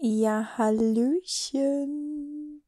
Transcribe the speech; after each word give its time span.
Ja, 0.00 0.56
Hallöchen. 0.56 2.62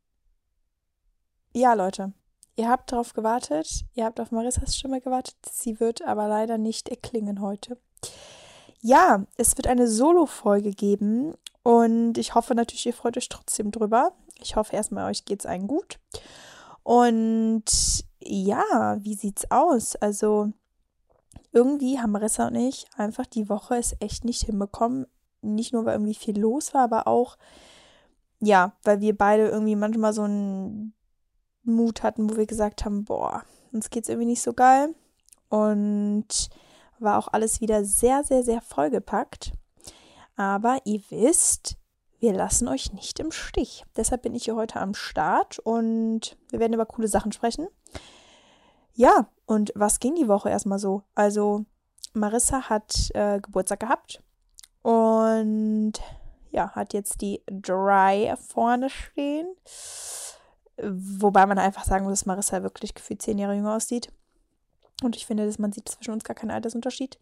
Ja, 1.55 1.75
Leute, 1.75 2.13
ihr 2.57 2.69
habt 2.69 2.91
darauf 2.91 3.13
gewartet. 3.13 3.85
Ihr 3.95 4.05
habt 4.05 4.19
auf 4.19 4.33
Marissas 4.33 4.77
Stimme 4.77 5.01
gewartet. 5.01 5.37
Sie 5.49 5.79
wird 5.79 6.03
aber 6.03 6.27
leider 6.27 6.59
nicht 6.59 6.89
erklingen 6.89 7.41
heute. 7.41 7.79
Ja, 8.81 9.27
es 9.37 9.57
wird 9.57 9.69
eine 9.69 9.87
Solo-Folge 9.87 10.73
geben 10.73 11.35
und 11.63 12.19
ich 12.19 12.35
hoffe 12.35 12.57
natürlich, 12.57 12.87
ihr 12.87 12.95
freut 12.95 13.17
euch 13.17 13.29
trotzdem 13.29 13.71
drüber. 13.71 14.13
Ich 14.43 14.57
hoffe 14.57 14.75
erstmal, 14.75 15.09
euch 15.09 15.25
geht's 15.25 15.47
allen 15.47 15.69
gut. 15.69 16.01
Und 16.83 17.65
ja, 18.19 18.99
wie 19.03 19.15
sieht's 19.15 19.49
aus? 19.53 19.95
Also, 19.95 20.53
irgendwie 21.53 22.01
haben 22.01 22.11
Marissa 22.11 22.49
und 22.49 22.57
ich 22.57 22.87
einfach 22.97 23.27
die 23.27 23.49
Woche 23.49 23.77
es 23.77 23.95
echt 24.01 24.25
nicht 24.25 24.45
hinbekommen, 24.45 25.07
nicht 25.43 25.73
nur, 25.73 25.85
weil 25.85 25.95
irgendwie 25.95 26.15
viel 26.15 26.39
los 26.39 26.75
war, 26.75 26.83
aber 26.85 27.07
auch, 27.07 27.37
ja, 28.41 28.73
weil 28.83 29.01
wir 29.01 29.17
beide 29.17 29.49
irgendwie 29.49 29.77
manchmal 29.77 30.13
so 30.13 30.23
einen 30.23 30.95
Mut 31.63 32.03
hatten, 32.03 32.31
wo 32.31 32.37
wir 32.37 32.47
gesagt 32.47 32.85
haben, 32.85 33.05
boah, 33.05 33.43
uns 33.73 33.91
geht's 33.91 34.09
irgendwie 34.09 34.27
nicht 34.27 34.43
so 34.43 34.53
geil. 34.53 34.95
Und 35.49 36.49
war 36.99 37.19
auch 37.19 37.29
alles 37.29 37.61
wieder 37.61 37.85
sehr, 37.85 38.25
sehr, 38.25 38.43
sehr 38.43 38.61
vollgepackt. 38.61 39.53
Aber 40.37 40.79
ihr 40.85 41.01
wisst, 41.11 41.77
wir 42.19 42.33
lassen 42.33 42.69
euch 42.69 42.93
nicht 42.93 43.19
im 43.19 43.33
Stich. 43.33 43.85
Deshalb 43.97 44.23
bin 44.23 44.35
ich 44.35 44.45
hier 44.45 44.57
heute 44.57 44.81
am 44.81 44.95
Start 44.95 45.59
und 45.59 46.37
wir 46.51 46.61
werden 46.61 46.75
über 46.75 46.87
coole 46.87 47.09
Sachen 47.09 47.33
sprechen. 47.33 47.67
Ja, 48.93 49.29
und 49.47 49.73
was 49.75 50.01
ging 50.01 50.15
die 50.15 50.29
Woche 50.29 50.51
erstmal 50.51 50.79
so? 50.79 51.03
Also, 51.15 51.65
Marissa 52.13 52.69
hat 52.69 53.11
äh, 53.15 53.41
Geburtstag 53.41 53.81
gehabt 53.81 54.23
und 54.83 55.95
ja, 56.51 56.71
hat 56.73 56.93
jetzt 56.93 57.21
die 57.21 57.43
Dry 57.47 58.35
vorne 58.37 58.91
stehen. 58.91 59.49
Wobei 60.83 61.47
man 61.47 61.59
einfach 61.59 61.85
sagen 61.85 62.05
muss, 62.05 62.21
dass 62.21 62.27
Marissa 62.27 62.63
wirklich 62.63 62.95
gefühlt 62.95 63.23
zehn 63.23 63.39
Jahre 63.39 63.55
jünger 63.55 63.77
aussieht. 63.77 64.13
Und 65.03 65.17
ich 65.17 65.27
finde, 65.27 65.47
dass 65.47 65.59
man 65.59 65.73
sieht 65.73 65.89
zwischen 65.89 66.13
uns 66.13 66.25
gar 66.25 66.35
keinen 66.35 66.51
Altersunterschied. 66.51 67.19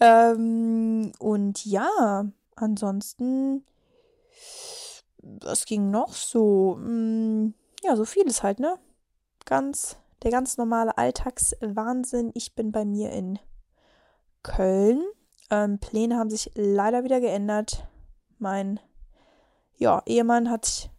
Ähm, 0.00 1.12
und 1.18 1.64
ja, 1.64 2.24
ansonsten, 2.56 3.64
was 5.22 5.64
ging 5.66 5.90
noch 5.90 6.12
so? 6.12 6.76
Hm, 6.76 7.54
ja, 7.82 7.96
so 7.96 8.04
vieles 8.04 8.42
halt, 8.42 8.60
ne? 8.60 8.78
Ganz, 9.44 9.96
der 10.22 10.30
ganz 10.30 10.56
normale 10.56 10.96
Alltagswahnsinn. 10.96 12.32
Ich 12.34 12.54
bin 12.54 12.72
bei 12.72 12.84
mir 12.84 13.10
in 13.12 13.38
Köln 14.42 15.02
ähm, 15.50 15.78
Pläne 15.78 16.16
haben 16.16 16.30
sich 16.30 16.50
leider 16.54 17.04
wieder 17.04 17.20
geändert. 17.20 17.86
Mein 18.38 18.80
ja, 19.76 20.02
Ehemann 20.06 20.50
hat 20.50 20.90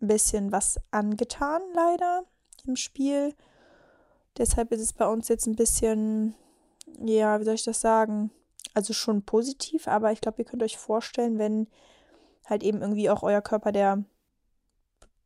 ein 0.00 0.08
bisschen 0.08 0.52
was 0.52 0.80
angetan, 0.90 1.62
leider 1.74 2.24
im 2.66 2.76
Spiel. 2.76 3.34
Deshalb 4.38 4.72
ist 4.72 4.80
es 4.80 4.92
bei 4.92 5.06
uns 5.06 5.28
jetzt 5.28 5.46
ein 5.46 5.56
bisschen, 5.56 6.34
ja, 6.98 7.40
wie 7.40 7.44
soll 7.44 7.54
ich 7.54 7.64
das 7.64 7.80
sagen? 7.80 8.30
Also 8.74 8.92
schon 8.92 9.22
positiv, 9.22 9.88
aber 9.88 10.12
ich 10.12 10.20
glaube, 10.20 10.42
ihr 10.42 10.44
könnt 10.44 10.62
euch 10.62 10.78
vorstellen, 10.78 11.38
wenn 11.38 11.66
halt 12.46 12.62
eben 12.62 12.80
irgendwie 12.80 13.10
auch 13.10 13.22
euer 13.22 13.42
Körper 13.42 13.72
der, 13.72 14.04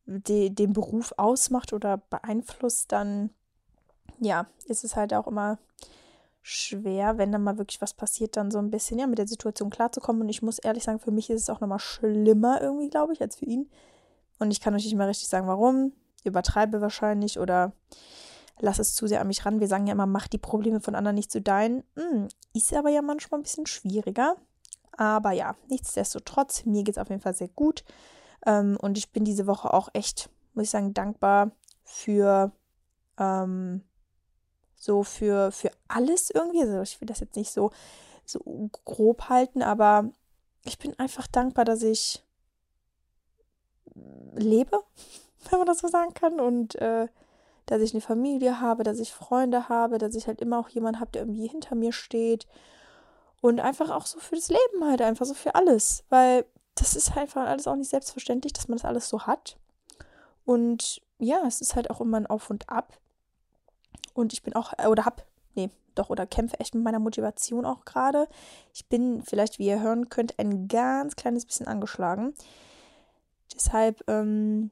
de, 0.07 0.51
den 0.51 0.73
Beruf 0.73 1.13
ausmacht 1.17 1.73
oder 1.73 1.99
beeinflusst, 1.99 2.91
dann 2.93 3.31
ja, 4.19 4.47
ist 4.67 4.85
es 4.85 4.97
halt 4.97 5.13
auch 5.13 5.27
immer 5.27 5.59
schwer, 6.47 7.17
wenn 7.17 7.33
dann 7.33 7.43
mal 7.43 7.57
wirklich 7.57 7.81
was 7.81 7.95
passiert, 7.95 8.37
dann 8.37 8.51
so 8.51 8.59
ein 8.59 8.71
bisschen 8.71 8.99
ja 8.99 9.07
mit 9.07 9.19
der 9.19 9.27
Situation 9.27 9.71
klarzukommen. 9.71 10.21
Und 10.21 10.29
ich 10.29 10.43
muss 10.43 10.59
ehrlich 10.59 10.85
sagen, 10.85 11.01
für 11.01 11.11
mich 11.11 11.31
ist 11.31 11.41
es 11.41 11.51
auch 11.51 11.61
nochmal 11.61 11.79
schlimmer 11.79 12.61
irgendwie, 12.61 12.91
glaube 12.91 13.15
ich, 13.15 13.23
als 13.23 13.37
für 13.37 13.47
ihn. 13.47 13.71
Und 14.39 14.51
ich 14.51 14.61
kann 14.61 14.75
euch 14.75 14.85
nicht 14.85 14.95
mehr 14.95 15.09
richtig 15.09 15.29
sagen, 15.29 15.47
warum. 15.47 15.93
Übertreibe 16.23 16.83
wahrscheinlich 16.83 17.39
oder 17.39 17.73
lass 18.61 18.79
es 18.79 18.95
zu 18.95 19.07
sehr 19.07 19.23
an 19.23 19.27
mich 19.27 19.47
ran. 19.47 19.59
Wir 19.61 19.69
sagen 19.69 19.87
ja 19.87 19.95
immer, 19.95 20.05
mach 20.05 20.27
die 20.27 20.39
Probleme 20.39 20.83
von 20.83 20.95
anderen 20.95 21.15
nicht 21.15 21.33
zu 21.33 21.41
deinen. 21.41 21.83
Hm, 21.97 22.29
ist 22.53 22.75
aber 22.75 22.91
ja 22.91 23.01
manchmal 23.01 23.41
ein 23.41 23.45
bisschen 23.45 23.65
schwieriger. 23.65 24.37
Aber 24.93 25.33
ja, 25.33 25.57
nichtsdestotrotz, 25.69 26.67
mir 26.67 26.85
geht 26.85 26.97
es 26.97 27.01
auf 27.01 27.09
jeden 27.09 27.23
Fall 27.23 27.35
sehr 27.35 27.49
gut. 27.49 27.85
Ähm, 28.45 28.77
und 28.83 28.99
ich 28.99 29.13
bin 29.13 29.25
diese 29.25 29.47
Woche 29.47 29.73
auch 29.73 29.89
echt, 29.95 30.29
muss 30.53 30.65
ich 30.65 30.71
sagen, 30.71 30.93
dankbar 30.93 31.53
für 31.85 32.53
ähm, 33.19 33.81
so 34.85 35.03
für, 35.03 35.51
für 35.51 35.71
alles 35.89 36.31
irgendwie. 36.31 36.61
Also 36.61 36.83
ich 36.83 37.01
will 37.01 37.07
das 37.07 37.21
jetzt 37.21 37.37
nicht 37.37 37.51
so, 37.51 37.71
so 38.25 38.41
grob 38.85 39.29
halten, 39.29 39.63
aber 39.63 40.11
ich 40.65 40.79
bin 40.79 40.99
einfach 40.99 41.27
dankbar, 41.27 41.65
dass 41.65 41.83
ich 41.83 42.23
lebe, 44.35 44.83
wenn 45.51 45.59
man 45.59 45.67
das 45.67 45.79
so 45.79 45.89
sagen 45.89 46.15
kann. 46.15 46.41
Und 46.41 46.75
äh, 46.77 47.09
dass 47.67 47.81
ich 47.81 47.95
eine 47.95 48.03
Familie 48.03 48.61
habe, 48.61 48.83
dass 48.83 48.99
ich 48.99 49.13
Freunde 49.13 49.69
habe, 49.69 49.99
dass 49.99 50.15
ich 50.15 50.27
halt 50.27 50.41
immer 50.41 50.59
auch 50.59 50.69
jemanden 50.69 51.01
habe, 51.01 51.13
der 51.13 51.23
irgendwie 51.23 51.47
hinter 51.47 51.75
mir 51.75 51.93
steht. 51.93 52.47
Und 53.41 53.61
einfach 53.61 53.91
auch 53.91 54.07
so 54.07 54.19
für 54.21 54.37
das 54.37 54.49
Leben 54.49 54.85
halt, 54.85 55.03
einfach 55.03 55.27
so 55.27 55.35
für 55.35 55.55
alles. 55.55 56.05
Weil 56.11 56.45
das 56.75 56.95
ist 56.95 57.11
halt 57.11 57.23
einfach 57.23 57.47
alles 57.47 57.67
auch 57.67 57.77
nicht 57.77 57.91
selbstverständlich, 57.91 58.53
dass 58.53 58.69
man 58.69 58.79
das 58.79 58.85
alles 58.85 59.09
so 59.09 59.23
hat. 59.23 59.57
Und 60.45 61.01
ja, 61.19 61.43
es 61.47 61.61
ist 61.61 61.75
halt 61.75 61.91
auch 61.91 62.01
immer 62.01 62.19
ein 62.19 62.27
Auf 62.27 62.51
und 62.51 62.69
Ab. 62.69 62.99
Und 64.15 64.33
ich 64.33 64.43
bin 64.43 64.55
auch, 64.55 64.73
äh, 64.79 64.87
oder 64.87 65.05
hab, 65.05 65.27
nee, 65.55 65.71
doch, 65.95 66.11
oder 66.11 66.27
kämpfe 66.27 66.59
echt 66.61 66.75
mit 66.75 66.85
meiner 66.85 66.99
Motivation 66.99 67.67
auch 67.67 67.85
gerade. 67.85 68.29
Ich 68.73 68.89
bin 68.89 69.23
vielleicht, 69.23 69.59
wie 69.59 69.67
ihr 69.67 69.81
hören 69.81 70.09
könnt, 70.09 70.39
ein 70.39 70.69
ganz 70.69 71.17
kleines 71.17 71.45
bisschen 71.45 71.67
angeschlagen. 71.67 72.35
Deshalb, 73.55 74.03
ähm, 74.09 74.71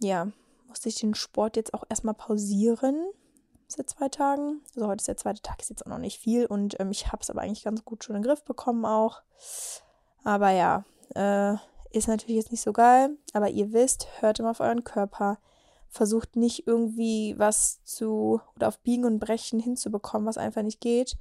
ja, 0.00 0.28
musste 0.68 0.88
ich 0.88 0.96
den 0.96 1.14
Sport 1.14 1.56
jetzt 1.56 1.74
auch 1.74 1.84
erstmal 1.88 2.14
pausieren 2.14 3.04
seit 3.68 3.90
zwei 3.90 4.08
Tagen. 4.08 4.60
Also 4.74 4.86
heute 4.86 5.00
ist 5.00 5.08
der 5.08 5.16
zweite 5.16 5.42
Tag, 5.42 5.60
ist 5.60 5.70
jetzt 5.70 5.84
auch 5.84 5.90
noch 5.90 5.98
nicht 5.98 6.18
viel 6.18 6.46
und 6.46 6.78
ähm, 6.78 6.90
ich 6.90 7.08
habe 7.08 7.22
es 7.22 7.30
aber 7.30 7.40
eigentlich 7.40 7.64
ganz 7.64 7.84
gut 7.84 8.04
schon 8.04 8.16
in 8.16 8.22
den 8.22 8.28
Griff 8.28 8.44
bekommen 8.44 8.84
auch. 8.84 9.22
Aber 10.24 10.50
ja, 10.50 10.84
äh, 11.14 11.56
ist 11.92 12.08
natürlich 12.08 12.36
jetzt 12.36 12.50
nicht 12.50 12.62
so 12.62 12.72
geil. 12.72 13.16
Aber 13.32 13.50
ihr 13.50 13.72
wisst, 13.72 14.08
hört 14.20 14.38
immer 14.38 14.50
auf 14.50 14.60
euren 14.60 14.84
Körper 14.84 15.38
versucht 15.92 16.36
nicht 16.36 16.66
irgendwie 16.66 17.34
was 17.38 17.84
zu 17.84 18.40
oder 18.56 18.68
auf 18.68 18.78
Biegen 18.78 19.04
und 19.04 19.18
Brechen 19.18 19.60
hinzubekommen, 19.60 20.26
was 20.26 20.38
einfach 20.38 20.62
nicht 20.62 20.80
geht. 20.80 21.18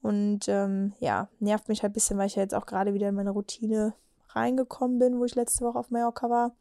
Und 0.00 0.48
ähm, 0.48 0.94
ja, 1.00 1.28
nervt 1.40 1.68
mich 1.68 1.82
halt 1.82 1.90
ein 1.90 1.94
bisschen, 1.94 2.18
weil 2.18 2.28
ich 2.28 2.36
ja 2.36 2.42
jetzt 2.42 2.54
auch 2.54 2.66
gerade 2.66 2.94
wieder 2.94 3.08
in 3.08 3.16
meine 3.16 3.32
Routine 3.32 3.94
reingekommen 4.28 5.00
bin, 5.00 5.18
wo 5.18 5.24
ich 5.24 5.34
letzte 5.34 5.64
Woche 5.64 5.78
auf 5.78 5.90
Mallorca 5.90 6.30
war. 6.30 6.54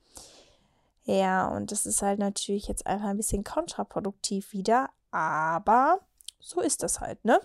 Ja, 1.03 1.47
und 1.49 1.71
das 1.71 1.85
ist 1.85 2.01
halt 2.01 2.17
natürlich 2.17 2.67
jetzt 2.67 2.87
einfach 2.87 3.07
ein 3.07 3.17
bisschen 3.17 3.43
kontraproduktiv 3.43 4.53
wieder, 4.53 4.89
aber 5.11 5.99
so 6.39 6.61
ist 6.61 6.81
das 6.81 6.99
halt, 6.99 7.23
ne? 7.25 7.39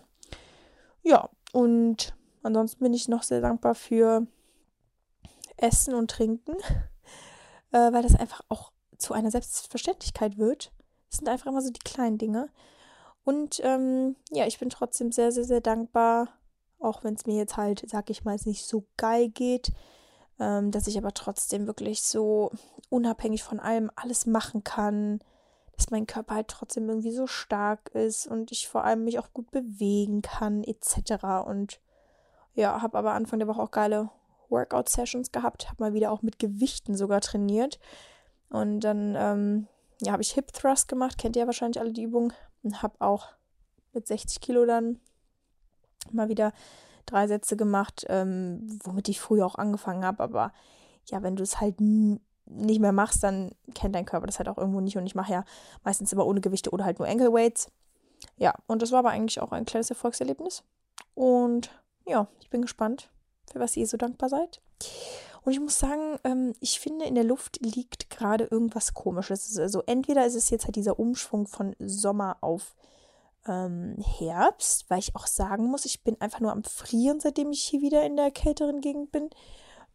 Ja, 1.03 1.29
und 1.53 2.17
ansonsten 2.43 2.83
bin 2.83 2.95
ich 2.95 3.09
noch 3.09 3.23
sehr 3.23 3.43
dankbar 3.43 3.75
für 3.75 4.27
Essen 5.59 5.95
und 5.95 6.11
Trinken, 6.11 6.57
äh, 7.73 7.93
weil 7.93 8.03
das 8.03 8.15
einfach 8.15 8.41
auch 8.49 8.73
zu 8.99 9.15
einer 9.15 9.31
Selbstverständlichkeit 9.31 10.39
wird. 10.39 10.73
Das 11.11 11.19
sind 11.19 11.29
einfach 11.29 11.47
immer 11.47 11.63
so 11.63 11.71
die 11.71 11.81
kleinen 11.81 12.19
Dinge. 12.19 12.49
Und 13.25 13.61
ähm, 13.65 14.17
ja, 14.31 14.47
ich 14.47 14.59
bin 14.59 14.71
trotzdem 14.71 15.11
sehr, 15.11 15.33
sehr, 15.33 15.45
sehr 15.45 15.61
dankbar, 15.61 16.29
auch 16.79 17.03
wenn 17.03 17.15
es 17.15 17.27
mir 17.27 17.37
jetzt 17.37 17.57
halt, 17.57 17.85
sag 17.89 18.11
ich 18.11 18.25
mal, 18.25 18.39
nicht 18.45 18.65
so 18.67 18.87
geil 18.97 19.29
geht, 19.29 19.73
ähm, 20.39 20.71
dass 20.71 20.87
ich 20.87 20.97
aber 20.99 21.13
trotzdem 21.13 21.67
wirklich 21.67 22.03
so 22.03 22.51
unabhängig 22.89 23.43
von 23.43 23.59
allem 23.59 23.91
alles 23.97 24.27
machen 24.27 24.63
kann, 24.63 25.21
dass 25.77 25.91
mein 25.91 26.07
Körper 26.07 26.37
halt 26.37 26.49
trotzdem 26.49 26.89
irgendwie 26.89 27.13
so 27.13 27.27
stark 27.27 27.91
ist 27.95 28.27
und 28.27 28.53
ich 28.53 28.69
vor 28.69 28.85
allem 28.85 29.05
mich 29.05 29.19
auch 29.19 29.33
gut 29.33 29.51
bewegen 29.51 30.23
kann, 30.23 30.63
etc. 30.65 31.47
Und 31.47 31.81
ja, 32.55 32.81
habe 32.81 32.97
aber 32.97 33.13
Anfang 33.13 33.39
der 33.39 33.49
Woche 33.49 33.63
auch 33.63 33.71
geile 33.71 34.11
Workout-Sessions 34.49 35.33
gehabt, 35.33 35.69
habe 35.69 35.83
mal 35.83 35.95
wieder 35.95 36.13
auch 36.13 36.23
mit 36.23 36.39
Gewichten 36.39 36.95
sogar 36.95 37.21
trainiert. 37.21 37.79
Und 38.51 38.81
dann 38.81 39.15
ähm, 39.17 39.67
ja, 40.01 40.13
habe 40.13 40.23
ich 40.23 40.33
Hip 40.33 40.53
Thrust 40.53 40.89
gemacht, 40.89 41.19
kennt 41.19 41.37
ihr 41.37 41.43
ja 41.43 41.47
wahrscheinlich 41.47 41.81
alle 41.81 41.93
die 41.93 42.05
Übung. 42.05 42.33
Und 42.63 42.83
habe 42.83 42.95
auch 43.01 43.29
mit 43.93 44.07
60 44.07 44.41
Kilo 44.41 44.67
dann 44.67 45.01
mal 46.13 46.29
wieder 46.29 46.53
drei 47.07 47.27
Sätze 47.27 47.57
gemacht, 47.57 48.05
ähm, 48.09 48.79
womit 48.85 49.09
ich 49.09 49.21
früher 49.21 49.47
auch 49.47 49.55
angefangen 49.57 50.05
habe. 50.05 50.23
Aber 50.23 50.53
ja, 51.07 51.23
wenn 51.23 51.37
du 51.37 51.43
es 51.43 51.61
halt 51.61 51.81
nicht 51.81 52.81
mehr 52.81 52.93
machst, 52.93 53.23
dann 53.23 53.51
kennt 53.75 53.95
dein 53.95 54.05
Körper 54.05 54.27
das 54.27 54.39
halt 54.39 54.49
auch 54.49 54.59
irgendwo 54.59 54.81
nicht. 54.81 54.97
Und 54.97 55.07
ich 55.07 55.15
mache 55.15 55.33
ja 55.33 55.45
meistens 55.85 56.13
immer 56.13 56.27
ohne 56.27 56.41
Gewichte 56.41 56.71
oder 56.71 56.85
halt 56.85 56.99
nur 56.99 57.09
Ankle 57.09 57.33
Weights. 57.33 57.71
Ja, 58.37 58.55
und 58.67 58.83
das 58.83 58.93
war 58.93 59.01
aber 59.01 59.11
eigentlich 59.11 59.41
auch 59.41 59.53
ein 59.53 59.65
kleines 59.65 59.91
Erfolgserlebnis. 59.91 60.63
Und 61.15 61.71
ja, 62.07 62.29
ich 62.41 62.51
bin 62.51 62.63
gespannt, 62.63 63.11
für 63.51 63.61
was 63.61 63.77
ihr 63.77 63.87
so 63.87 63.97
dankbar 63.97 64.29
seid. 64.29 64.61
Und 65.47 65.53
ich 65.53 65.61
muss 65.61 65.79
sagen, 65.79 66.19
ähm, 66.25 66.55
ich 66.59 66.81
finde, 66.81 67.05
in 67.05 67.15
der 67.15 67.23
Luft 67.23 67.65
liegt 67.65 68.11
gerade 68.11 68.49
irgendwas 68.51 68.95
Komisches. 68.95 69.57
Also 69.57 69.81
entweder 69.87 70.27
ist 70.27 70.35
es 70.35 70.51
jetzt 70.51 70.65
halt 70.65 70.75
dieser 70.75 70.99
Umschwung 70.99 71.47
von 71.47 71.77
Sommer 71.79 72.39
auf 72.41 72.75
ähm, 73.47 73.95
Herbst, 74.19 74.87
weil 74.89 74.99
ich 74.99 75.15
auch 75.15 75.29
sagen 75.29 75.67
muss, 75.67 75.85
ich 75.85 76.03
bin 76.03 76.21
einfach 76.21 76.41
nur 76.41 76.51
am 76.51 76.65
Frieren, 76.65 77.21
seitdem 77.21 77.53
ich 77.53 77.63
hier 77.63 77.81
wieder 77.81 78.05
in 78.05 78.17
der 78.17 78.33
kälteren 78.33 78.81
Gegend 78.81 79.13
bin. 79.13 79.31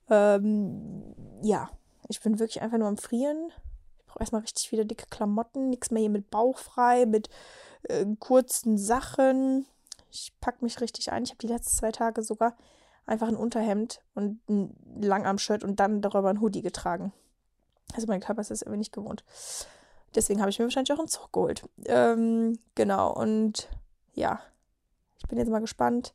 Ähm, 0.10 1.16
ja, 1.42 1.70
ich 2.08 2.22
bin 2.22 2.40
wirklich 2.40 2.62
einfach 2.62 2.78
nur 2.78 2.88
am 2.88 2.98
Frieren. 2.98 3.52
Ich 4.00 4.06
brauche 4.06 4.22
erstmal 4.22 4.44
richtig 4.44 4.72
wieder 4.72 4.86
dicke 4.86 5.08
Klamotten, 5.10 5.70
nichts 5.70 5.92
mehr 5.92 6.00
hier 6.00 6.10
mit 6.10 6.30
Bauch 6.30 6.60
frei, 6.60 7.06
mit 7.06 7.28
äh, 7.90 8.06
kurzen 8.20 8.78
Sachen. 8.78 9.66
Ich 10.12 10.32
packe 10.40 10.64
mich 10.64 10.80
richtig 10.80 11.12
ein. 11.12 11.24
Ich 11.24 11.32
habe 11.32 11.40
die 11.40 11.48
letzten 11.48 11.76
zwei 11.76 11.92
Tage 11.92 12.24
sogar 12.24 12.56
einfach 13.06 13.28
ein 13.28 13.36
Unterhemd 13.36 14.02
und 14.14 14.40
ein 14.50 14.76
Langarm-Shirt 15.02 15.64
und 15.64 15.80
dann 15.80 16.02
darüber 16.02 16.30
ein 16.30 16.42
Hoodie 16.42 16.62
getragen. 16.62 17.12
Also 17.94 18.08
mein 18.08 18.22
Körper 18.22 18.42
ist 18.42 18.52
das 18.52 18.62
irgendwie 18.62 18.80
nicht 18.80 18.94
gewohnt. 18.94 19.24
Deswegen 20.16 20.42
habe 20.42 20.50
ich 20.50 20.60
mir 20.60 20.66
wahrscheinlich 20.66 20.94
auch 20.94 21.00
einen 21.00 21.08
Zug 21.08 21.32
geholt. 21.32 21.64
Ähm, 21.86 22.60
genau, 22.76 23.14
und 23.14 23.70
ja, 24.14 24.42
ich 25.18 25.28
bin 25.28 25.38
jetzt 25.38 25.50
mal 25.50 25.62
gespannt. 25.62 26.14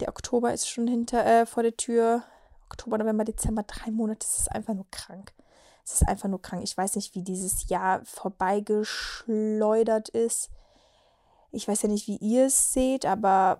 Der 0.00 0.08
Oktober 0.08 0.52
ist 0.52 0.68
schon 0.68 0.88
hinter, 0.88 1.24
äh, 1.24 1.46
vor 1.46 1.62
der 1.62 1.76
Tür. 1.76 2.22
Oktober, 2.66 2.98
November, 2.98 3.24
Dezember, 3.24 3.62
drei 3.62 3.90
Monate, 3.90 4.20
das 4.20 4.38
ist 4.38 4.50
einfach 4.50 4.74
nur 4.74 4.86
krank. 4.90 5.32
Es 5.84 5.94
ist 5.94 6.08
einfach 6.08 6.28
nur 6.28 6.42
krank. 6.42 6.62
Ich 6.64 6.76
weiß 6.76 6.96
nicht, 6.96 7.14
wie 7.14 7.22
dieses 7.22 7.68
Jahr 7.68 8.04
vorbeigeschleudert 8.04 10.08
ist. 10.08 10.50
Ich 11.52 11.68
weiß 11.68 11.82
ja 11.82 11.88
nicht, 11.88 12.08
wie 12.08 12.16
ihr 12.16 12.46
es 12.46 12.72
seht, 12.72 13.06
aber 13.06 13.58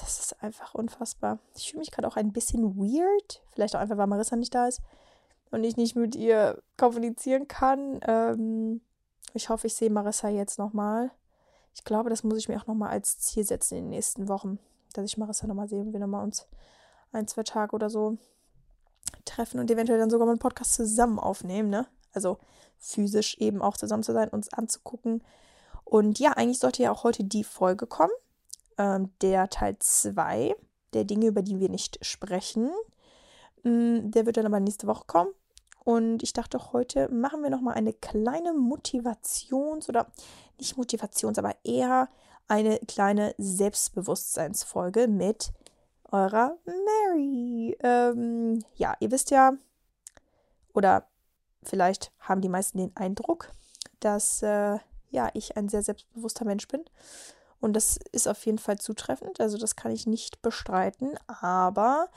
das 0.00 0.20
ist 0.20 0.42
einfach 0.42 0.74
unfassbar. 0.74 1.38
Ich 1.56 1.70
fühle 1.70 1.80
mich 1.80 1.90
gerade 1.90 2.06
auch 2.06 2.16
ein 2.16 2.32
bisschen 2.32 2.76
weird. 2.76 3.42
Vielleicht 3.52 3.74
auch 3.74 3.80
einfach, 3.80 3.96
weil 3.96 4.06
Marissa 4.06 4.36
nicht 4.36 4.54
da 4.54 4.66
ist 4.66 4.80
und 5.50 5.64
ich 5.64 5.76
nicht 5.76 5.96
mit 5.96 6.14
ihr 6.14 6.62
kommunizieren 6.76 7.48
kann. 7.48 8.00
Ähm, 8.06 8.80
ich 9.32 9.48
hoffe, 9.48 9.66
ich 9.66 9.74
sehe 9.74 9.90
Marissa 9.90 10.28
jetzt 10.28 10.58
nochmal. 10.58 11.10
Ich 11.74 11.84
glaube, 11.84 12.10
das 12.10 12.24
muss 12.24 12.38
ich 12.38 12.48
mir 12.48 12.60
auch 12.60 12.66
nochmal 12.66 12.90
als 12.90 13.18
Ziel 13.18 13.44
setzen 13.44 13.76
in 13.76 13.84
den 13.84 13.90
nächsten 13.90 14.28
Wochen, 14.28 14.58
dass 14.92 15.04
ich 15.04 15.18
Marissa 15.18 15.46
nochmal 15.46 15.68
sehe 15.68 15.80
und 15.80 15.92
wir 15.92 16.00
nochmal 16.00 16.24
uns 16.24 16.46
ein, 17.12 17.26
zwei 17.26 17.42
Tage 17.42 17.74
oder 17.74 17.90
so 17.90 18.18
treffen 19.24 19.60
und 19.60 19.70
eventuell 19.70 19.98
dann 19.98 20.10
sogar 20.10 20.26
mal 20.26 20.32
einen 20.32 20.38
Podcast 20.38 20.74
zusammen 20.74 21.18
aufnehmen, 21.18 21.70
ne? 21.70 21.86
Also 22.12 22.38
physisch 22.78 23.36
eben 23.38 23.62
auch 23.62 23.76
zusammen 23.76 24.02
zu 24.02 24.12
sein, 24.12 24.28
uns 24.28 24.52
anzugucken. 24.52 25.22
Und 25.84 26.18
ja, 26.18 26.32
eigentlich 26.32 26.58
sollte 26.58 26.82
ja 26.82 26.90
auch 26.90 27.04
heute 27.04 27.24
die 27.24 27.44
Folge 27.44 27.86
kommen, 27.86 28.12
ähm, 28.78 29.10
der 29.22 29.48
Teil 29.48 29.76
2 29.78 30.54
der 30.92 31.04
Dinge, 31.04 31.26
über 31.26 31.42
die 31.42 31.60
wir 31.60 31.68
nicht 31.68 32.04
sprechen. 32.04 32.70
Mm, 33.62 34.10
der 34.10 34.26
wird 34.26 34.36
dann 34.36 34.46
aber 34.46 34.60
nächste 34.60 34.86
Woche 34.86 35.04
kommen. 35.06 35.30
Und 35.84 36.22
ich 36.22 36.32
dachte, 36.32 36.72
heute 36.72 37.08
machen 37.12 37.42
wir 37.42 37.50
nochmal 37.50 37.74
eine 37.74 37.92
kleine 37.92 38.52
Motivations- 38.52 39.88
oder 39.88 40.10
nicht 40.58 40.76
Motivations-, 40.76 41.38
aber 41.38 41.54
eher 41.62 42.08
eine 42.48 42.78
kleine 42.80 43.34
Selbstbewusstseinsfolge 43.38 45.06
mit 45.06 45.52
eurer 46.10 46.56
Mary. 46.64 47.76
Ähm, 47.80 48.64
ja, 48.74 48.94
ihr 49.00 49.10
wisst 49.10 49.30
ja, 49.30 49.52
oder 50.74 51.06
vielleicht 51.62 52.12
haben 52.20 52.40
die 52.40 52.48
meisten 52.48 52.78
den 52.78 52.96
Eindruck, 52.96 53.50
dass 54.00 54.42
äh, 54.42 54.78
ja, 55.10 55.30
ich 55.34 55.56
ein 55.56 55.68
sehr 55.68 55.82
selbstbewusster 55.82 56.44
Mensch 56.44 56.68
bin. 56.68 56.84
Und 57.66 57.72
das 57.72 57.96
ist 58.12 58.28
auf 58.28 58.46
jeden 58.46 58.58
Fall 58.58 58.78
zutreffend, 58.78 59.40
also 59.40 59.58
das 59.58 59.74
kann 59.74 59.90
ich 59.90 60.06
nicht 60.06 60.40
bestreiten. 60.40 61.18
Aber 61.26 62.08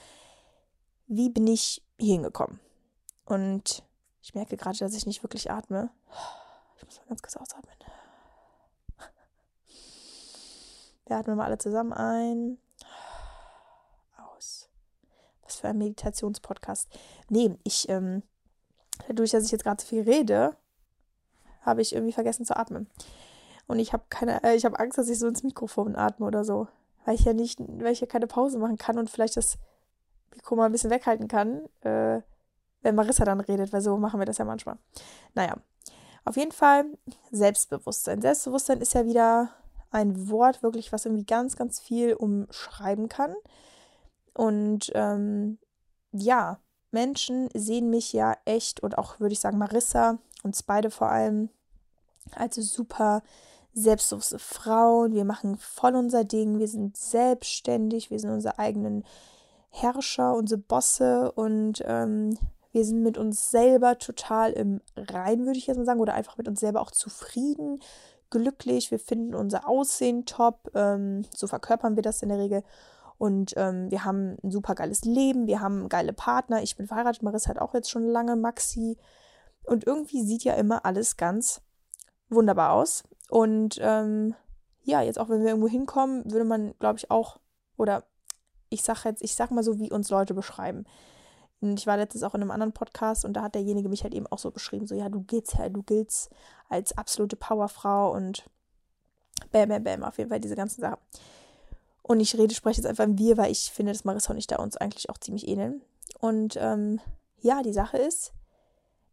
wie 1.07 1.31
bin 1.31 1.47
ich 1.47 1.83
hier 1.97 2.13
hingekommen? 2.13 2.59
Und 3.25 3.83
ich 4.21 4.35
merke 4.35 4.57
gerade, 4.57 4.77
dass 4.77 4.93
ich 4.93 5.07
nicht 5.07 5.23
wirklich 5.23 5.49
atme. 5.49 5.89
Ich 6.77 6.85
muss 6.85 6.99
mal 6.99 7.07
ganz 7.07 7.23
kurz 7.23 7.35
ausatmen. 7.35 7.73
Wir 11.07 11.17
atmen 11.17 11.35
mal 11.35 11.45
alle 11.45 11.57
zusammen 11.57 11.93
ein. 11.93 12.59
Aus. 14.17 14.69
Was 15.41 15.55
für 15.55 15.69
ein 15.69 15.79
Meditationspodcast. 15.79 16.89
Nee, 17.29 17.57
ich, 17.63 17.89
ähm, 17.89 18.21
dadurch, 19.07 19.31
dass 19.31 19.45
ich 19.45 19.51
jetzt 19.51 19.63
gerade 19.63 19.81
so 19.81 19.87
viel 19.87 20.03
rede, 20.03 20.55
habe 21.61 21.81
ich 21.81 21.93
irgendwie 21.93 22.13
vergessen 22.13 22.45
zu 22.45 22.55
atmen. 22.55 22.87
Und 23.69 23.77
ich 23.77 23.93
habe 23.93 24.03
keine, 24.09 24.43
äh, 24.43 24.55
ich 24.55 24.65
habe 24.65 24.79
Angst, 24.79 24.97
dass 24.97 25.09
ich 25.09 25.19
so 25.19 25.27
ins 25.27 25.43
Mikrofon 25.43 25.95
atme 25.95 26.25
oder 26.25 26.43
so. 26.43 26.67
Weil 27.05 27.13
ich 27.13 27.23
ja 27.23 27.33
nicht, 27.33 27.59
weil 27.59 27.93
ich 27.93 28.01
ja 28.01 28.07
keine 28.07 28.25
Pause 28.25 28.57
machen 28.57 28.79
kann 28.79 28.97
und 28.97 29.11
vielleicht 29.11 29.37
das 29.37 29.59
Mikro 30.33 30.55
mal 30.55 30.65
ein 30.65 30.71
bisschen 30.71 30.89
weghalten 30.89 31.27
kann. 31.27 31.69
Äh, 31.81 32.21
wenn 32.81 32.95
Marissa 32.95 33.25
dann 33.25 33.41
redet, 33.41 33.71
weil 33.71 33.81
so 33.81 33.95
machen 33.97 34.19
wir 34.19 34.25
das 34.25 34.39
ja 34.39 34.45
manchmal. 34.45 34.79
Naja, 35.35 35.55
auf 36.25 36.35
jeden 36.35 36.51
Fall 36.51 36.85
Selbstbewusstsein. 37.29 38.21
Selbstbewusstsein 38.21 38.81
ist 38.81 38.95
ja 38.95 39.05
wieder 39.05 39.51
ein 39.91 40.29
Wort, 40.29 40.63
wirklich, 40.63 40.91
was 40.91 41.05
irgendwie 41.05 41.25
ganz, 41.25 41.55
ganz 41.55 41.79
viel 41.79 42.15
umschreiben 42.15 43.07
kann. 43.07 43.35
Und 44.33 44.91
ähm, 44.95 45.59
ja, 46.11 46.59
Menschen 46.89 47.49
sehen 47.53 47.91
mich 47.91 48.13
ja 48.13 48.35
echt 48.45 48.79
und 48.79 48.97
auch, 48.97 49.19
würde 49.19 49.33
ich 49.33 49.39
sagen, 49.39 49.59
Marissa, 49.59 50.17
uns 50.41 50.63
beide 50.63 50.89
vor 50.89 51.09
allem, 51.09 51.49
als 52.33 52.55
super 52.55 53.21
selbstbewusste 53.73 54.39
Frauen. 54.39 55.13
Wir 55.13 55.25
machen 55.25 55.57
voll 55.57 55.95
unser 55.95 56.23
Ding, 56.23 56.59
wir 56.59 56.67
sind 56.67 56.97
selbstständig, 56.97 58.11
wir 58.11 58.19
sind 58.19 58.31
unsere 58.31 58.59
eigenen 58.59 59.03
Herrscher, 59.69 60.33
unsere 60.33 60.59
Bosse 60.59 61.31
und 61.33 61.83
ähm, 61.85 62.37
wir 62.71 62.85
sind 62.85 63.01
mit 63.01 63.17
uns 63.17 63.49
selber 63.49 63.97
total 63.97 64.51
im 64.51 64.81
Rein, 64.95 65.45
würde 65.45 65.57
ich 65.57 65.67
jetzt 65.67 65.77
mal 65.77 65.85
sagen, 65.85 65.99
oder 65.99 66.13
einfach 66.13 66.37
mit 66.37 66.47
uns 66.47 66.59
selber 66.59 66.81
auch 66.81 66.91
zufrieden, 66.91 67.79
glücklich. 68.29 68.91
Wir 68.91 68.99
finden 68.99 69.33
unser 69.33 69.67
Aussehen 69.67 70.25
top. 70.25 70.71
Ähm, 70.75 71.25
so 71.35 71.47
verkörpern 71.47 71.95
wir 71.95 72.03
das 72.03 72.21
in 72.21 72.29
der 72.29 72.37
Regel. 72.37 72.63
Und 73.17 73.53
ähm, 73.57 73.91
wir 73.91 74.05
haben 74.05 74.37
ein 74.43 74.51
super 74.51 74.75
geiles 74.75 75.03
Leben. 75.03 75.47
Wir 75.47 75.59
haben 75.59 75.89
geile 75.89 76.13
Partner. 76.13 76.61
Ich 76.61 76.77
bin 76.77 76.87
verheiratet. 76.87 77.23
Marissa 77.23 77.49
hat 77.49 77.59
auch 77.59 77.73
jetzt 77.73 77.89
schon 77.89 78.05
lange 78.05 78.35
Maxi. 78.35 78.97
Und 79.63 79.85
irgendwie 79.85 80.23
sieht 80.23 80.43
ja 80.43 80.53
immer 80.53 80.85
alles 80.85 81.17
ganz 81.17 81.61
wunderbar 82.29 82.73
aus. 82.73 83.03
Und 83.29 83.79
ähm, 83.81 84.35
ja, 84.83 85.01
jetzt 85.01 85.19
auch 85.19 85.29
wenn 85.29 85.41
wir 85.41 85.49
irgendwo 85.49 85.67
hinkommen, 85.67 86.29
würde 86.31 86.45
man, 86.45 86.73
glaube 86.79 86.97
ich, 86.97 87.11
auch, 87.11 87.39
oder 87.77 88.03
ich 88.69 88.81
sage 88.81 89.01
jetzt, 89.05 89.23
ich 89.23 89.35
sag 89.35 89.51
mal 89.51 89.63
so, 89.63 89.79
wie 89.79 89.91
uns 89.91 90.09
Leute 90.09 90.33
beschreiben. 90.33 90.85
Und 91.61 91.79
ich 91.79 91.87
war 91.87 91.97
letztens 91.97 92.23
auch 92.23 92.35
in 92.35 92.41
einem 92.41 92.51
anderen 92.51 92.73
Podcast 92.73 93.25
und 93.25 93.33
da 93.33 93.43
hat 93.43 93.55
derjenige 93.55 93.89
mich 93.89 94.03
halt 94.03 94.13
eben 94.13 94.27
auch 94.27 94.39
so 94.39 94.49
beschrieben, 94.49 94.87
so 94.87 94.95
ja, 94.95 95.09
du 95.09 95.21
giltst 95.21 95.55
ja, 95.55 95.67
du 95.67 95.83
giltst 95.83 96.29
als 96.69 96.97
absolute 96.97 97.35
Powerfrau 97.35 98.13
und 98.13 98.45
bam, 99.51 99.69
bam, 99.69 99.83
bam, 99.83 100.03
auf 100.03 100.17
jeden 100.17 100.29
Fall 100.29 100.39
diese 100.39 100.55
ganzen 100.55 100.81
Sachen. 100.81 100.99
Und 102.01 102.21
ich 102.21 102.35
rede, 102.37 102.55
spreche 102.55 102.81
jetzt 102.81 102.89
einfach 102.89 103.03
im 103.03 103.17
Wir, 103.17 103.37
weil 103.37 103.51
ich 103.51 103.71
finde, 103.71 103.91
dass 103.91 104.05
Marissa 104.05 104.31
und 104.31 104.39
ich 104.39 104.47
da 104.47 104.55
uns 104.55 104.77
eigentlich 104.77 105.09
auch 105.09 105.17
ziemlich 105.17 105.47
ähneln. 105.47 105.81
Und 106.19 106.55
ähm, 106.57 107.01
ja, 107.41 107.61
die 107.61 107.73
Sache 107.73 107.97
ist, 107.97 108.33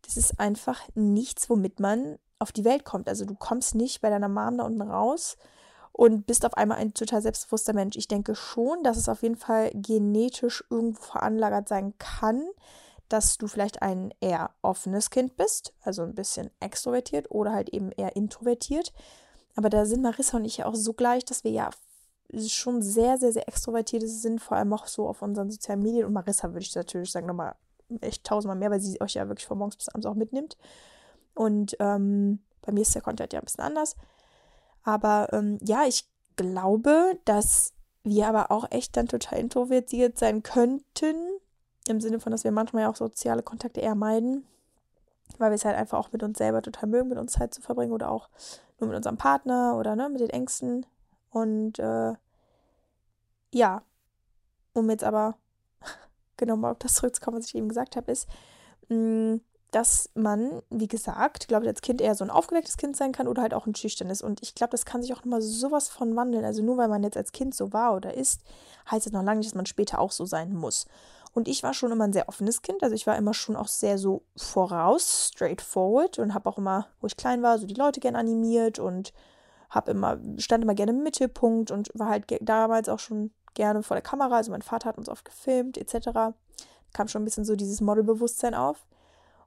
das 0.02 0.16
ist 0.16 0.38
einfach 0.38 0.80
nichts, 0.94 1.50
womit 1.50 1.80
man 1.80 2.18
auf 2.38 2.52
die 2.52 2.64
Welt 2.64 2.85
kommt. 2.85 3.09
Also 3.09 3.25
du 3.25 3.35
kommst 3.35 3.75
nicht 3.75 4.00
bei 4.00 4.11
deiner 4.11 4.28
Mom 4.28 4.59
da 4.59 4.64
unten 4.64 4.83
raus 4.83 5.37
und 5.93 6.26
bist 6.26 6.45
auf 6.45 6.55
einmal 6.55 6.78
ein 6.78 6.95
total 6.95 7.23
selbstbewusster 7.23 7.73
Mensch. 7.73 7.97
Ich 7.97 8.09
denke 8.09 8.35
schon, 8.35 8.83
dass 8.83 8.97
es 8.97 9.09
auf 9.09 9.23
jeden 9.23 9.37
Fall 9.37 9.71
genetisch 9.75 10.64
irgendwo 10.69 11.02
veranlagert 11.02 11.69
sein 11.69 11.95
kann, 11.99 12.43
dass 13.09 13.38
du 13.38 13.47
vielleicht 13.47 13.83
ein 13.83 14.12
eher 14.21 14.50
offenes 14.62 15.11
Kind 15.11 15.37
bist, 15.37 15.73
also 15.83 16.02
ein 16.02 16.14
bisschen 16.14 16.50
extrovertiert 16.61 17.31
oder 17.31 17.52
halt 17.52 17.71
eben 17.71 17.93
eher 17.93 18.16
introvertiert. 18.16 18.93
Aber 19.55 19.71
da 19.71 19.87
sind 19.87 20.02
Marissa 20.02 20.37
und 20.37 20.45
ich 20.45 20.59
ja 20.59 20.66
auch 20.66 20.75
so 20.75 20.93
gleich, 20.93 21.25
dass 21.25 21.45
wir 21.45 21.50
ja 21.50 21.71
schon 22.47 22.83
sehr, 22.83 23.16
sehr, 23.16 23.33
sehr 23.33 23.49
extrovertiert 23.49 24.02
sind, 24.07 24.40
vor 24.40 24.57
allem 24.57 24.73
auch 24.73 24.87
so 24.87 25.09
auf 25.09 25.23
unseren 25.23 25.50
sozialen 25.50 25.81
Medien. 25.81 26.05
Und 26.05 26.12
Marissa 26.12 26.49
würde 26.49 26.61
ich 26.61 26.75
natürlich 26.75 27.11
sagen, 27.11 27.26
nochmal 27.26 27.55
echt 28.00 28.25
tausendmal 28.25 28.57
mehr, 28.57 28.71
weil 28.71 28.81
sie 28.81 29.00
euch 29.00 29.14
ja 29.14 29.28
wirklich 29.28 29.47
von 29.47 29.59
morgens 29.59 29.76
bis 29.76 29.88
abends 29.88 30.07
auch 30.07 30.14
mitnimmt. 30.14 30.57
Und 31.37 31.76
ähm, 31.78 32.40
bei 32.62 32.73
mir 32.73 32.81
ist 32.81 32.95
der 32.95 33.02
Content 33.02 33.33
ja 33.33 33.38
ein 33.38 33.45
bisschen 33.45 33.62
anders. 33.62 33.95
Aber 34.83 35.28
ähm, 35.33 35.59
ja, 35.62 35.85
ich 35.87 36.09
glaube, 36.37 37.19
dass 37.25 37.75
wir 38.02 38.26
aber 38.26 38.50
auch 38.50 38.71
echt 38.71 38.97
dann 38.97 39.07
total 39.07 39.38
introvertiert 39.38 40.19
sein 40.19 40.43
könnten. 40.43 41.14
Im 41.88 42.00
Sinne 42.00 42.19
von, 42.19 42.33
dass 42.33 42.45
wir 42.45 42.52
manchmal 42.52 42.83
ja 42.83 42.90
auch 42.90 42.97
soziale 42.97 43.43
Kontakte 43.43 43.81
eher 43.81 43.95
meiden. 43.95 44.47
Weil 45.38 45.50
wir 45.50 45.57
es 45.57 45.64
halt 45.64 45.76
einfach 45.76 45.99
auch 45.99 46.12
mit 46.12 46.23
uns 46.23 46.38
selber 46.38 46.62
total 46.62 46.88
mögen, 46.88 47.09
mit 47.11 47.19
uns 47.19 47.33
Zeit 47.33 47.52
zu 47.52 47.61
verbringen 47.61 47.93
oder 47.93 48.11
auch 48.11 48.31
nur 48.78 48.88
mit 48.88 48.97
unserem 48.97 49.19
Partner 49.19 49.76
oder 49.76 49.95
ne, 49.95 50.09
mit 50.09 50.21
den 50.21 50.31
Ängsten. 50.31 50.87
Und 51.31 51.78
äh, 51.78 52.14
ja, 53.52 53.83
um 54.73 54.88
jetzt 54.88 55.05
aber 55.05 55.37
genau 56.37 56.57
mal 56.57 56.71
auf 56.71 56.78
das 56.78 56.95
zurückzukommen, 56.95 57.38
was 57.38 57.47
ich 57.47 57.55
eben 57.55 57.69
gesagt 57.69 57.97
habe, 57.97 58.11
ist, 58.11 58.26
mh, 58.88 58.97
mm, 58.97 59.40
dass 59.70 60.11
man, 60.14 60.62
wie 60.70 60.88
gesagt, 60.88 61.49
glaube 61.49 61.64
ich, 61.64 61.68
als 61.68 61.82
Kind 61.82 62.00
eher 62.00 62.14
so 62.14 62.25
ein 62.25 62.30
aufgewecktes 62.30 62.76
Kind 62.76 62.96
sein 62.96 63.12
kann 63.12 63.28
oder 63.28 63.42
halt 63.42 63.54
auch 63.54 63.66
ein 63.66 63.75
schüchternes. 63.75 64.23
Und 64.23 64.42
ich 64.42 64.54
glaube, 64.54 64.70
das 64.70 64.85
kann 64.85 65.02
sich 65.02 65.12
auch 65.12 65.25
nochmal 65.25 65.42
sowas 65.42 65.88
von 65.88 66.16
wandeln. 66.16 66.44
Also 66.44 66.62
nur 66.62 66.76
weil 66.76 66.88
man 66.88 67.02
jetzt 67.02 67.16
als 67.16 67.32
Kind 67.32 67.54
so 67.54 67.73
war 67.73 67.94
oder 67.94 68.14
ist, 68.14 68.40
heißt 68.90 69.06
es 69.06 69.12
noch 69.12 69.23
lange 69.23 69.38
nicht, 69.38 69.50
dass 69.50 69.56
man 69.56 69.66
später 69.66 69.99
auch 69.99 70.12
so 70.12 70.25
sein 70.25 70.54
muss. 70.54 70.87
Und 71.35 71.49
ich 71.49 71.62
war 71.62 71.75
schon 71.75 71.92
immer 71.92 72.04
ein 72.04 72.12
sehr 72.12 72.28
offenes 72.28 72.62
Kind. 72.62 72.82
Also 72.82 72.94
ich 72.94 73.06
war 73.06 73.16
immer 73.16 73.35
schon 73.35 73.56
auch 73.56 73.68
sehr 73.68 73.99
so 73.99 74.23
voraus, 74.37 75.30
straightforward 75.35 76.18
und 76.18 76.32
habe 76.32 76.49
auch 76.49 76.58
immer, 76.58 76.87
wo 77.00 77.06
ich 77.06 77.16
klein 77.16 77.42
war, 77.42 77.58
so 77.58 77.66
die 77.66 77.75
Leute 77.75 78.00
gern 78.00 78.16
animiert 78.16 78.78
und 78.78 79.12
habe 79.68 79.90
immer, 79.90 80.18
stand 80.38 80.64
immer 80.64 80.75
gerne 80.75 80.92
im 80.92 81.02
Mittelpunkt 81.02 81.70
und 81.70 81.90
war 81.92 82.08
halt 82.08 82.25
damals 82.40 82.88
auch 82.88 83.00
schon 83.00 83.32
gerne 83.54 83.82
vor 83.82 83.96
der 83.96 84.02
Kamera. 84.02 84.37
Also 84.37 84.52
mein 84.52 84.62
Vater 84.62 84.88
hat 84.88 84.96
uns 84.99 85.08
oft 85.08 85.25
gefilmt, 85.25 85.76
etc 85.76 86.32
kam 86.96 87.08
schon 87.08 87.23
ein 87.23 87.25
bisschen 87.26 87.44
so 87.44 87.56
dieses 87.56 87.80
Modelbewusstsein 87.80 88.54
auf. 88.54 88.87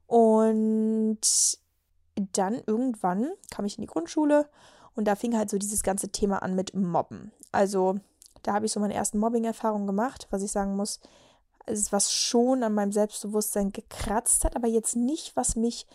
Und 0.09 1.19
dann 2.33 2.61
irgendwann 2.65 3.29
kam 3.51 3.65
ich 3.65 3.77
in 3.77 3.83
die 3.83 3.87
Grundschule 3.87 4.49
und 4.95 5.05
da 5.05 5.15
fing 5.15 5.37
halt 5.37 5.51
so 5.51 5.59
dieses 5.59 5.83
ganze 5.83 6.09
Thema 6.09 6.41
an 6.41 6.55
mit 6.55 6.73
Mobben. 6.73 7.31
Also 7.51 7.99
da 8.41 8.53
habe 8.53 8.65
ich 8.65 8.71
so 8.71 8.79
meine 8.79 8.95
ersten 8.95 9.19
Mobbing-Erfahrungen 9.19 9.85
gemacht, 9.85 10.27
was 10.31 10.41
ich 10.41 10.51
sagen 10.51 10.75
muss, 10.75 10.99
ist 11.67 11.91
was 11.91 12.11
schon 12.11 12.63
an 12.63 12.73
meinem 12.73 12.91
Selbstbewusstsein 12.91 13.71
gekratzt 13.71 14.45
hat, 14.45 14.55
aber 14.55 14.67
jetzt 14.67 14.95
nicht, 14.95 15.35
was 15.35 15.55
mich 15.55 15.85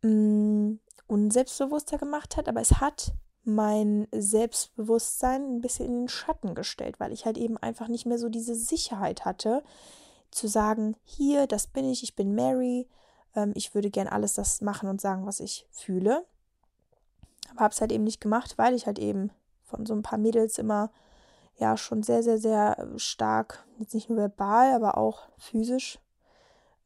mh, 0.00 0.10
mm, 0.10 0.80
unselbstbewusster 1.06 1.98
gemacht 1.98 2.38
hat, 2.38 2.48
aber 2.48 2.62
es 2.62 2.80
hat 2.80 3.12
mein 3.42 4.08
Selbstbewusstsein 4.10 5.56
ein 5.56 5.60
bisschen 5.60 5.84
in 5.84 5.92
den 6.00 6.08
Schatten 6.08 6.54
gestellt, 6.54 6.98
weil 6.98 7.12
ich 7.12 7.26
halt 7.26 7.36
eben 7.36 7.58
einfach 7.58 7.88
nicht 7.88 8.06
mehr 8.06 8.18
so 8.18 8.30
diese 8.30 8.54
Sicherheit 8.54 9.26
hatte, 9.26 9.62
zu 10.30 10.48
sagen, 10.48 10.96
hier, 11.04 11.46
das 11.46 11.66
bin 11.66 11.84
ich, 11.84 12.02
ich 12.02 12.16
bin 12.16 12.34
Mary, 12.34 12.88
ähm, 13.34 13.52
ich 13.54 13.74
würde 13.74 13.90
gern 13.90 14.08
alles 14.08 14.34
das 14.34 14.60
machen 14.60 14.88
und 14.88 15.00
sagen, 15.00 15.26
was 15.26 15.40
ich 15.40 15.66
fühle. 15.70 16.24
Aber 17.50 17.60
habe 17.60 17.74
es 17.74 17.80
halt 17.80 17.92
eben 17.92 18.04
nicht 18.04 18.20
gemacht, 18.20 18.58
weil 18.58 18.74
ich 18.74 18.86
halt 18.86 18.98
eben 18.98 19.30
von 19.64 19.86
so 19.86 19.94
ein 19.94 20.02
paar 20.02 20.18
Mädels 20.18 20.58
immer 20.58 20.90
ja 21.56 21.76
schon 21.76 22.02
sehr, 22.02 22.22
sehr, 22.22 22.38
sehr 22.38 22.88
stark, 22.96 23.64
jetzt 23.78 23.94
nicht 23.94 24.08
nur 24.08 24.18
verbal, 24.18 24.72
aber 24.74 24.98
auch 24.98 25.28
physisch 25.38 26.00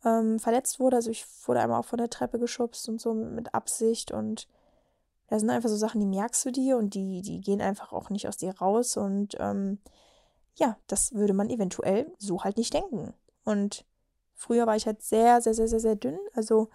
ähm, 0.04 0.38
verletzt 0.38 0.78
wurde. 0.78 0.96
Also 0.96 1.10
ich 1.10 1.26
wurde 1.46 1.60
einmal 1.60 1.80
auch 1.80 1.86
von 1.86 1.98
der 1.98 2.10
Treppe 2.10 2.38
geschubst 2.38 2.88
und 2.88 3.00
so 3.00 3.14
mit 3.14 3.54
Absicht 3.54 4.12
und 4.12 4.46
das 5.28 5.40
sind 5.40 5.50
einfach 5.50 5.68
so 5.68 5.76
Sachen, 5.76 6.00
die 6.00 6.06
merkst 6.06 6.44
du 6.46 6.50
dir 6.50 6.78
und 6.78 6.94
die, 6.94 7.20
die 7.20 7.40
gehen 7.40 7.60
einfach 7.60 7.92
auch 7.92 8.08
nicht 8.08 8.28
aus 8.28 8.38
dir 8.38 8.56
raus 8.58 8.96
und 8.96 9.36
ähm, 9.38 9.78
ja, 10.54 10.76
das 10.86 11.12
würde 11.12 11.34
man 11.34 11.50
eventuell 11.50 12.10
so 12.18 12.42
halt 12.42 12.56
nicht 12.56 12.74
denken. 12.74 13.14
Und 13.44 13.84
früher 14.38 14.66
war 14.66 14.76
ich 14.76 14.86
halt 14.86 15.02
sehr, 15.02 15.42
sehr, 15.42 15.52
sehr, 15.52 15.68
sehr, 15.68 15.80
sehr 15.80 15.96
dünn. 15.96 16.18
Also 16.32 16.68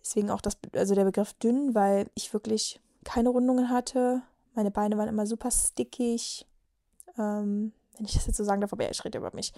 deswegen 0.00 0.30
auch 0.30 0.40
das, 0.40 0.58
also 0.74 0.94
der 0.94 1.04
Begriff 1.04 1.32
dünn, 1.34 1.74
weil 1.74 2.10
ich 2.14 2.34
wirklich 2.34 2.80
keine 3.04 3.30
Rundungen 3.30 3.70
hatte. 3.70 4.22
Meine 4.54 4.70
Beine 4.70 4.98
waren 4.98 5.08
immer 5.08 5.26
super 5.26 5.50
stickig. 5.50 6.46
Ähm, 7.16 7.72
wenn 7.96 8.06
ich 8.06 8.14
das 8.14 8.26
jetzt 8.26 8.36
so 8.36 8.44
sagen 8.44 8.60
darf, 8.60 8.72
aber 8.72 8.84
ja, 8.84 8.90
ich 8.90 9.04
rede 9.04 9.18
über 9.18 9.30
mich. 9.32 9.52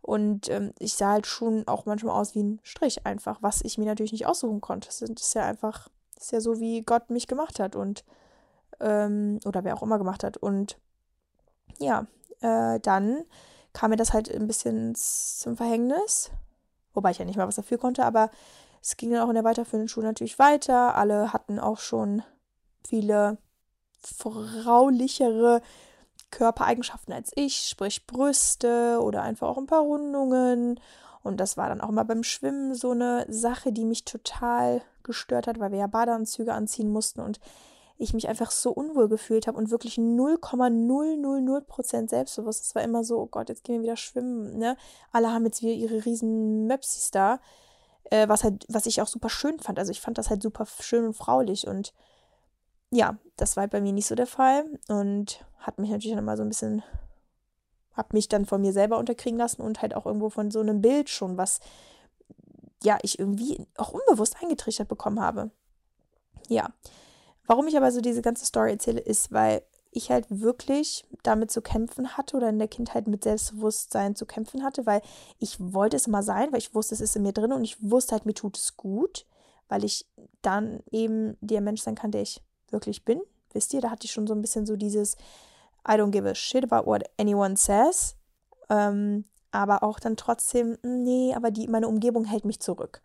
Und 0.00 0.48
ähm, 0.48 0.72
ich 0.78 0.94
sah 0.94 1.10
halt 1.10 1.26
schon 1.26 1.68
auch 1.68 1.84
manchmal 1.84 2.18
aus 2.18 2.34
wie 2.34 2.42
ein 2.42 2.60
Strich 2.62 3.04
einfach, 3.04 3.42
was 3.42 3.60
ich 3.62 3.76
mir 3.76 3.84
natürlich 3.84 4.12
nicht 4.12 4.26
aussuchen 4.26 4.62
konnte. 4.62 4.88
Das 4.88 5.02
ist 5.02 5.34
ja 5.34 5.44
einfach, 5.44 5.88
das 6.14 6.24
ist 6.24 6.32
ja 6.32 6.40
so, 6.40 6.60
wie 6.60 6.82
Gott 6.82 7.10
mich 7.10 7.26
gemacht 7.26 7.60
hat 7.60 7.76
und 7.76 8.04
ähm, 8.80 9.38
oder 9.44 9.64
wer 9.64 9.76
auch 9.76 9.82
immer 9.82 9.98
gemacht 9.98 10.24
hat. 10.24 10.38
Und 10.38 10.78
ja, 11.78 12.06
äh, 12.40 12.80
dann 12.80 13.24
kam 13.72 13.90
mir 13.90 13.96
das 13.96 14.12
halt 14.12 14.30
ein 14.34 14.46
bisschen 14.46 14.94
zum 14.94 15.56
Verhängnis. 15.56 16.30
Wobei 16.92 17.12
ich 17.12 17.18
ja 17.18 17.24
nicht 17.24 17.36
mal 17.36 17.48
was 17.48 17.56
dafür 17.56 17.78
konnte, 17.78 18.04
aber 18.04 18.30
es 18.82 18.96
ging 18.96 19.10
dann 19.10 19.20
auch 19.20 19.28
in 19.28 19.34
der 19.34 19.44
weiterführenden 19.44 19.88
Schule 19.88 20.06
natürlich 20.06 20.38
weiter. 20.38 20.94
Alle 20.96 21.32
hatten 21.32 21.58
auch 21.58 21.78
schon 21.78 22.22
viele 22.86 23.38
fraulichere 24.02 25.60
Körpereigenschaften 26.30 27.12
als 27.12 27.32
ich, 27.34 27.68
sprich 27.68 28.06
Brüste 28.06 29.00
oder 29.02 29.22
einfach 29.22 29.48
auch 29.48 29.58
ein 29.58 29.66
paar 29.66 29.82
Rundungen. 29.82 30.80
Und 31.22 31.38
das 31.38 31.56
war 31.56 31.68
dann 31.68 31.80
auch 31.80 31.90
immer 31.90 32.04
beim 32.04 32.22
Schwimmen 32.22 32.74
so 32.74 32.92
eine 32.92 33.26
Sache, 33.28 33.72
die 33.72 33.84
mich 33.84 34.04
total 34.04 34.82
gestört 35.02 35.46
hat, 35.46 35.60
weil 35.60 35.72
wir 35.72 35.78
ja 35.78 35.86
Badeanzüge 35.86 36.54
anziehen 36.54 36.90
mussten 36.90 37.20
und 37.20 37.40
ich 38.00 38.14
mich 38.14 38.28
einfach 38.28 38.50
so 38.50 38.70
unwohl 38.70 39.08
gefühlt 39.08 39.46
habe 39.46 39.58
und 39.58 39.70
wirklich 39.70 39.98
0,000 39.98 41.66
Prozent 41.66 42.10
selbstbewusst. 42.10 42.64
Es 42.64 42.74
war 42.74 42.82
immer 42.82 43.04
so, 43.04 43.18
oh 43.20 43.26
Gott, 43.26 43.50
jetzt 43.50 43.62
gehen 43.64 43.76
wir 43.76 43.82
wieder 43.82 43.96
schwimmen. 43.96 44.58
Ne? 44.58 44.76
Alle 45.12 45.30
haben 45.30 45.44
jetzt 45.44 45.62
wieder 45.62 45.72
ihre 45.72 46.04
riesen 46.04 46.66
Möpsis 46.66 47.10
da, 47.10 47.40
äh, 48.04 48.26
was 48.28 48.42
halt, 48.42 48.64
was 48.68 48.86
ich 48.86 49.02
auch 49.02 49.06
super 49.06 49.28
schön 49.28 49.58
fand. 49.60 49.78
Also 49.78 49.92
ich 49.92 50.00
fand 50.00 50.16
das 50.16 50.30
halt 50.30 50.42
super 50.42 50.66
schön 50.80 51.04
und 51.04 51.14
fraulich 51.14 51.66
und 51.66 51.92
ja, 52.90 53.18
das 53.36 53.56
war 53.56 53.62
halt 53.62 53.70
bei 53.70 53.80
mir 53.80 53.92
nicht 53.92 54.06
so 54.06 54.14
der 54.14 54.26
Fall 54.26 54.64
und 54.88 55.44
hat 55.58 55.78
mich 55.78 55.90
natürlich 55.90 56.16
dann 56.16 56.24
mal 56.24 56.36
so 56.36 56.42
ein 56.42 56.48
bisschen, 56.48 56.82
hab 57.94 58.12
mich 58.12 58.28
dann 58.28 58.46
von 58.46 58.62
mir 58.62 58.72
selber 58.72 58.98
unterkriegen 58.98 59.38
lassen 59.38 59.62
und 59.62 59.82
halt 59.82 59.94
auch 59.94 60.06
irgendwo 60.06 60.30
von 60.30 60.50
so 60.50 60.60
einem 60.60 60.80
Bild 60.80 61.08
schon, 61.08 61.36
was 61.36 61.60
ja 62.82 62.98
ich 63.02 63.18
irgendwie 63.18 63.66
auch 63.76 63.92
unbewusst 63.92 64.36
eingetrichtert 64.42 64.88
bekommen 64.88 65.20
habe. 65.20 65.50
Ja, 66.48 66.70
warum 67.50 67.66
ich 67.66 67.76
aber 67.76 67.90
so 67.90 68.00
diese 68.00 68.22
ganze 68.22 68.46
Story 68.46 68.70
erzähle, 68.70 69.00
ist, 69.00 69.32
weil 69.32 69.62
ich 69.90 70.12
halt 70.12 70.24
wirklich 70.28 71.04
damit 71.24 71.50
zu 71.50 71.60
kämpfen 71.60 72.16
hatte 72.16 72.36
oder 72.36 72.48
in 72.48 72.60
der 72.60 72.68
Kindheit 72.68 73.08
mit 73.08 73.24
Selbstbewusstsein 73.24 74.14
zu 74.14 74.24
kämpfen 74.24 74.62
hatte, 74.62 74.86
weil 74.86 75.02
ich 75.40 75.56
wollte 75.58 75.96
es 75.96 76.06
mal 76.06 76.22
sein, 76.22 76.52
weil 76.52 76.60
ich 76.60 76.76
wusste, 76.76 76.94
es 76.94 77.00
ist 77.00 77.16
in 77.16 77.22
mir 77.22 77.32
drin 77.32 77.52
und 77.52 77.64
ich 77.64 77.76
wusste 77.82 78.12
halt, 78.12 78.24
mir 78.24 78.34
tut 78.34 78.56
es 78.56 78.76
gut, 78.76 79.26
weil 79.68 79.82
ich 79.82 80.06
dann 80.42 80.84
eben 80.92 81.36
der 81.40 81.60
Mensch 81.60 81.82
sein 81.82 81.96
kann, 81.96 82.12
der 82.12 82.22
ich 82.22 82.40
wirklich 82.70 83.04
bin. 83.04 83.20
Wisst 83.52 83.74
ihr, 83.74 83.80
da 83.80 83.90
hatte 83.90 84.04
ich 84.04 84.12
schon 84.12 84.28
so 84.28 84.34
ein 84.34 84.42
bisschen 84.42 84.64
so 84.64 84.76
dieses 84.76 85.16
I 85.84 85.94
don't 85.94 86.12
give 86.12 86.30
a 86.30 86.36
shit 86.36 86.62
about 86.62 86.88
what 86.88 87.02
anyone 87.18 87.56
says. 87.56 88.14
Ähm, 88.68 89.24
aber 89.50 89.82
auch 89.82 89.98
dann 89.98 90.16
trotzdem, 90.16 90.78
hm, 90.84 91.02
nee, 91.02 91.34
aber 91.34 91.50
die, 91.50 91.66
meine 91.66 91.88
Umgebung 91.88 92.26
hält 92.26 92.44
mich 92.44 92.60
zurück. 92.60 93.02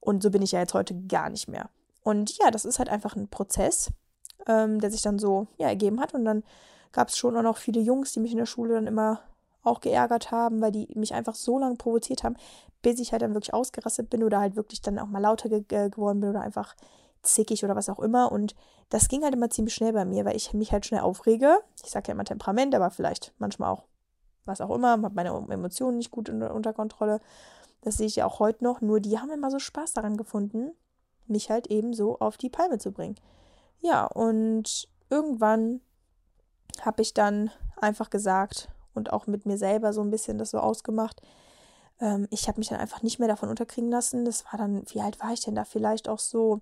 Und 0.00 0.20
so 0.20 0.32
bin 0.32 0.42
ich 0.42 0.50
ja 0.50 0.58
jetzt 0.58 0.74
heute 0.74 1.00
gar 1.06 1.30
nicht 1.30 1.46
mehr. 1.46 1.70
Und 2.04 2.38
ja, 2.38 2.50
das 2.52 2.64
ist 2.64 2.78
halt 2.78 2.88
einfach 2.88 3.16
ein 3.16 3.28
Prozess, 3.28 3.90
ähm, 4.46 4.80
der 4.80 4.90
sich 4.90 5.02
dann 5.02 5.18
so 5.18 5.48
ja, 5.56 5.66
ergeben 5.68 6.00
hat. 6.00 6.14
Und 6.14 6.24
dann 6.24 6.44
gab 6.92 7.08
es 7.08 7.18
schon 7.18 7.36
auch 7.36 7.42
noch 7.42 7.56
viele 7.56 7.80
Jungs, 7.80 8.12
die 8.12 8.20
mich 8.20 8.32
in 8.32 8.38
der 8.38 8.46
Schule 8.46 8.74
dann 8.74 8.86
immer 8.86 9.20
auch 9.64 9.80
geärgert 9.80 10.30
haben, 10.30 10.60
weil 10.60 10.70
die 10.70 10.86
mich 10.94 11.14
einfach 11.14 11.34
so 11.34 11.58
lange 11.58 11.76
provoziert 11.76 12.22
haben, 12.22 12.36
bis 12.82 13.00
ich 13.00 13.12
halt 13.12 13.22
dann 13.22 13.32
wirklich 13.32 13.54
ausgerastet 13.54 14.10
bin 14.10 14.22
oder 14.22 14.38
halt 14.38 14.54
wirklich 14.54 14.82
dann 14.82 14.98
auch 14.98 15.06
mal 15.06 15.18
lauter 15.18 15.48
ge 15.48 15.64
geworden 15.88 16.20
bin 16.20 16.30
oder 16.30 16.42
einfach 16.42 16.76
zickig 17.22 17.64
oder 17.64 17.74
was 17.74 17.88
auch 17.88 17.98
immer. 17.98 18.30
Und 18.30 18.54
das 18.90 19.08
ging 19.08 19.24
halt 19.24 19.34
immer 19.34 19.48
ziemlich 19.48 19.74
schnell 19.74 19.94
bei 19.94 20.04
mir, 20.04 20.26
weil 20.26 20.36
ich 20.36 20.52
mich 20.52 20.72
halt 20.72 20.84
schnell 20.84 21.00
aufrege. 21.00 21.58
Ich 21.82 21.90
sage 21.90 22.08
ja 22.08 22.12
immer 22.12 22.24
Temperament, 22.24 22.74
aber 22.74 22.90
vielleicht 22.90 23.32
manchmal 23.38 23.70
auch 23.70 23.84
was 24.44 24.60
auch 24.60 24.74
immer, 24.74 24.90
habe 24.90 25.14
meine 25.14 25.30
Emotionen 25.48 25.96
nicht 25.96 26.10
gut 26.10 26.28
unter, 26.28 26.54
unter 26.54 26.74
Kontrolle. 26.74 27.20
Das 27.80 27.96
sehe 27.96 28.06
ich 28.06 28.16
ja 28.16 28.26
auch 28.26 28.40
heute 28.40 28.62
noch. 28.62 28.82
Nur 28.82 29.00
die 29.00 29.18
haben 29.18 29.30
immer 29.30 29.50
so 29.50 29.58
Spaß 29.58 29.94
daran 29.94 30.18
gefunden, 30.18 30.72
mich 31.26 31.50
halt 31.50 31.68
eben 31.68 31.94
so 31.94 32.18
auf 32.18 32.36
die 32.36 32.50
Palme 32.50 32.78
zu 32.78 32.92
bringen. 32.92 33.16
Ja, 33.80 34.06
und 34.06 34.88
irgendwann 35.10 35.80
habe 36.80 37.02
ich 37.02 37.14
dann 37.14 37.50
einfach 37.76 38.10
gesagt 38.10 38.68
und 38.94 39.12
auch 39.12 39.26
mit 39.26 39.46
mir 39.46 39.58
selber 39.58 39.92
so 39.92 40.00
ein 40.00 40.10
bisschen 40.10 40.38
das 40.38 40.50
so 40.50 40.58
ausgemacht. 40.58 41.20
Ähm, 42.00 42.26
ich 42.30 42.48
habe 42.48 42.58
mich 42.58 42.68
dann 42.68 42.80
einfach 42.80 43.02
nicht 43.02 43.18
mehr 43.18 43.28
davon 43.28 43.48
unterkriegen 43.48 43.90
lassen. 43.90 44.24
Das 44.24 44.44
war 44.46 44.58
dann, 44.58 44.84
wie 44.90 45.00
alt 45.00 45.20
war 45.20 45.32
ich 45.32 45.40
denn 45.40 45.54
da? 45.54 45.64
Vielleicht 45.64 46.08
auch 46.08 46.18
so 46.18 46.60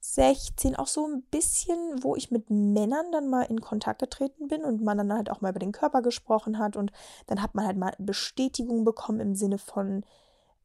16 0.00 0.76
auch 0.76 0.86
so 0.86 1.06
ein 1.06 1.22
bisschen, 1.22 2.02
wo 2.02 2.14
ich 2.16 2.30
mit 2.30 2.48
Männern 2.50 3.10
dann 3.12 3.28
mal 3.28 3.42
in 3.42 3.60
Kontakt 3.60 4.00
getreten 4.00 4.48
bin 4.48 4.64
und 4.64 4.82
man 4.82 4.98
dann 4.98 5.12
halt 5.12 5.30
auch 5.30 5.40
mal 5.40 5.50
über 5.50 5.58
den 5.58 5.72
Körper 5.72 6.00
gesprochen 6.00 6.58
hat 6.58 6.76
und 6.76 6.92
dann 7.26 7.42
hat 7.42 7.54
man 7.54 7.66
halt 7.66 7.76
mal 7.76 7.92
Bestätigung 7.98 8.84
bekommen 8.84 9.20
im 9.20 9.34
Sinne 9.34 9.58
von, 9.58 10.04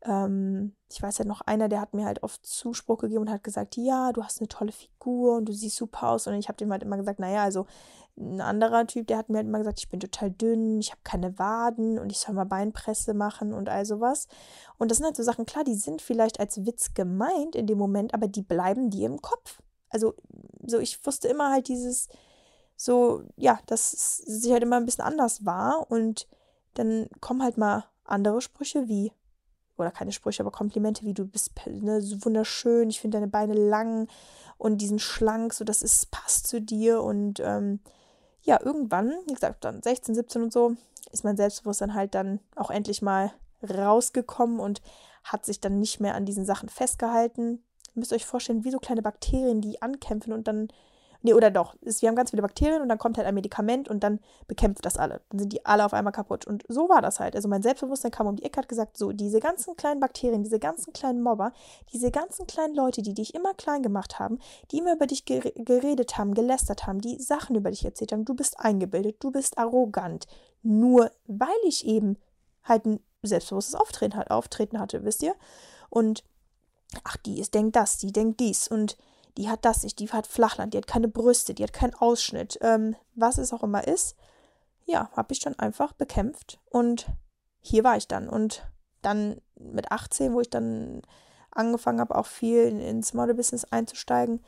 ähm, 0.03 0.75
ich 0.89 1.01
weiß 1.01 1.19
ja 1.19 1.25
noch 1.25 1.41
einer, 1.41 1.69
der 1.69 1.81
hat 1.81 1.93
mir 1.93 2.05
halt 2.05 2.23
oft 2.23 2.45
Zuspruch 2.45 2.99
gegeben 2.99 3.21
und 3.21 3.29
hat 3.29 3.43
gesagt, 3.43 3.77
ja, 3.77 4.11
du 4.11 4.23
hast 4.23 4.39
eine 4.39 4.47
tolle 4.47 4.71
Figur 4.71 5.37
und 5.37 5.45
du 5.45 5.53
siehst 5.53 5.75
super 5.75 6.09
aus 6.09 6.27
und 6.27 6.33
ich 6.33 6.47
habe 6.47 6.57
dem 6.57 6.71
halt 6.71 6.83
immer 6.83 6.97
gesagt, 6.97 7.19
naja, 7.19 7.43
also 7.43 7.65
ein 8.17 8.41
anderer 8.41 8.85
Typ, 8.87 9.07
der 9.07 9.17
hat 9.17 9.29
mir 9.29 9.37
halt 9.37 9.47
immer 9.47 9.59
gesagt, 9.59 9.79
ich 9.79 9.89
bin 9.89 9.99
total 9.99 10.31
dünn, 10.31 10.79
ich 10.79 10.91
habe 10.91 11.01
keine 11.03 11.37
Waden 11.39 11.97
und 11.97 12.11
ich 12.11 12.19
soll 12.19 12.35
mal 12.35 12.45
Beinpresse 12.45 13.13
machen 13.13 13.53
und 13.53 13.69
all 13.69 13.85
sowas. 13.85 14.27
Und 14.77 14.91
das 14.91 14.97
sind 14.97 15.05
halt 15.05 15.15
so 15.15 15.23
Sachen, 15.23 15.45
klar, 15.45 15.63
die 15.63 15.75
sind 15.75 16.01
vielleicht 16.01 16.39
als 16.39 16.65
Witz 16.65 16.93
gemeint 16.93 17.55
in 17.55 17.67
dem 17.67 17.77
Moment, 17.77 18.13
aber 18.13 18.27
die 18.27 18.41
bleiben 18.41 18.89
dir 18.89 19.07
im 19.07 19.21
Kopf. 19.21 19.61
Also, 19.89 20.15
so 20.65 20.79
ich 20.79 21.05
wusste 21.05 21.27
immer 21.27 21.51
halt 21.51 21.67
dieses, 21.67 22.09
so, 22.75 23.23
ja, 23.37 23.59
dass 23.67 23.93
es 23.93 24.17
sich 24.17 24.51
halt 24.51 24.63
immer 24.63 24.77
ein 24.77 24.85
bisschen 24.85 25.05
anders 25.05 25.45
war 25.45 25.89
und 25.89 26.27
dann 26.73 27.07
kommen 27.19 27.43
halt 27.43 27.57
mal 27.57 27.85
andere 28.03 28.41
Sprüche 28.41 28.87
wie, 28.87 29.11
oder 29.77 29.91
keine 29.91 30.11
Sprüche, 30.11 30.43
aber 30.43 30.51
Komplimente 30.51 31.05
wie 31.05 31.13
du 31.13 31.25
bist 31.25 31.51
ne, 31.67 32.01
so 32.01 32.23
wunderschön, 32.25 32.89
ich 32.89 33.01
finde 33.01 33.17
deine 33.17 33.27
Beine 33.27 33.53
lang 33.53 34.07
und 34.57 34.79
die 34.79 34.87
sind 34.87 35.01
schlank, 35.01 35.53
so 35.53 35.63
das 35.63 35.81
ist, 35.81 36.11
passt 36.11 36.47
zu 36.47 36.61
dir 36.61 37.01
und 37.01 37.39
ähm, 37.39 37.79
ja, 38.43 38.59
irgendwann, 38.61 39.13
wie 39.27 39.33
gesagt, 39.33 39.63
dann 39.63 39.81
16, 39.81 40.15
17 40.15 40.43
und 40.43 40.53
so, 40.53 40.75
ist 41.11 41.23
mein 41.23 41.37
Selbstbewusstsein 41.37 41.93
halt 41.93 42.15
dann 42.15 42.39
auch 42.55 42.71
endlich 42.71 43.01
mal 43.01 43.31
rausgekommen 43.63 44.59
und 44.59 44.81
hat 45.23 45.45
sich 45.45 45.59
dann 45.59 45.79
nicht 45.79 45.99
mehr 45.99 46.15
an 46.15 46.25
diesen 46.25 46.45
Sachen 46.45 46.69
festgehalten. 46.69 47.63
Ihr 47.93 47.99
müsst 47.99 48.13
euch 48.13 48.25
vorstellen, 48.25 48.63
wie 48.63 48.71
so 48.71 48.79
kleine 48.79 49.01
Bakterien, 49.01 49.61
die 49.61 49.81
ankämpfen 49.81 50.33
und 50.33 50.47
dann 50.47 50.69
Nee, 51.23 51.33
oder 51.33 51.51
doch. 51.51 51.75
wir 51.81 52.09
haben 52.09 52.15
ganz 52.15 52.31
viele 52.31 52.41
Bakterien 52.41 52.81
und 52.81 52.89
dann 52.89 52.97
kommt 52.97 53.17
halt 53.17 53.27
ein 53.27 53.35
Medikament 53.35 53.87
und 53.87 54.03
dann 54.03 54.19
bekämpft 54.47 54.85
das 54.85 54.97
alle. 54.97 55.21
Dann 55.29 55.39
sind 55.39 55.53
die 55.53 55.65
alle 55.65 55.85
auf 55.85 55.93
einmal 55.93 56.13
kaputt. 56.13 56.45
Und 56.45 56.63
so 56.67 56.89
war 56.89 57.01
das 57.01 57.19
halt. 57.19 57.35
Also 57.35 57.47
mein 57.47 57.61
Selbstbewusstsein 57.61 58.11
kam 58.11 58.27
um 58.27 58.35
die 58.35 58.43
Ecke, 58.43 58.59
hat 58.59 58.69
gesagt, 58.69 58.97
so, 58.97 59.11
diese 59.11 59.39
ganzen 59.39 59.75
kleinen 59.75 59.99
Bakterien, 59.99 60.43
diese 60.43 60.59
ganzen 60.59 60.93
kleinen 60.93 61.21
Mobber, 61.21 61.53
diese 61.93 62.09
ganzen 62.09 62.47
kleinen 62.47 62.73
Leute, 62.73 63.03
die 63.03 63.13
dich 63.13 63.35
immer 63.35 63.53
klein 63.53 63.83
gemacht 63.83 64.19
haben, 64.19 64.39
die 64.71 64.79
immer 64.79 64.93
über 64.93 65.05
dich 65.05 65.25
geredet 65.25 66.17
haben, 66.17 66.33
gelästert 66.33 66.87
haben, 66.87 67.01
die 67.01 67.21
Sachen 67.21 67.55
über 67.55 67.69
dich 67.69 67.85
erzählt 67.85 68.11
haben, 68.11 68.25
du 68.25 68.33
bist 68.33 68.59
eingebildet, 68.59 69.17
du 69.19 69.31
bist 69.31 69.57
arrogant. 69.57 70.25
Nur 70.63 71.11
weil 71.27 71.49
ich 71.67 71.85
eben 71.85 72.17
halt 72.63 72.85
ein 72.85 72.99
selbstbewusstes 73.21 73.75
Auftreten, 73.75 74.17
Auftreten 74.23 74.79
hatte, 74.79 75.03
wisst 75.03 75.21
ihr? 75.21 75.35
Und 75.89 76.23
ach, 77.03 77.17
die 77.17 77.39
ist, 77.39 77.53
denkt 77.53 77.75
das, 77.75 77.97
die 77.97 78.11
denkt 78.11 78.39
dies 78.39 78.67
und 78.67 78.97
die 79.37 79.49
hat 79.49 79.65
das 79.65 79.83
nicht, 79.83 79.99
die 79.99 80.09
hat 80.09 80.27
Flachland, 80.27 80.73
die 80.73 80.77
hat 80.77 80.87
keine 80.87 81.07
Brüste, 81.07 81.53
die 81.53 81.63
hat 81.63 81.73
keinen 81.73 81.95
Ausschnitt, 81.95 82.57
ähm, 82.61 82.95
was 83.15 83.37
es 83.37 83.53
auch 83.53 83.63
immer 83.63 83.87
ist. 83.87 84.15
Ja, 84.85 85.09
habe 85.15 85.33
ich 85.33 85.39
dann 85.39 85.57
einfach 85.57 85.93
bekämpft 85.93 86.59
und 86.69 87.07
hier 87.59 87.83
war 87.83 87.97
ich 87.97 88.07
dann. 88.07 88.27
Und 88.27 88.67
dann 89.01 89.41
mit 89.55 89.91
18, 89.91 90.33
wo 90.33 90.41
ich 90.41 90.49
dann 90.49 91.01
angefangen 91.51 91.99
habe, 91.99 92.15
auch 92.15 92.25
viel 92.25 92.79
ins 92.79 93.13
Model-Business 93.13 93.65
einzusteigen, 93.65 94.43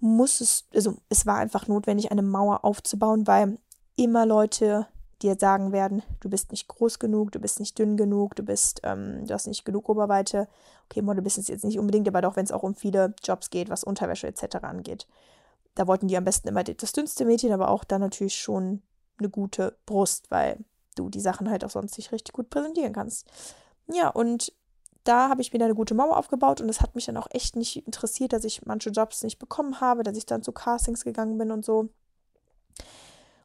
muss 0.00 0.40
es, 0.40 0.66
also 0.74 0.96
es 1.08 1.26
war 1.26 1.36
einfach 1.36 1.68
notwendig, 1.68 2.10
eine 2.10 2.22
Mauer 2.22 2.64
aufzubauen, 2.64 3.26
weil 3.26 3.58
immer 3.96 4.24
Leute 4.24 4.86
dir 5.22 5.36
sagen 5.38 5.72
werden, 5.72 6.02
du 6.20 6.28
bist 6.28 6.50
nicht 6.50 6.68
groß 6.68 6.98
genug, 6.98 7.32
du 7.32 7.38
bist 7.38 7.60
nicht 7.60 7.78
dünn 7.78 7.96
genug, 7.96 8.34
du 8.36 8.42
bist, 8.42 8.80
ähm, 8.84 9.26
du 9.26 9.34
hast 9.34 9.46
nicht 9.46 9.64
genug 9.64 9.88
Oberweite. 9.88 10.48
Okay, 10.86 11.02
Model 11.02 11.22
Business 11.22 11.48
jetzt 11.48 11.64
nicht 11.64 11.78
unbedingt, 11.78 12.08
aber 12.08 12.22
doch, 12.22 12.36
wenn 12.36 12.44
es 12.44 12.52
auch 12.52 12.62
um 12.62 12.74
viele 12.74 13.14
Jobs 13.22 13.50
geht, 13.50 13.70
was 13.70 13.84
Unterwäsche 13.84 14.26
etc. 14.26 14.56
angeht. 14.62 15.06
Da 15.74 15.86
wollten 15.86 16.08
die 16.08 16.16
am 16.16 16.24
besten 16.24 16.48
immer 16.48 16.64
das 16.64 16.92
dünnste 16.92 17.24
Mädchen, 17.24 17.52
aber 17.52 17.68
auch 17.68 17.84
dann 17.84 18.00
natürlich 18.00 18.36
schon 18.36 18.82
eine 19.18 19.28
gute 19.28 19.76
Brust, 19.86 20.30
weil 20.30 20.58
du 20.96 21.08
die 21.08 21.20
Sachen 21.20 21.50
halt 21.50 21.64
auch 21.64 21.70
sonst 21.70 21.96
nicht 21.96 22.12
richtig 22.12 22.32
gut 22.32 22.50
präsentieren 22.50 22.92
kannst. 22.92 23.26
Ja, 23.86 24.08
und 24.08 24.52
da 25.04 25.28
habe 25.28 25.40
ich 25.40 25.52
mir 25.52 25.62
eine 25.64 25.74
gute 25.74 25.94
Mauer 25.94 26.16
aufgebaut 26.16 26.60
und 26.60 26.68
es 26.68 26.80
hat 26.80 26.94
mich 26.94 27.06
dann 27.06 27.16
auch 27.16 27.28
echt 27.30 27.56
nicht 27.56 27.86
interessiert, 27.86 28.32
dass 28.32 28.44
ich 28.44 28.66
manche 28.66 28.90
Jobs 28.90 29.22
nicht 29.22 29.38
bekommen 29.38 29.80
habe, 29.80 30.02
dass 30.02 30.16
ich 30.16 30.26
dann 30.26 30.42
zu 30.42 30.52
Castings 30.52 31.04
gegangen 31.04 31.38
bin 31.38 31.50
und 31.50 31.64
so. 31.64 31.88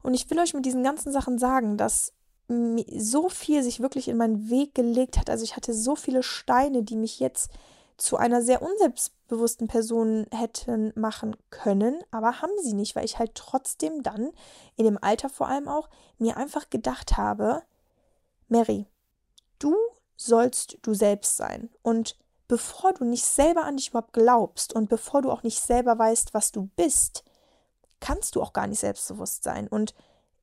Und 0.05 0.13
ich 0.13 0.29
will 0.29 0.39
euch 0.39 0.53
mit 0.53 0.65
diesen 0.65 0.83
ganzen 0.83 1.11
Sachen 1.11 1.39
sagen, 1.39 1.77
dass 1.77 2.13
so 2.47 3.27
viel 3.27 3.63
sich 3.63 3.79
wirklich 3.79 4.07
in 4.07 4.17
meinen 4.17 4.51
Weg 4.51 4.75
gelegt 4.75 5.17
hat. 5.17 5.31
Also 5.31 5.43
ich 5.43 5.55
hatte 5.55 5.73
so 5.73 5.95
viele 5.95 6.21
Steine, 6.21 6.83
die 6.83 6.95
mich 6.95 7.19
jetzt 7.19 7.49
zu 7.97 8.17
einer 8.17 8.43
sehr 8.43 8.61
unselbstbewussten 8.61 9.67
Person 9.67 10.27
hätten 10.31 10.93
machen 10.95 11.35
können, 11.49 12.03
aber 12.11 12.41
haben 12.41 12.51
sie 12.61 12.73
nicht, 12.73 12.95
weil 12.95 13.05
ich 13.05 13.17
halt 13.17 13.33
trotzdem 13.33 14.03
dann, 14.03 14.31
in 14.75 14.85
dem 14.85 14.99
Alter 15.01 15.29
vor 15.29 15.47
allem 15.47 15.67
auch, 15.67 15.89
mir 16.19 16.37
einfach 16.37 16.69
gedacht 16.69 17.17
habe, 17.17 17.63
Mary, 18.47 18.85
du 19.57 19.75
sollst 20.17 20.77
du 20.83 20.93
selbst 20.93 21.37
sein. 21.37 21.69
Und 21.81 22.15
bevor 22.47 22.93
du 22.93 23.05
nicht 23.05 23.25
selber 23.25 23.63
an 23.63 23.77
dich 23.77 23.89
überhaupt 23.89 24.13
glaubst 24.13 24.73
und 24.73 24.87
bevor 24.87 25.23
du 25.23 25.31
auch 25.31 25.41
nicht 25.41 25.59
selber 25.59 25.97
weißt, 25.97 26.35
was 26.35 26.51
du 26.51 26.69
bist, 26.75 27.23
kannst 27.99 28.35
du 28.35 28.41
auch 28.41 28.53
gar 28.53 28.67
nicht 28.67 28.79
selbstbewusst 28.79 29.43
sein. 29.43 29.67
Und 29.67 29.93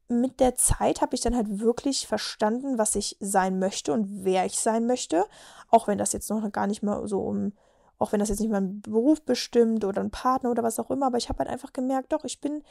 mit 0.09 0.41
der 0.41 0.57
Zeit 0.57 1.01
habe 1.01 1.15
ich 1.15 1.21
dann 1.21 1.37
halt 1.37 1.61
wirklich 1.61 2.07
verstanden, 2.07 2.79
was 2.79 2.95
ich 2.97 3.17
sein 3.21 3.59
möchte 3.59 3.93
und 3.93 4.25
wer 4.25 4.45
ich 4.45 4.59
sein 4.59 4.87
möchte. 4.87 5.25
Auch 5.69 5.89
wenn 5.89 5.99
das 5.99 6.13
jetzt 6.13 6.29
noch 6.31 6.51
gar 6.53 6.67
nicht 6.67 6.83
mal 6.83 7.07
so 7.09 7.21
um, 7.21 7.53
auch 7.99 8.13
wenn 8.13 8.21
das 8.21 8.29
jetzt 8.29 8.41
nicht 8.41 8.51
mein 8.51 8.81
Beruf 8.81 9.23
bestimmt 9.23 9.85
oder 9.85 10.01
ein 10.01 10.11
Partner 10.11 10.51
oder 10.51 10.63
was 10.63 10.79
auch 10.79 10.91
immer, 10.91 11.07
aber 11.07 11.19
ich 11.19 11.29
habe 11.29 11.39
halt 11.39 11.49
einfach 11.49 11.73
gemerkt, 11.73 12.13
doch, 12.13 12.25
ich 12.25 12.41
bin 12.41 12.63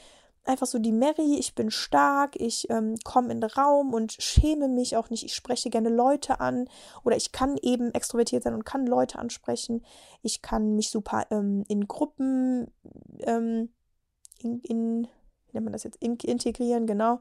einfach 0.44 0.68
so 0.68 0.80
die 0.80 0.92
Mary, 0.92 1.38
ich 1.38 1.56
bin 1.56 1.70
stark, 1.72 2.36
ich 2.36 2.70
ähm, 2.70 2.96
komme 3.04 3.32
in 3.32 3.42
den 3.42 3.50
Raum 3.50 3.94
und 3.94 4.14
schäme 4.14 4.68
mich 4.68 4.98
auch 4.98 5.10
nicht, 5.10 5.24
ich 5.24 5.36
spreche 5.36 5.70
gerne 5.70 5.90
Leute 5.90 6.40
an 6.40 6.68
oder 7.04 7.16
ich 7.16 7.32
kann 7.32 7.58
eben 7.62 7.94
extrovertiert 7.94 8.44
sein 8.44 8.54
und 8.54 8.66
kann 8.66 8.88
Leute 8.88 9.20
ansprechen. 9.20 9.86
Ich 10.22 10.42
kann 10.42 10.76
mich 10.76 10.90
super 10.90 11.28
ähm, 11.30 11.64
in 11.68 11.88
Gruppen 11.88 12.72
ähm, 13.20 13.70
in, 14.44 14.60
in, 14.62 15.04
wie 15.04 15.54
nennt 15.54 15.66
man 15.66 15.74
das 15.74 15.84
jetzt, 15.84 16.02
in, 16.02 16.16
integrieren, 16.18 16.88
genau. 16.88 17.20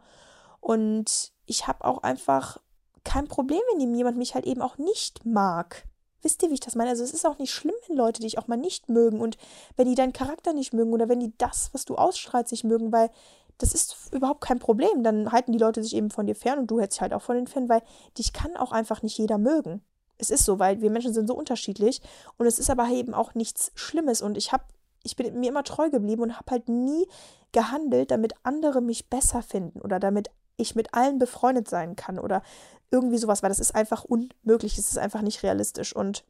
Und 0.61 1.33
ich 1.47 1.67
habe 1.67 1.85
auch 1.85 2.03
einfach 2.03 2.59
kein 3.05 3.29
Problem, 3.29 3.61
wenn 3.73 3.95
jemand 3.95 4.19
mich 4.19 4.35
halt 4.35 4.47
eben 4.47 4.62
auch 4.62 4.79
nicht 4.79 5.25
mag. 5.25 5.85
Wisst 6.23 6.43
ihr, 6.43 6.50
wie 6.50 6.55
ich 6.55 6.61
das 6.61 6.75
meine? 6.75 6.91
Also 6.91 7.03
es 7.03 7.15
ist 7.15 7.27
auch 7.27 7.39
nicht 7.39 7.53
schlimm, 7.53 7.75
wenn 7.89 7.97
Leute 7.97 8.21
dich 8.21 8.39
auch 8.39 8.47
mal 8.47 8.57
nicht 8.57 8.91
mögen 8.91 9.21
und 9.21 9.39
wenn 9.76 9.89
die 9.89 9.95
deinen 9.95 10.13
Charakter 10.13 10.52
nicht 10.52 10.75
mögen 10.75 10.93
oder 10.93 11.09
wenn 11.09 11.21
die 11.21 11.33
das, 11.39 11.71
was 11.73 11.87
du 11.87 11.97
ausstrahlst, 11.97 12.52
nicht 12.52 12.65
mögen, 12.65 12.93
weil 12.93 13.11
das 13.56 13.73
ist 13.73 13.97
überhaupt 14.13 14.43
kein 14.43 14.59
Problem. 14.59 15.02
Dann 15.02 15.33
halten 15.33 15.52
die 15.52 15.59
Leute 15.59 15.83
sich 15.83 15.97
eben 15.97 16.11
von 16.11 16.26
dir 16.26 16.35
fern 16.35 16.59
und 16.59 16.71
du 16.71 16.78
hältst 16.78 16.97
dich 16.97 17.02
halt 17.02 17.15
auch 17.15 17.23
von 17.23 17.37
den 17.37 17.47
fern, 17.47 17.69
weil 17.69 17.83
dich 18.19 18.33
kann 18.33 18.56
auch 18.56 18.73
einfach 18.73 19.02
nicht 19.02 19.17
jeder 19.17 19.39
mögen. 19.39 19.83
Es 20.19 20.30
ist 20.30 20.45
so, 20.45 20.59
weil 20.59 20.83
wir 20.83 20.91
Menschen 20.91 21.15
sind 21.15 21.26
so 21.26 21.35
unterschiedlich 21.35 22.02
und 22.37 22.47
es 22.47 22.59
ist 22.59 22.69
aber 22.69 22.89
eben 22.89 23.15
auch 23.15 23.35
nichts 23.35 23.73
Schlimmes 23.75 24.21
und 24.21 24.37
ich 24.37 24.52
habe 24.52 24.65
ich 25.02 25.17
bin 25.17 25.39
mir 25.39 25.49
immer 25.49 25.65
treu 25.65 25.91
geblieben 25.91 26.23
und 26.23 26.36
habe 26.36 26.50
halt 26.50 26.69
nie 26.69 27.06
gehandelt, 27.52 28.10
damit 28.10 28.34
andere 28.43 28.80
mich 28.80 29.08
besser 29.08 29.43
finden 29.43 29.80
oder 29.80 29.99
damit 29.99 30.30
ich 30.56 30.75
mit 30.75 30.95
allen 30.95 31.19
befreundet 31.19 31.69
sein 31.69 31.97
kann 31.97 32.19
oder 32.19 32.43
irgendwie 32.91 33.19
sowas, 33.19 33.43
weil 33.43 33.49
das 33.49 33.58
ist 33.60 33.75
einfach 33.75 34.04
unmöglich, 34.04 34.76
es 34.78 34.89
ist 34.89 34.99
einfach 34.99 35.23
nicht 35.23 35.43
realistisch. 35.43 35.95
Und 35.95 36.25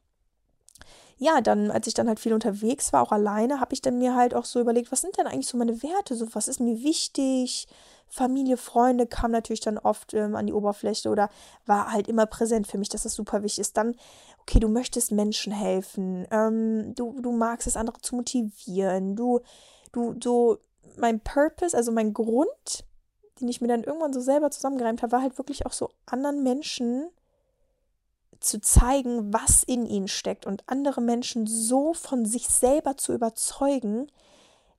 ja, 1.19 1.41
dann, 1.41 1.71
als 1.71 1.87
ich 1.87 1.95
dann 1.95 2.09
halt 2.09 2.21
viel 2.21 2.33
unterwegs 2.33 2.93
war, 2.93 3.03
auch 3.03 3.13
alleine, 3.13 3.61
habe 3.61 3.75
ich 3.75 3.83
dann 3.83 3.99
mir 3.99 4.15
halt 4.15 4.35
auch 4.35 4.45
so 4.45 4.61
überlegt, 4.61 4.91
was 4.93 5.01
sind 5.01 5.19
denn 5.19 5.27
eigentlich 5.27 5.49
so 5.49 5.59
meine 5.59 5.83
Werte? 5.83 6.15
So, 6.17 6.27
was 6.35 6.49
ist 6.49 6.61
mir 6.61 6.83
wichtig? 6.83 7.69
Familie, 8.11 8.57
Freunde 8.57 9.07
kam 9.07 9.31
natürlich 9.31 9.61
dann 9.61 9.79
oft 9.79 10.15
ähm, 10.15 10.35
an 10.35 10.47
die 10.47 10.53
Oberfläche 10.53 11.09
oder 11.09 11.31
war 11.65 11.93
halt 11.93 12.09
immer 12.09 12.27
präsent 12.27 12.67
für 12.67 12.77
mich, 12.77 12.89
dass 12.89 13.05
das 13.05 13.15
super 13.15 13.43
wichtig 13.43 13.61
ist. 13.61 13.77
Dann, 13.77 13.95
okay, 14.41 14.59
du 14.59 14.69
möchtest 14.69 15.13
Menschen 15.13 15.53
helfen, 15.53 16.27
ähm, 16.31 16.95
du, 16.95 17.21
du 17.21 17.31
magst 17.33 17.69
es, 17.69 17.77
andere 17.77 18.01
zu 18.01 18.17
motivieren, 18.17 19.15
du, 19.15 19.41
du, 19.93 20.17
so, 20.23 20.59
mein 20.97 21.21
Purpose, 21.21 21.77
also 21.77 21.93
mein 21.93 22.13
Grund, 22.13 22.85
den 23.41 23.49
ich 23.49 23.61
mir 23.61 23.69
dann 23.69 23.85
irgendwann 23.85 24.13
so 24.13 24.21
selber 24.21 24.51
zusammengereimt 24.51 25.03
habe, 25.03 25.13
war 25.13 25.23
halt 25.23 25.39
wirklich 25.39 25.65
auch 25.67 25.73
so 25.73 25.91
anderen 26.07 26.43
Menschen 26.43 27.09
zu 28.41 28.61
zeigen, 28.61 29.33
was 29.33 29.63
in 29.63 29.87
ihnen 29.87 30.09
steckt 30.09 30.47
und 30.47 30.65
andere 30.67 31.01
Menschen 31.01 31.47
so 31.47 31.95
von 31.95 32.25
sich 32.25 32.49
selber 32.49 32.97
zu 32.97 33.13
überzeugen, 33.13 34.11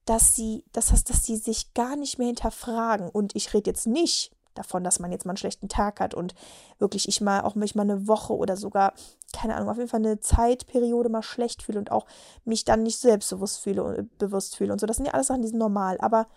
dass 0.06 0.36
sie, 0.36 0.64
das 0.72 0.92
heißt, 0.92 1.10
dass 1.10 1.24
sie 1.24 1.38
sich 1.38 1.74
gar 1.74 1.96
nicht 1.96 2.18
mehr 2.18 2.28
hinterfragen. 2.28 3.10
Und 3.10 3.36
ich 3.36 3.54
rede 3.54 3.70
jetzt 3.70 3.88
nicht 3.88 4.32
davon, 4.54 4.84
dass 4.84 5.00
man 5.00 5.12
jetzt 5.12 5.26
mal 5.26 5.32
einen 5.32 5.38
schlechten 5.38 5.70
Tag 5.70 6.00
hat 6.00 6.14
und 6.14 6.36
wirklich 6.78 7.08
ich 7.08 7.22
mal 7.22 7.42
auch 7.42 7.56
mich 7.56 7.76
mal 7.76 7.84
eine 7.84 8.08
Woche 8.08 8.36
oder 8.36 8.58
sogar, 8.58 8.94
keine 9.34 9.56
Ahnung, 9.56 9.70
auf 9.70 9.78
jeden 9.78 9.90
Fall 9.90 10.02
eine 10.02 10.20
Zeitperiode 10.20 11.10
mal 11.10 11.24
schlecht 11.24 11.64
fühle 11.64 11.80
und 11.80 11.92
auch 11.92 12.06
mich 12.44 12.66
dann 12.66 12.84
nicht 12.84 13.00
selbstbewusst 13.00 13.60
fühle 13.60 13.84
und 13.84 14.18
bewusst 14.18 14.58
fühle 14.58 14.74
und 14.74 14.80
so. 14.80 14.88
Das 14.88 14.98
sind 14.98 15.06
ja 15.06 15.14
alles 15.14 15.28
Sachen, 15.28 15.42
die 15.42 15.48
sind 15.48 15.60
normal. 15.60 15.98
Aber 16.02 16.28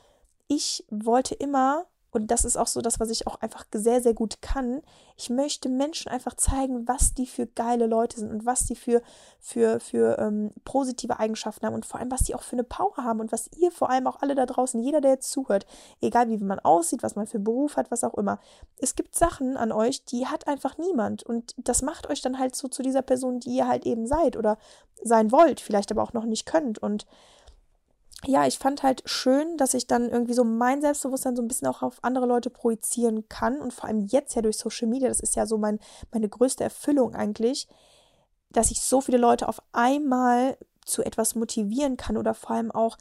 ich 0.46 0.84
wollte 0.90 1.34
immer 1.34 1.86
und 2.14 2.28
das 2.28 2.44
ist 2.44 2.56
auch 2.56 2.66
so 2.66 2.80
das, 2.80 3.00
was 3.00 3.10
ich 3.10 3.26
auch 3.26 3.40
einfach 3.40 3.64
sehr, 3.72 4.00
sehr 4.00 4.14
gut 4.14 4.40
kann. 4.40 4.82
Ich 5.16 5.30
möchte 5.30 5.68
Menschen 5.68 6.10
einfach 6.10 6.34
zeigen, 6.34 6.86
was 6.86 7.14
die 7.14 7.26
für 7.26 7.46
geile 7.46 7.86
Leute 7.86 8.20
sind 8.20 8.30
und 8.30 8.46
was 8.46 8.66
die 8.66 8.76
für, 8.76 9.02
für, 9.40 9.80
für 9.80 10.18
ähm, 10.18 10.50
positive 10.64 11.18
Eigenschaften 11.18 11.66
haben 11.66 11.74
und 11.74 11.86
vor 11.86 12.00
allem, 12.00 12.10
was 12.10 12.22
die 12.22 12.34
auch 12.34 12.42
für 12.42 12.56
eine 12.56 12.64
Power 12.64 12.96
haben 12.98 13.20
und 13.20 13.32
was 13.32 13.50
ihr 13.58 13.70
vor 13.70 13.90
allem 13.90 14.06
auch 14.06 14.22
alle 14.22 14.34
da 14.34 14.46
draußen, 14.46 14.80
jeder, 14.80 15.00
der 15.00 15.12
jetzt 15.12 15.30
zuhört, 15.30 15.66
egal 16.00 16.28
wie 16.28 16.38
man 16.38 16.60
aussieht, 16.60 17.02
was 17.02 17.16
man 17.16 17.26
für 17.26 17.38
einen 17.38 17.44
Beruf 17.44 17.76
hat, 17.76 17.90
was 17.90 18.04
auch 18.04 18.14
immer. 18.14 18.38
Es 18.78 18.94
gibt 18.94 19.14
Sachen 19.14 19.56
an 19.56 19.72
euch, 19.72 20.04
die 20.04 20.26
hat 20.26 20.46
einfach 20.46 20.78
niemand 20.78 21.22
und 21.22 21.54
das 21.56 21.82
macht 21.82 22.08
euch 22.08 22.22
dann 22.22 22.38
halt 22.38 22.54
so 22.54 22.68
zu 22.68 22.82
dieser 22.82 23.02
Person, 23.02 23.40
die 23.40 23.56
ihr 23.56 23.68
halt 23.68 23.86
eben 23.86 24.06
seid 24.06 24.36
oder 24.36 24.58
sein 25.02 25.32
wollt, 25.32 25.60
vielleicht 25.60 25.90
aber 25.90 26.02
auch 26.02 26.12
noch 26.12 26.24
nicht 26.24 26.46
könnt 26.46 26.78
und 26.78 27.06
ja, 28.26 28.46
ich 28.46 28.58
fand 28.58 28.82
halt 28.82 29.02
schön, 29.06 29.56
dass 29.56 29.74
ich 29.74 29.86
dann 29.86 30.10
irgendwie 30.10 30.34
so 30.34 30.44
mein 30.44 30.80
Selbstbewusstsein 30.80 31.36
so 31.36 31.42
ein 31.42 31.48
bisschen 31.48 31.68
auch 31.68 31.82
auf 31.82 31.98
andere 32.02 32.26
Leute 32.26 32.50
projizieren 32.50 33.28
kann 33.28 33.60
und 33.60 33.72
vor 33.72 33.88
allem 33.88 34.00
jetzt 34.00 34.34
ja 34.34 34.42
durch 34.42 34.58
Social 34.58 34.88
Media, 34.88 35.08
das 35.08 35.20
ist 35.20 35.36
ja 35.36 35.46
so 35.46 35.58
mein, 35.58 35.78
meine 36.12 36.28
größte 36.28 36.64
Erfüllung 36.64 37.14
eigentlich, 37.14 37.68
dass 38.50 38.70
ich 38.70 38.80
so 38.80 39.00
viele 39.00 39.18
Leute 39.18 39.48
auf 39.48 39.60
einmal 39.72 40.56
zu 40.84 41.02
etwas 41.02 41.34
motivieren 41.34 41.96
kann 41.96 42.16
oder 42.16 42.34
vor 42.34 42.52
allem 42.52 42.70
auch 42.70 42.96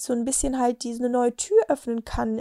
so 0.00 0.12
ein 0.12 0.24
bisschen 0.24 0.58
halt 0.58 0.84
diese 0.84 1.08
neue 1.08 1.34
Tür 1.36 1.58
öffnen 1.68 2.04
kann, 2.04 2.36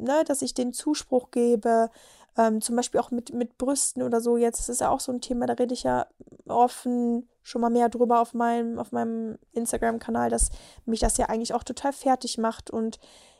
ne, 0.00 0.24
dass 0.26 0.42
ich 0.42 0.54
den 0.54 0.72
Zuspruch 0.72 1.30
gebe, 1.30 1.90
ähm, 2.36 2.60
zum 2.60 2.76
Beispiel 2.76 3.00
auch 3.00 3.10
mit, 3.10 3.32
mit 3.32 3.58
Brüsten 3.58 4.02
oder 4.02 4.20
so. 4.20 4.36
Jetzt 4.36 4.60
das 4.60 4.68
ist 4.68 4.80
ja 4.80 4.90
auch 4.90 5.00
so 5.00 5.12
ein 5.12 5.20
Thema, 5.20 5.46
da 5.46 5.54
rede 5.54 5.74
ich 5.74 5.82
ja 5.82 6.06
offen 6.46 7.28
schon 7.48 7.62
mal 7.62 7.70
mehr 7.70 7.88
drüber 7.88 8.20
auf 8.20 8.34
meinem, 8.34 8.78
auf 8.78 8.92
meinem 8.92 9.38
Instagram-Kanal, 9.52 10.28
dass 10.28 10.50
mich 10.84 11.00
das 11.00 11.16
ja 11.16 11.26
eigentlich 11.26 11.54
auch 11.54 11.64
total 11.64 11.92
fertig 11.92 12.36
macht. 12.38 12.70
Und 12.70 12.98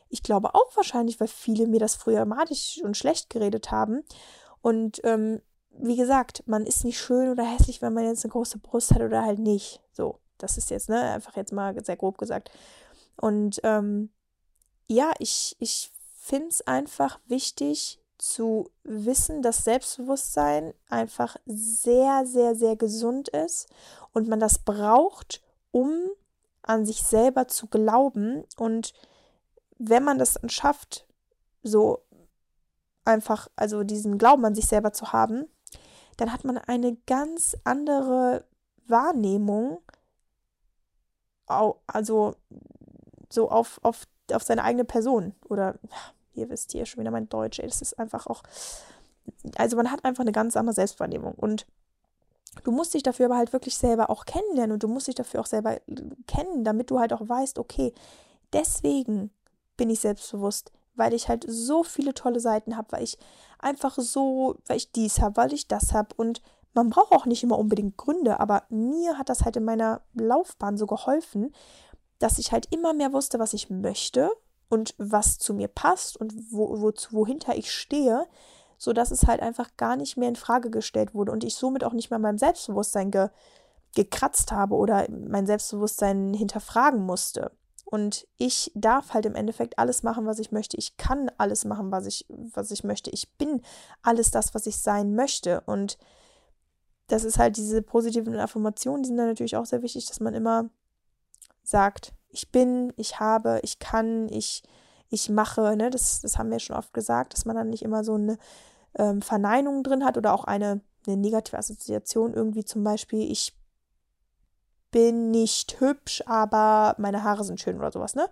ich 0.09 0.23
glaube 0.23 0.55
auch 0.55 0.75
wahrscheinlich, 0.75 1.19
weil 1.19 1.27
viele 1.27 1.67
mir 1.67 1.79
das 1.79 1.95
früher 1.95 2.25
madig 2.25 2.81
und 2.83 2.97
schlecht 2.97 3.29
geredet 3.29 3.71
haben. 3.71 4.03
Und 4.61 4.99
ähm, 5.03 5.41
wie 5.71 5.95
gesagt, 5.95 6.43
man 6.47 6.65
ist 6.65 6.83
nicht 6.83 6.99
schön 6.99 7.29
oder 7.29 7.43
hässlich, 7.43 7.81
wenn 7.81 7.93
man 7.93 8.05
jetzt 8.05 8.25
eine 8.25 8.31
große 8.31 8.57
Brust 8.57 8.93
hat 8.93 9.01
oder 9.01 9.23
halt 9.23 9.39
nicht. 9.39 9.79
So, 9.93 10.19
das 10.39 10.57
ist 10.57 10.71
jetzt, 10.71 10.89
ne, 10.89 10.99
einfach 10.99 11.35
jetzt 11.35 11.53
mal 11.53 11.75
sehr 11.85 11.97
grob 11.97 12.17
gesagt. 12.17 12.49
Und 13.15 13.61
ähm, 13.63 14.09
ja, 14.87 15.13
ich, 15.19 15.55
ich 15.59 15.91
finde 16.19 16.47
es 16.47 16.65
einfach 16.65 17.19
wichtig, 17.27 17.98
zu 18.19 18.69
wissen, 18.83 19.41
dass 19.41 19.63
Selbstbewusstsein 19.63 20.73
einfach 20.89 21.37
sehr, 21.45 22.25
sehr, 22.25 22.53
sehr 22.53 22.75
gesund 22.75 23.29
ist 23.29 23.67
und 24.13 24.27
man 24.27 24.39
das 24.39 24.59
braucht, 24.59 25.41
um 25.71 25.91
an 26.61 26.85
sich 26.85 27.01
selber 27.01 27.47
zu 27.47 27.67
glauben. 27.67 28.43
Und 28.57 28.93
wenn 29.77 30.03
man 30.03 30.19
das 30.19 30.33
dann 30.33 30.49
schafft, 30.49 31.07
so 31.63 32.03
einfach, 33.05 33.47
also 33.55 33.83
diesen 33.83 34.17
Glauben 34.17 34.45
an 34.45 34.55
sich 34.55 34.67
selber 34.67 34.93
zu 34.93 35.13
haben, 35.13 35.45
dann 36.17 36.33
hat 36.33 36.43
man 36.43 36.57
eine 36.57 36.97
ganz 37.07 37.55
andere 37.63 38.45
Wahrnehmung, 38.87 39.81
also 41.47 42.35
so 43.29 43.49
auf, 43.49 43.79
auf, 43.81 44.07
auf 44.31 44.43
seine 44.43 44.63
eigene 44.63 44.85
Person. 44.85 45.33
Oder 45.47 45.79
ihr 46.39 46.49
wisst 46.49 46.71
hier 46.71 46.85
schon 46.85 47.01
wieder 47.01 47.11
mein 47.11 47.29
Deutsch, 47.29 47.59
ey, 47.59 47.67
das 47.67 47.81
ist 47.81 47.99
einfach 47.99 48.27
auch, 48.27 48.43
also 49.57 49.77
man 49.77 49.91
hat 49.91 50.05
einfach 50.05 50.21
eine 50.21 50.31
ganz 50.31 50.57
andere 50.57 50.73
Selbstwahrnehmung. 50.73 51.33
Und 51.33 51.65
du 52.63 52.71
musst 52.71 52.93
dich 52.93 53.03
dafür 53.03 53.27
aber 53.27 53.37
halt 53.37 53.53
wirklich 53.53 53.77
selber 53.77 54.09
auch 54.09 54.25
kennenlernen 54.25 54.73
und 54.73 54.83
du 54.83 54.87
musst 54.87 55.07
dich 55.07 55.15
dafür 55.15 55.41
auch 55.41 55.45
selber 55.45 55.79
kennen, 56.27 56.63
damit 56.63 56.89
du 56.89 56.99
halt 56.99 57.13
auch 57.13 57.27
weißt, 57.27 57.59
okay, 57.59 57.93
deswegen 58.53 59.31
bin 59.77 59.89
ich 59.89 59.99
selbstbewusst, 59.99 60.71
weil 60.95 61.13
ich 61.13 61.29
halt 61.29 61.45
so 61.47 61.83
viele 61.83 62.13
tolle 62.13 62.39
Seiten 62.39 62.75
habe, 62.75 62.91
weil 62.91 63.03
ich 63.03 63.17
einfach 63.59 63.97
so, 63.97 64.57
weil 64.67 64.77
ich 64.77 64.91
dies 64.91 65.21
habe, 65.21 65.37
weil 65.37 65.53
ich 65.53 65.67
das 65.67 65.93
habe. 65.93 66.09
Und 66.17 66.41
man 66.73 66.89
braucht 66.89 67.11
auch 67.11 67.25
nicht 67.25 67.43
immer 67.43 67.57
unbedingt 67.57 67.97
Gründe, 67.97 68.39
aber 68.39 68.63
mir 68.69 69.17
hat 69.17 69.29
das 69.29 69.45
halt 69.45 69.55
in 69.55 69.63
meiner 69.63 70.01
Laufbahn 70.13 70.77
so 70.77 70.85
geholfen, 70.85 71.53
dass 72.19 72.37
ich 72.37 72.51
halt 72.51 72.67
immer 72.71 72.93
mehr 72.93 73.13
wusste, 73.13 73.39
was 73.39 73.53
ich 73.53 73.69
möchte 73.69 74.29
und 74.69 74.95
was 74.97 75.37
zu 75.37 75.53
mir 75.53 75.67
passt 75.67 76.17
und 76.17 76.33
wo, 76.51 76.79
wo, 76.79 76.91
wohinter 77.11 77.55
ich 77.55 77.71
stehe, 77.71 78.27
sodass 78.77 79.11
es 79.11 79.27
halt 79.27 79.41
einfach 79.41 79.75
gar 79.75 79.95
nicht 79.97 80.15
mehr 80.15 80.29
in 80.29 80.35
Frage 80.35 80.69
gestellt 80.69 81.13
wurde 81.13 81.31
und 81.31 81.43
ich 81.43 81.55
somit 81.55 81.83
auch 81.83 81.93
nicht 81.93 82.09
mehr 82.11 82.19
meinem 82.19 82.37
Selbstbewusstsein 82.37 83.11
ge, 83.11 83.29
gekratzt 83.95 84.51
habe 84.51 84.75
oder 84.75 85.07
mein 85.09 85.47
Selbstbewusstsein 85.47 86.33
hinterfragen 86.33 87.03
musste. 87.03 87.51
Und 87.85 88.27
ich 88.37 88.71
darf 88.75 89.15
halt 89.15 89.25
im 89.25 89.33
Endeffekt 89.33 89.79
alles 89.79 90.03
machen, 90.03 90.27
was 90.27 90.37
ich 90.37 90.51
möchte. 90.51 90.77
Ich 90.77 90.95
kann 90.97 91.31
alles 91.39 91.65
machen, 91.65 91.91
was 91.91 92.05
ich, 92.05 92.27
was 92.29 92.69
ich 92.69 92.83
möchte. 92.83 93.09
Ich 93.09 93.33
bin 93.37 93.63
alles 94.03 94.29
das, 94.29 94.53
was 94.53 94.67
ich 94.67 94.77
sein 94.77 95.15
möchte. 95.15 95.61
Und 95.61 95.97
das 97.07 97.23
ist 97.23 97.39
halt 97.39 97.57
diese 97.57 97.81
positiven 97.81 98.35
Affirmationen, 98.35 99.01
die 99.01 99.07
sind 99.07 99.17
dann 99.17 99.27
natürlich 99.27 99.55
auch 99.55 99.65
sehr 99.65 99.81
wichtig, 99.81 100.05
dass 100.05 100.19
man 100.19 100.35
immer 100.35 100.69
sagt, 101.63 102.13
ich 102.29 102.51
bin, 102.51 102.93
ich 102.95 103.19
habe, 103.19 103.59
ich 103.63 103.79
kann, 103.79 104.29
ich, 104.29 104.63
ich 105.09 105.29
mache, 105.29 105.75
ne, 105.75 105.89
das, 105.89 106.21
das 106.21 106.37
haben 106.37 106.51
wir 106.51 106.59
schon 106.59 106.75
oft 106.75 106.93
gesagt, 106.93 107.33
dass 107.33 107.45
man 107.45 107.55
dann 107.55 107.69
nicht 107.69 107.83
immer 107.83 108.03
so 108.03 108.13
eine 108.13 108.37
ähm, 108.95 109.21
Verneinung 109.21 109.83
drin 109.83 110.05
hat 110.05 110.17
oder 110.17 110.33
auch 110.33 110.45
eine, 110.45 110.81
eine 111.07 111.17
negative 111.17 111.57
Assoziation, 111.57 112.33
irgendwie 112.33 112.65
zum 112.65 112.83
Beispiel, 112.83 113.31
ich 113.31 113.55
bin 114.91 115.31
nicht 115.31 115.79
hübsch, 115.79 116.23
aber 116.25 116.95
meine 116.97 117.23
Haare 117.23 117.43
sind 117.43 117.59
schön 117.59 117.77
oder 117.77 117.91
sowas, 117.91 118.15
ne? 118.15 118.27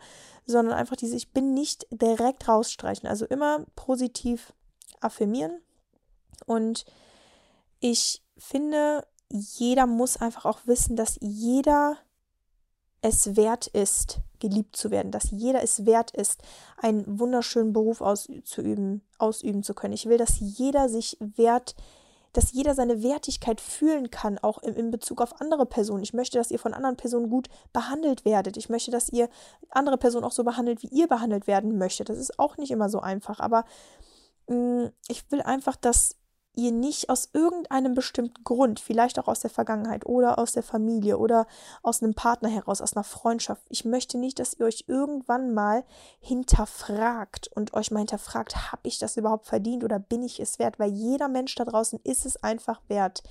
Sondern 0.45 0.75
einfach 0.75 0.95
diese, 0.95 1.15
ich 1.15 1.31
bin 1.31 1.53
nicht 1.53 1.88
direkt 1.91 2.47
rausstreichen. 2.47 3.07
Also 3.07 3.25
immer 3.25 3.65
positiv 3.75 4.53
affirmieren. 4.99 5.62
Und 6.45 6.86
ich 7.79 8.23
finde, 8.38 9.05
jeder 9.29 9.86
muss 9.86 10.17
einfach 10.17 10.45
auch 10.45 10.62
wissen, 10.65 10.95
dass 10.95 11.17
jeder 11.21 11.97
es 13.08 13.38
wert 13.38 13.67
ist, 13.67 14.20
geliebt 14.39 14.76
zu 14.76 14.91
werden, 14.91 15.12
dass 15.12 15.32
jeder 15.32 15.63
es 15.63 15.86
wert 15.86 16.12
ist, 16.12 16.41
einen 16.76 17.20
wunderschönen 17.20 17.72
Beruf 17.72 18.02
auszuüben, 18.02 19.02
ausüben 19.17 19.63
zu 19.63 19.74
können. 19.74 19.93
Ich 19.93 20.08
will, 20.08 20.17
dass 20.17 20.39
jeder 20.39 20.89
sich 20.89 21.17
wert, 21.22 21.76
dass 22.34 22.52
jeder 22.52 22.76
seine 22.76 23.02
Wertigkeit 23.02 23.62
fühlen 23.62 24.12
kann, 24.12 24.38
auch 24.39 24.62
in, 24.62 24.91
Bezug 24.91 25.22
auf 25.22 25.39
andere 25.39 25.65
Personen. 25.65 26.04
Ich 26.04 26.13
möchte, 26.13 26.38
dass 26.38 26.52
ihr 26.52 26.60
von 26.60 26.74
anderen 26.74 26.98
Personen 26.98 27.30
gut 27.30 27.48
behandelt 27.72 28.26
werdet. 28.26 28.58
Ich 28.58 28.67
möchte, 28.67 28.91
dass 28.91 29.08
ihr 29.08 29.30
andere 29.70 29.98
Personen 29.98 30.26
auch 30.26 30.34
so 30.34 30.43
behandelt, 30.43 30.84
wie 30.84 30.88
ihr 30.88 31.08
behandelt 31.08 31.48
werden 31.48 31.78
möchtet. 31.78 32.10
Das 32.10 32.17
ist 32.17 32.38
auch 32.38 32.58
nicht 32.58 32.72
immer 32.72 32.89
so 32.89 33.00
einfach, 33.00 33.39
aber 33.39 33.63
mh, 34.48 34.56
mm, 34.58 34.91
ich 35.08 35.32
will 35.32 35.41
einfach, 35.41 35.78
dass 35.78 36.16
ihr 36.58 36.72
nicht 36.72 37.10
aus 37.10 37.30
irgendeinem 37.34 37.93
bestimmten 37.93 38.43
Grund, 38.43 38.80
vielleicht 38.80 39.20
auch 39.20 39.28
aus 39.28 39.41
der 39.41 39.52
Vergangenheit 39.52 40.08
oder 40.08 40.39
aus 40.39 40.54
der 40.54 40.63
Familie 40.63 41.20
oder 41.20 41.46
aus 41.84 42.02
einem 42.02 42.15
Partner 42.15 42.50
heraus, 42.50 42.82
aus 42.82 42.93
einer 42.93 43.04
Freundschaft, 43.04 43.62
ich 43.70 43.86
möchte 43.86 44.17
nicht, 44.17 44.39
dass 44.39 44.56
ihr 44.56 44.65
euch 44.65 44.86
irgendwann 44.88 45.54
mal 45.54 45.86
hinterfragt 46.20 47.50
und 47.56 47.76
euch 47.76 47.91
mal 47.91 48.00
hinterfragt, 48.00 48.72
habe 48.72 48.88
ich 48.88 48.98
das 48.98 49.17
überhaupt 49.17 49.46
verdient 49.46 49.84
oder 49.84 50.00
bin 50.00 50.24
ich 50.24 50.39
es 50.39 50.58
wert? 50.58 50.80
Weil 50.80 50.91
jeder 50.91 51.28
Mensch 51.28 51.54
da 51.54 51.63
draußen 51.63 52.00
ist 52.04 52.26
es 52.26 52.41
einfach 52.43 52.82
wert. 52.88 53.22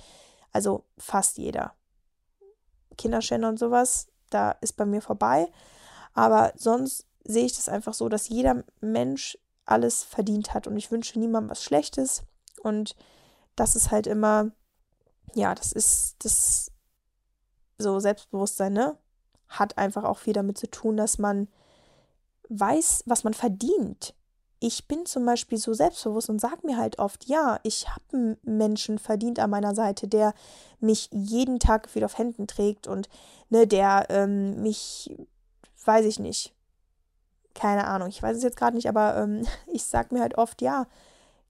Also 0.53 0.85
fast 0.97 1.37
jeder. 1.37 1.73
Kinderschänder 2.97 3.49
und 3.49 3.59
sowas, 3.59 4.07
da 4.29 4.51
ist 4.61 4.77
bei 4.77 4.85
mir 4.85 5.01
vorbei. 5.01 5.51
Aber 6.13 6.53
sonst 6.55 7.05
sehe 7.25 7.45
ich 7.45 7.55
das 7.57 7.67
einfach 7.67 7.93
so, 7.93 8.07
dass 8.07 8.29
jeder 8.29 8.63
Mensch 8.79 9.37
alles 9.65 10.03
verdient 10.03 10.53
hat 10.53 10.65
und 10.65 10.77
ich 10.77 10.91
wünsche 10.91 11.19
niemandem 11.19 11.51
was 11.51 11.61
Schlechtes. 11.61 12.23
Und 12.63 12.95
das 13.57 13.75
ist 13.75 13.91
halt 13.91 14.07
immer, 14.07 14.51
ja, 15.33 15.53
das 15.53 15.73
ist 15.73 16.15
das 16.19 16.71
so 17.77 17.99
Selbstbewusstsein, 17.99 18.73
ne? 18.73 18.97
Hat 19.49 19.77
einfach 19.77 20.03
auch 20.03 20.19
viel 20.19 20.33
damit 20.33 20.57
zu 20.57 20.69
tun, 20.69 20.95
dass 20.95 21.17
man 21.17 21.47
weiß, 22.49 23.03
was 23.05 23.23
man 23.23 23.33
verdient. 23.33 24.13
Ich 24.59 24.87
bin 24.87 25.05
zum 25.05 25.25
Beispiel 25.25 25.57
so 25.57 25.73
selbstbewusst 25.73 26.29
und 26.29 26.39
sage 26.39 26.65
mir 26.65 26.77
halt 26.77 26.97
oft, 26.99 27.25
ja, 27.25 27.59
ich 27.63 27.89
habe 27.89 28.01
einen 28.13 28.37
Menschen 28.43 28.97
verdient 28.97 29.39
an 29.39 29.51
meiner 29.51 29.75
Seite, 29.75 30.07
der 30.07 30.33
mich 30.79 31.09
jeden 31.11 31.59
Tag 31.59 31.93
wieder 31.93 32.05
auf 32.05 32.17
Händen 32.17 32.47
trägt 32.47 32.87
und 32.87 33.09
ne, 33.49 33.67
der 33.67 34.07
ähm, 34.09 34.61
mich, 34.61 35.15
weiß 35.85 36.05
ich 36.05 36.19
nicht, 36.19 36.53
keine 37.53 37.85
Ahnung, 37.85 38.07
ich 38.07 38.21
weiß 38.21 38.37
es 38.37 38.43
jetzt 38.43 38.57
gerade 38.57 38.75
nicht, 38.75 38.89
aber 38.89 39.17
ähm, 39.17 39.45
ich 39.67 39.83
sage 39.83 40.13
mir 40.13 40.21
halt 40.21 40.37
oft, 40.37 40.61
ja, 40.61 40.87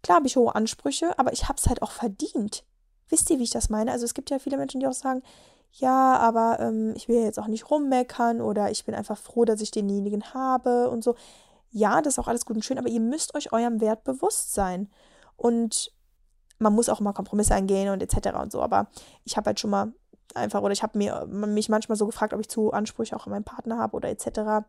Klar 0.03 0.17
habe 0.17 0.27
ich 0.27 0.37
hohe 0.37 0.53
Ansprüche, 0.53 1.17
aber 1.17 1.33
ich 1.33 1.47
habe 1.47 1.57
es 1.57 1.67
halt 1.67 1.81
auch 1.81 1.91
verdient. 1.91 2.63
Wisst 3.09 3.29
ihr, 3.29 3.39
wie 3.39 3.43
ich 3.43 3.51
das 3.51 3.69
meine? 3.69 3.91
Also 3.91 4.05
es 4.05 4.13
gibt 4.13 4.29
ja 4.29 4.39
viele 4.39 4.57
Menschen, 4.57 4.79
die 4.79 4.87
auch 4.87 4.93
sagen, 4.93 5.23
ja, 5.71 6.17
aber 6.17 6.59
ähm, 6.59 6.93
ich 6.95 7.07
will 7.07 7.21
jetzt 7.21 7.39
auch 7.39 7.47
nicht 7.47 7.69
rummeckern 7.69 8.41
oder 8.41 8.71
ich 8.71 8.85
bin 8.85 8.95
einfach 8.95 9.17
froh, 9.17 9.45
dass 9.45 9.61
ich 9.61 9.71
denjenigen 9.71 10.33
habe 10.33 10.89
und 10.89 11.03
so. 11.03 11.15
Ja, 11.71 12.01
das 12.01 12.13
ist 12.13 12.19
auch 12.19 12.27
alles 12.27 12.45
gut 12.45 12.55
und 12.55 12.63
schön, 12.63 12.77
aber 12.77 12.89
ihr 12.89 12.99
müsst 12.99 13.35
euch 13.35 13.51
eurem 13.53 13.81
Wert 13.81 14.03
bewusst 14.03 14.53
sein. 14.53 14.89
Und 15.35 15.91
man 16.59 16.73
muss 16.73 16.89
auch 16.89 16.99
mal 16.99 17.13
Kompromisse 17.13 17.53
eingehen 17.53 17.89
und 17.89 18.01
etc. 18.01 18.37
und 18.41 18.51
so. 18.51 18.61
Aber 18.61 18.87
ich 19.25 19.37
habe 19.37 19.47
halt 19.47 19.59
schon 19.59 19.69
mal 19.69 19.93
einfach, 20.33 20.61
oder 20.61 20.71
ich 20.71 20.83
habe 20.83 20.97
mir 20.97 21.25
mich 21.27 21.69
manchmal 21.69 21.97
so 21.97 22.05
gefragt, 22.05 22.33
ob 22.33 22.39
ich 22.39 22.49
zu 22.49 22.71
Ansprüche 22.71 23.15
auch 23.15 23.25
an 23.27 23.31
meinen 23.31 23.43
Partner 23.43 23.77
habe 23.77 23.95
oder 23.95 24.09
etc. 24.09 24.65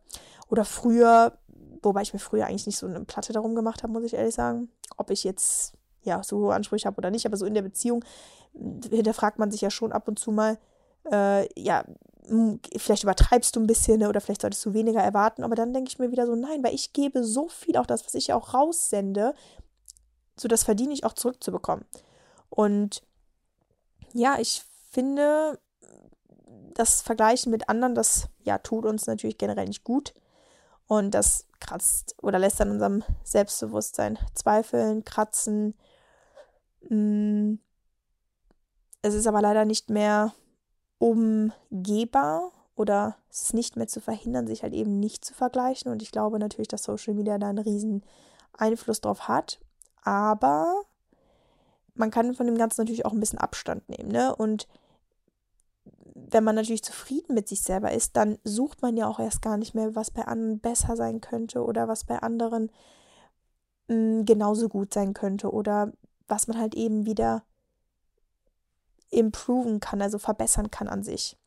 Oder 0.49 0.65
früher 0.65 1.33
Wobei 1.81 2.01
ich 2.01 2.13
mir 2.13 2.19
früher 2.19 2.45
eigentlich 2.45 2.65
nicht 2.65 2.77
so 2.77 2.87
eine 2.87 3.03
Platte 3.05 3.33
darum 3.33 3.55
gemacht 3.55 3.83
habe, 3.83 3.93
muss 3.93 4.03
ich 4.03 4.13
ehrlich 4.13 4.35
sagen. 4.35 4.69
Ob 4.97 5.11
ich 5.11 5.23
jetzt 5.23 5.73
ja 6.03 6.23
so 6.23 6.39
hohe 6.39 6.53
Ansprüche 6.53 6.85
habe 6.85 6.97
oder 6.97 7.11
nicht, 7.11 7.25
aber 7.25 7.37
so 7.37 7.45
in 7.45 7.53
der 7.53 7.61
Beziehung 7.61 8.03
hinterfragt 8.53 9.39
man 9.39 9.51
sich 9.51 9.61
ja 9.61 9.69
schon 9.69 9.91
ab 9.91 10.07
und 10.07 10.19
zu 10.19 10.31
mal, 10.31 10.57
äh, 11.11 11.47
ja, 11.59 11.85
vielleicht 12.77 13.03
übertreibst 13.03 13.55
du 13.55 13.59
ein 13.59 13.67
bisschen 13.67 13.99
ne, 13.99 14.09
oder 14.09 14.21
vielleicht 14.21 14.41
solltest 14.41 14.65
du 14.65 14.73
weniger 14.73 15.01
erwarten, 15.01 15.43
aber 15.43 15.55
dann 15.55 15.73
denke 15.73 15.89
ich 15.89 15.99
mir 15.99 16.11
wieder 16.11 16.25
so, 16.25 16.35
nein, 16.35 16.63
weil 16.63 16.75
ich 16.75 16.93
gebe 16.93 17.23
so 17.23 17.47
viel, 17.47 17.77
auch 17.77 17.85
das, 17.85 18.05
was 18.05 18.13
ich 18.13 18.33
auch 18.33 18.53
raussende, 18.53 19.33
so 20.37 20.47
das 20.47 20.63
verdiene 20.63 20.93
ich 20.93 21.05
auch 21.05 21.13
zurückzubekommen. 21.13 21.85
Und 22.49 23.01
ja, 24.13 24.37
ich 24.39 24.63
finde, 24.91 25.59
das 26.73 27.01
Vergleichen 27.01 27.51
mit 27.51 27.69
anderen, 27.69 27.95
das 27.95 28.27
ja 28.43 28.57
tut 28.57 28.85
uns 28.85 29.07
natürlich 29.07 29.37
generell 29.37 29.67
nicht 29.67 29.83
gut. 29.83 30.13
Und 30.89 31.11
das 31.11 31.45
kratzt 31.59 32.15
oder 32.19 32.39
lässt 32.39 32.59
an 32.61 32.71
unserem 32.71 33.03
Selbstbewusstsein 33.23 34.17
zweifeln, 34.33 35.05
kratzen. 35.05 35.75
Mm. 36.89 37.59
Es 39.03 39.13
ist 39.13 39.27
aber 39.27 39.39
leider 39.41 39.65
nicht 39.65 39.91
mehr 39.91 40.33
umgehbar 40.97 42.51
oder 42.75 43.17
es 43.29 43.43
ist 43.43 43.53
nicht 43.53 43.75
mehr 43.75 43.87
zu 43.87 44.01
verhindern, 44.01 44.47
sich 44.47 44.63
halt 44.63 44.73
eben 44.73 44.99
nicht 44.99 45.23
zu 45.23 45.35
vergleichen. 45.35 45.91
Und 45.91 46.01
ich 46.01 46.11
glaube 46.11 46.39
natürlich, 46.39 46.67
dass 46.67 46.83
Social 46.83 47.13
Media 47.13 47.37
da 47.37 47.49
einen 47.49 47.59
riesen 47.59 48.03
Einfluss 48.53 48.99
drauf 48.99 49.27
hat. 49.27 49.59
Aber 50.01 50.81
man 51.93 52.09
kann 52.09 52.33
von 52.33 52.47
dem 52.47 52.57
Ganzen 52.57 52.81
natürlich 52.81 53.05
auch 53.05 53.13
ein 53.13 53.19
bisschen 53.19 53.39
Abstand 53.39 53.87
nehmen. 53.89 54.09
Ne? 54.11 54.35
Und 54.35 54.67
wenn 56.31 56.43
man 56.43 56.55
natürlich 56.55 56.83
zufrieden 56.83 57.33
mit 57.33 57.47
sich 57.47 57.61
selber 57.61 57.91
ist, 57.91 58.15
dann 58.15 58.37
sucht 58.43 58.81
man 58.81 58.97
ja 58.97 59.07
auch 59.07 59.19
erst 59.19 59.41
gar 59.41 59.57
nicht 59.57 59.73
mehr, 59.73 59.95
was 59.95 60.11
bei 60.11 60.25
anderen 60.25 60.59
besser 60.59 60.95
sein 60.95 61.21
könnte 61.21 61.63
oder 61.63 61.87
was 61.87 62.03
bei 62.03 62.19
anderen 62.19 62.71
mh, 63.87 63.95
mm, 63.95 64.25
genauso 64.25 64.69
gut 64.69 64.93
sein 64.93 65.13
könnte 65.13 65.51
oder 65.51 65.91
was 66.27 66.47
man 66.47 66.59
halt 66.59 66.75
eben 66.75 67.05
wieder 67.05 67.43
improven 69.09 69.79
kann, 69.79 70.01
also 70.01 70.19
verbessern 70.19 70.69
kann 70.69 70.87
an 70.87 71.03
sich. 71.03 71.37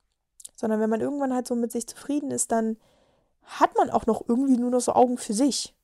Sondern 0.57 0.81
wenn 0.81 0.91
man 0.91 1.01
irgendwann 1.01 1.33
halt 1.33 1.47
so 1.47 1.55
mit 1.55 1.73
sich 1.73 1.87
zufrieden 1.87 2.31
ist, 2.31 2.51
dann 2.51 2.77
hat 3.43 3.77
man 3.77 3.91
auch 3.91 4.07
noch 4.07 4.25
irgendwie 4.29 4.57
nur 4.57 4.71
noch 4.71 4.81
so 4.81 4.93
Augen 4.93 5.19
für 5.19 5.35
sich. 5.35 5.77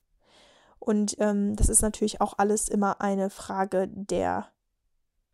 Und 0.79 1.17
ähm, 1.19 1.57
das 1.57 1.69
ist 1.69 1.83
natürlich 1.83 2.21
auch 2.21 2.35
alles 2.39 2.69
immer 2.69 3.01
eine 3.01 3.31
Frage 3.31 3.89
der, 3.89 4.49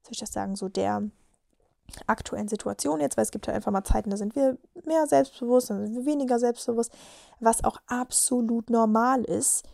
soll 0.02 0.12
ich 0.12 0.20
das 0.20 0.32
sagen, 0.32 0.56
so 0.56 0.68
der 0.68 1.10
aktuellen 2.06 2.48
Situation 2.48 3.00
jetzt, 3.00 3.16
weil 3.16 3.24
es 3.24 3.30
gibt 3.30 3.46
halt 3.46 3.56
einfach 3.56 3.72
mal 3.72 3.84
Zeiten, 3.84 4.10
da 4.10 4.16
sind 4.16 4.34
wir 4.34 4.58
mehr 4.84 5.06
selbstbewusst, 5.06 5.70
dann 5.70 5.86
sind 5.86 5.96
wir 5.96 6.06
weniger 6.06 6.38
selbstbewusst, 6.38 6.92
was 7.40 7.64
auch 7.64 7.78
absolut 7.86 8.70
normal 8.70 9.22
ist. 9.24 9.64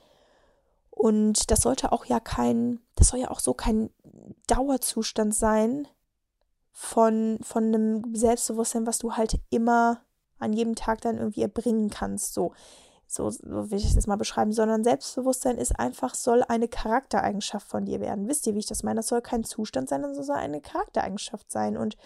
Und 0.90 1.50
das 1.50 1.60
sollte 1.60 1.92
auch 1.92 2.04
ja 2.04 2.20
kein, 2.20 2.80
das 2.96 3.08
soll 3.08 3.20
ja 3.20 3.30
auch 3.30 3.40
so 3.40 3.54
kein 3.54 3.90
Dauerzustand 4.46 5.34
sein 5.34 5.88
von, 6.72 7.38
von 7.42 7.64
einem 7.64 8.14
Selbstbewusstsein, 8.14 8.86
was 8.86 8.98
du 8.98 9.14
halt 9.14 9.40
immer 9.50 10.02
an 10.38 10.52
jedem 10.52 10.74
Tag 10.74 11.00
dann 11.02 11.18
irgendwie 11.18 11.42
erbringen 11.42 11.90
kannst. 11.90 12.34
So, 12.34 12.52
so, 13.12 13.28
so 13.28 13.70
will 13.70 13.78
ich 13.78 13.94
das 13.94 14.06
mal 14.06 14.16
beschreiben, 14.16 14.52
sondern 14.52 14.84
Selbstbewusstsein 14.84 15.58
ist 15.58 15.78
einfach, 15.78 16.14
soll 16.14 16.44
eine 16.44 16.68
Charaktereigenschaft 16.68 17.68
von 17.68 17.84
dir 17.84 18.00
werden. 18.00 18.28
Wisst 18.28 18.46
ihr, 18.46 18.54
wie 18.54 18.60
ich 18.60 18.66
das 18.66 18.84
meine? 18.84 19.00
Das 19.00 19.08
soll 19.08 19.20
kein 19.20 19.42
Zustand 19.42 19.88
sein, 19.88 20.02
sondern 20.02 20.22
soll 20.22 20.36
eine 20.36 20.60
Charaktereigenschaft 20.60 21.50
sein. 21.50 21.76
Und 21.76 21.96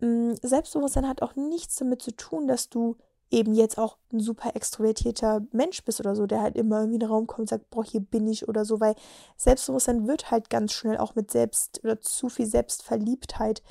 mh, 0.00 0.08
mm, 0.08 0.34
Selbstbewusstsein 0.42 1.06
hat 1.06 1.20
auch 1.20 1.36
nichts 1.36 1.76
damit 1.76 2.00
zu 2.00 2.16
tun, 2.16 2.46
dass 2.48 2.70
du 2.70 2.96
eben 3.30 3.52
jetzt 3.52 3.76
auch 3.76 3.98
ein 4.14 4.20
super 4.20 4.56
extrovertierter 4.56 5.42
Mensch 5.52 5.84
bist 5.84 6.00
oder 6.00 6.14
so, 6.16 6.26
der 6.26 6.40
halt 6.40 6.56
immer 6.56 6.78
irgendwie 6.78 6.96
in 6.96 7.00
den 7.00 7.10
Raum 7.10 7.26
kommt 7.26 7.40
und 7.40 7.48
sagt, 7.48 7.68
boah, 7.68 7.84
hier 7.84 8.00
bin 8.00 8.26
ich 8.26 8.48
oder 8.48 8.64
so, 8.64 8.80
weil 8.80 8.94
Selbstbewusstsein 9.36 10.06
wird 10.06 10.30
halt 10.30 10.48
ganz 10.48 10.72
schnell 10.72 10.96
auch 10.96 11.16
mit 11.16 11.30
Selbst 11.30 11.84
oder 11.84 12.00
zu 12.00 12.30
viel 12.30 12.46
Selbstverliebtheit 12.46 13.62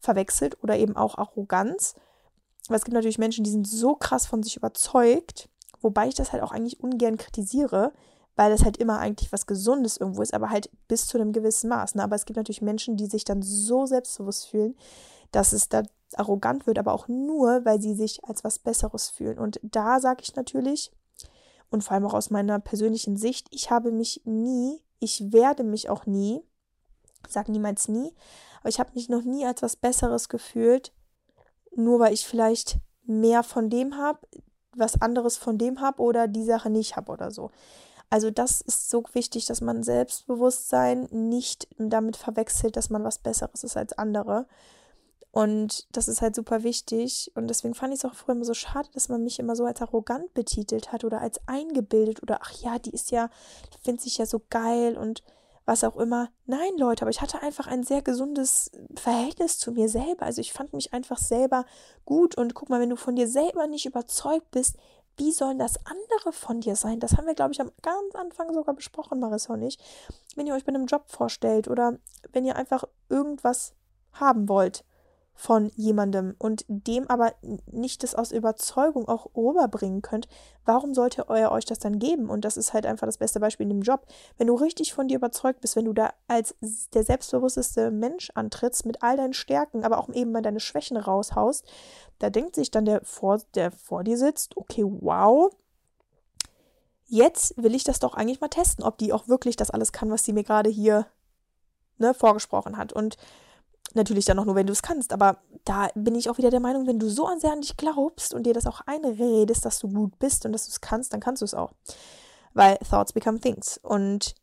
verwechselt 0.00 0.58
oder 0.64 0.76
eben 0.76 0.96
auch 0.96 1.18
Arroganz. 1.18 1.94
Aber 2.66 2.76
es 2.76 2.84
gibt 2.84 2.94
natürlich 2.94 3.18
Menschen, 3.18 3.44
die 3.44 3.50
sind 3.50 3.68
so 3.68 3.94
krass 3.94 4.26
von 4.26 4.42
sich 4.42 4.56
überzeugt, 4.56 5.48
wobei 5.80 6.08
ich 6.08 6.14
das 6.14 6.32
halt 6.32 6.42
auch 6.42 6.52
eigentlich 6.52 6.80
ungern 6.80 7.16
kritisiere, 7.16 7.92
weil 8.36 8.50
das 8.50 8.64
halt 8.64 8.76
immer 8.76 8.98
eigentlich 8.98 9.32
was 9.32 9.46
Gesundes 9.46 9.96
irgendwo 9.96 10.22
ist, 10.22 10.34
aber 10.34 10.50
halt 10.50 10.70
bis 10.88 11.06
zu 11.06 11.18
einem 11.18 11.32
gewissen 11.32 11.68
Maß. 11.68 11.94
Ne? 11.94 12.02
Aber 12.02 12.16
es 12.16 12.24
gibt 12.24 12.36
natürlich 12.36 12.62
Menschen, 12.62 12.96
die 12.96 13.06
sich 13.06 13.24
dann 13.24 13.42
so 13.42 13.86
selbstbewusst 13.86 14.46
fühlen, 14.48 14.76
dass 15.32 15.52
es 15.52 15.68
da 15.68 15.82
arrogant 16.14 16.66
wird, 16.66 16.78
aber 16.78 16.92
auch 16.92 17.08
nur, 17.08 17.64
weil 17.64 17.80
sie 17.80 17.94
sich 17.94 18.24
als 18.24 18.42
was 18.44 18.58
Besseres 18.58 19.08
fühlen. 19.08 19.38
Und 19.38 19.60
da 19.62 20.00
sage 20.00 20.22
ich 20.22 20.34
natürlich, 20.36 20.90
und 21.70 21.84
vor 21.84 21.94
allem 21.94 22.06
auch 22.06 22.14
aus 22.14 22.30
meiner 22.30 22.58
persönlichen 22.58 23.16
Sicht, 23.16 23.46
ich 23.50 23.70
habe 23.70 23.92
mich 23.92 24.22
nie, 24.24 24.80
ich 24.98 25.32
werde 25.32 25.62
mich 25.62 25.88
auch 25.88 26.06
nie, 26.06 26.42
sage 27.28 27.52
niemals 27.52 27.88
nie, 27.88 28.12
aber 28.60 28.68
ich 28.68 28.80
habe 28.80 28.92
mich 28.94 29.08
noch 29.08 29.22
nie 29.22 29.46
als 29.46 29.62
was 29.62 29.76
Besseres 29.76 30.28
gefühlt, 30.28 30.92
nur 31.74 32.00
weil 32.00 32.12
ich 32.12 32.26
vielleicht 32.26 32.78
mehr 33.04 33.42
von 33.42 33.70
dem 33.70 33.96
habe, 33.96 34.18
was 34.76 35.00
anderes 35.00 35.36
von 35.36 35.58
dem 35.58 35.80
habe 35.80 36.02
oder 36.02 36.28
die 36.28 36.44
Sache 36.44 36.70
nicht 36.70 36.96
habe 36.96 37.12
oder 37.12 37.30
so. 37.30 37.50
Also 38.10 38.30
das 38.30 38.60
ist 38.60 38.90
so 38.90 39.04
wichtig, 39.12 39.46
dass 39.46 39.60
man 39.60 39.84
Selbstbewusstsein 39.84 41.08
nicht 41.12 41.68
damit 41.78 42.16
verwechselt, 42.16 42.76
dass 42.76 42.90
man 42.90 43.04
was 43.04 43.18
Besseres 43.18 43.62
ist 43.62 43.76
als 43.76 43.92
andere. 43.92 44.46
Und 45.32 45.86
das 45.96 46.08
ist 46.08 46.20
halt 46.20 46.34
super 46.34 46.64
wichtig. 46.64 47.30
Und 47.36 47.46
deswegen 47.46 47.74
fand 47.74 47.94
ich 47.94 48.00
es 48.00 48.04
auch 48.04 48.14
früher 48.14 48.34
immer 48.34 48.44
so 48.44 48.54
schade, 48.54 48.88
dass 48.94 49.08
man 49.08 49.22
mich 49.22 49.38
immer 49.38 49.54
so 49.54 49.64
als 49.64 49.80
arrogant 49.80 50.34
betitelt 50.34 50.90
hat 50.90 51.04
oder 51.04 51.20
als 51.20 51.40
eingebildet 51.46 52.20
oder 52.22 52.40
ach 52.42 52.52
ja, 52.60 52.80
die 52.80 52.90
ist 52.90 53.12
ja, 53.12 53.30
die 53.72 53.78
findet 53.78 54.02
sich 54.02 54.18
ja 54.18 54.26
so 54.26 54.42
geil 54.50 54.98
und 54.98 55.22
was 55.64 55.84
auch 55.84 55.96
immer. 55.96 56.30
Nein, 56.46 56.76
Leute, 56.76 57.02
aber 57.02 57.10
ich 57.10 57.20
hatte 57.20 57.42
einfach 57.42 57.66
ein 57.66 57.82
sehr 57.82 58.02
gesundes 58.02 58.70
Verhältnis 58.96 59.58
zu 59.58 59.72
mir 59.72 59.88
selber. 59.88 60.26
Also 60.26 60.40
ich 60.40 60.52
fand 60.52 60.72
mich 60.72 60.92
einfach 60.92 61.18
selber 61.18 61.64
gut. 62.04 62.36
Und 62.36 62.54
guck 62.54 62.70
mal, 62.70 62.80
wenn 62.80 62.90
du 62.90 62.96
von 62.96 63.16
dir 63.16 63.28
selber 63.28 63.66
nicht 63.66 63.86
überzeugt 63.86 64.50
bist, 64.50 64.76
wie 65.16 65.32
sollen 65.32 65.58
das 65.58 65.74
andere 65.84 66.32
von 66.32 66.60
dir 66.60 66.76
sein? 66.76 66.98
Das 66.98 67.16
haben 67.16 67.26
wir, 67.26 67.34
glaube 67.34 67.52
ich, 67.52 67.60
am 67.60 67.70
ganz 67.82 68.14
Anfang 68.14 68.54
sogar 68.54 68.74
besprochen, 68.74 69.20
Marissa 69.20 69.52
und 69.52 69.62
ich. 69.62 69.78
Wenn 70.34 70.46
ihr 70.46 70.54
euch 70.54 70.64
bei 70.64 70.70
einem 70.70 70.86
Job 70.86 71.04
vorstellt 71.08 71.68
oder 71.68 71.98
wenn 72.32 72.44
ihr 72.44 72.56
einfach 72.56 72.84
irgendwas 73.08 73.74
haben 74.12 74.48
wollt, 74.48 74.84
von 75.40 75.72
jemandem 75.74 76.34
und 76.38 76.66
dem 76.68 77.08
aber 77.08 77.32
nicht 77.64 78.02
das 78.02 78.14
aus 78.14 78.30
Überzeugung 78.30 79.08
auch 79.08 79.34
rüberbringen 79.34 80.02
könnt, 80.02 80.28
warum 80.66 80.92
sollte 80.92 81.24
er 81.30 81.50
euch 81.50 81.64
das 81.64 81.78
dann 81.78 81.98
geben? 81.98 82.28
Und 82.28 82.44
das 82.44 82.58
ist 82.58 82.74
halt 82.74 82.84
einfach 82.84 83.06
das 83.06 83.16
beste 83.16 83.40
Beispiel 83.40 83.64
in 83.64 83.70
dem 83.70 83.80
Job. 83.80 84.04
Wenn 84.36 84.48
du 84.48 84.54
richtig 84.54 84.92
von 84.92 85.08
dir 85.08 85.16
überzeugt 85.16 85.62
bist, 85.62 85.76
wenn 85.76 85.86
du 85.86 85.94
da 85.94 86.12
als 86.28 86.54
der 86.92 87.04
selbstbewussteste 87.04 87.90
Mensch 87.90 88.30
antrittst, 88.34 88.84
mit 88.84 89.02
all 89.02 89.16
deinen 89.16 89.32
Stärken, 89.32 89.82
aber 89.82 89.96
auch 89.96 90.10
eben 90.10 90.30
mal 90.30 90.42
deine 90.42 90.60
Schwächen 90.60 90.98
raushaust, 90.98 91.64
da 92.18 92.28
denkt 92.28 92.54
sich 92.54 92.70
dann 92.70 92.84
der 92.84 93.00
vor, 93.02 93.40
der 93.54 93.70
vor 93.70 94.04
dir 94.04 94.18
sitzt, 94.18 94.58
okay, 94.58 94.84
wow, 94.84 95.50
jetzt 97.06 97.54
will 97.56 97.74
ich 97.74 97.84
das 97.84 97.98
doch 97.98 98.12
eigentlich 98.12 98.42
mal 98.42 98.48
testen, 98.48 98.84
ob 98.84 98.98
die 98.98 99.14
auch 99.14 99.26
wirklich 99.26 99.56
das 99.56 99.70
alles 99.70 99.90
kann, 99.92 100.10
was 100.10 100.22
sie 100.22 100.34
mir 100.34 100.44
gerade 100.44 100.68
hier 100.68 101.06
ne, 101.96 102.12
vorgesprochen 102.12 102.76
hat. 102.76 102.92
Und 102.92 103.16
Natürlich 103.94 104.24
dann 104.24 104.38
auch 104.38 104.44
nur, 104.44 104.54
wenn 104.54 104.66
du 104.66 104.72
es 104.72 104.82
kannst. 104.82 105.12
Aber 105.12 105.38
da 105.64 105.88
bin 105.94 106.14
ich 106.14 106.30
auch 106.30 106.38
wieder 106.38 106.50
der 106.50 106.60
Meinung, 106.60 106.86
wenn 106.86 106.98
du 106.98 107.08
so 107.08 107.28
sehr 107.38 107.52
an 107.52 107.60
dich 107.60 107.76
glaubst 107.76 108.34
und 108.34 108.44
dir 108.44 108.54
das 108.54 108.66
auch 108.66 108.80
einredest, 108.86 109.64
dass 109.64 109.78
du 109.80 109.88
gut 109.88 110.18
bist 110.18 110.46
und 110.46 110.52
dass 110.52 110.66
du 110.66 110.70
es 110.70 110.80
kannst, 110.80 111.12
dann 111.12 111.20
kannst 111.20 111.42
du 111.42 111.44
es 111.44 111.54
auch. 111.54 111.72
Weil 112.54 112.78
Thoughts 112.78 113.12
become 113.12 113.40
things. 113.40 113.78
Und 113.82 114.34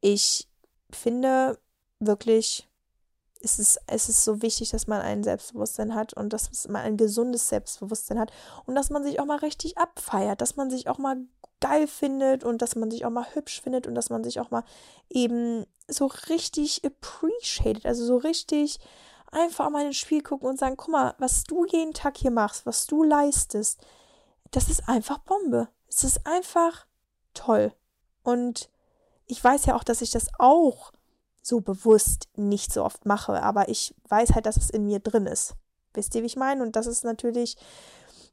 ich 0.00 0.48
finde 0.90 1.58
wirklich, 2.00 2.68
es 3.40 3.58
ist, 3.58 3.78
es 3.86 4.08
ist 4.08 4.24
so 4.24 4.42
wichtig, 4.42 4.70
dass 4.70 4.86
man 4.86 5.00
ein 5.00 5.22
Selbstbewusstsein 5.22 5.94
hat 5.94 6.14
und 6.14 6.32
dass 6.32 6.68
man 6.68 6.82
ein 6.82 6.96
gesundes 6.96 7.48
Selbstbewusstsein 7.48 8.18
hat 8.18 8.32
und 8.66 8.74
dass 8.74 8.90
man 8.90 9.04
sich 9.04 9.20
auch 9.20 9.26
mal 9.26 9.38
richtig 9.38 9.78
abfeiert, 9.78 10.40
dass 10.40 10.56
man 10.56 10.70
sich 10.70 10.88
auch 10.88 10.98
mal 10.98 11.16
geil 11.60 11.86
findet 11.86 12.44
und 12.44 12.62
dass 12.62 12.76
man 12.76 12.90
sich 12.90 13.04
auch 13.04 13.10
mal 13.10 13.26
hübsch 13.34 13.60
findet 13.60 13.86
und 13.86 13.94
dass 13.94 14.10
man 14.10 14.24
sich 14.24 14.40
auch 14.40 14.50
mal 14.50 14.64
eben 15.08 15.64
so 15.88 16.06
richtig 16.28 16.82
appreciated, 16.84 17.86
also 17.86 18.04
so 18.04 18.16
richtig 18.16 18.78
einfach 19.30 19.70
mal 19.70 19.86
ins 19.86 19.96
Spiel 19.96 20.22
gucken 20.22 20.48
und 20.48 20.58
sagen, 20.58 20.76
guck 20.76 20.88
mal, 20.88 21.14
was 21.18 21.44
du 21.44 21.64
jeden 21.64 21.92
Tag 21.92 22.16
hier 22.16 22.30
machst, 22.30 22.66
was 22.66 22.86
du 22.86 23.02
leistest, 23.02 23.80
das 24.50 24.68
ist 24.68 24.88
einfach 24.88 25.18
Bombe. 25.18 25.68
Es 25.88 26.04
ist 26.04 26.26
einfach 26.26 26.86
toll. 27.34 27.72
Und 28.22 28.70
ich 29.26 29.42
weiß 29.42 29.66
ja 29.66 29.76
auch, 29.76 29.84
dass 29.84 30.02
ich 30.02 30.10
das 30.10 30.28
auch 30.38 30.92
so 31.42 31.60
bewusst 31.60 32.28
nicht 32.34 32.72
so 32.72 32.84
oft 32.84 33.06
mache, 33.06 33.42
aber 33.42 33.68
ich 33.68 33.94
weiß 34.08 34.34
halt, 34.34 34.46
dass 34.46 34.56
es 34.56 34.70
in 34.70 34.84
mir 34.84 34.98
drin 34.98 35.26
ist. 35.26 35.54
Wisst 35.94 36.14
ihr, 36.14 36.22
wie 36.22 36.26
ich 36.26 36.36
meine? 36.36 36.62
Und 36.62 36.76
das 36.76 36.86
ist 36.86 37.04
natürlich 37.04 37.56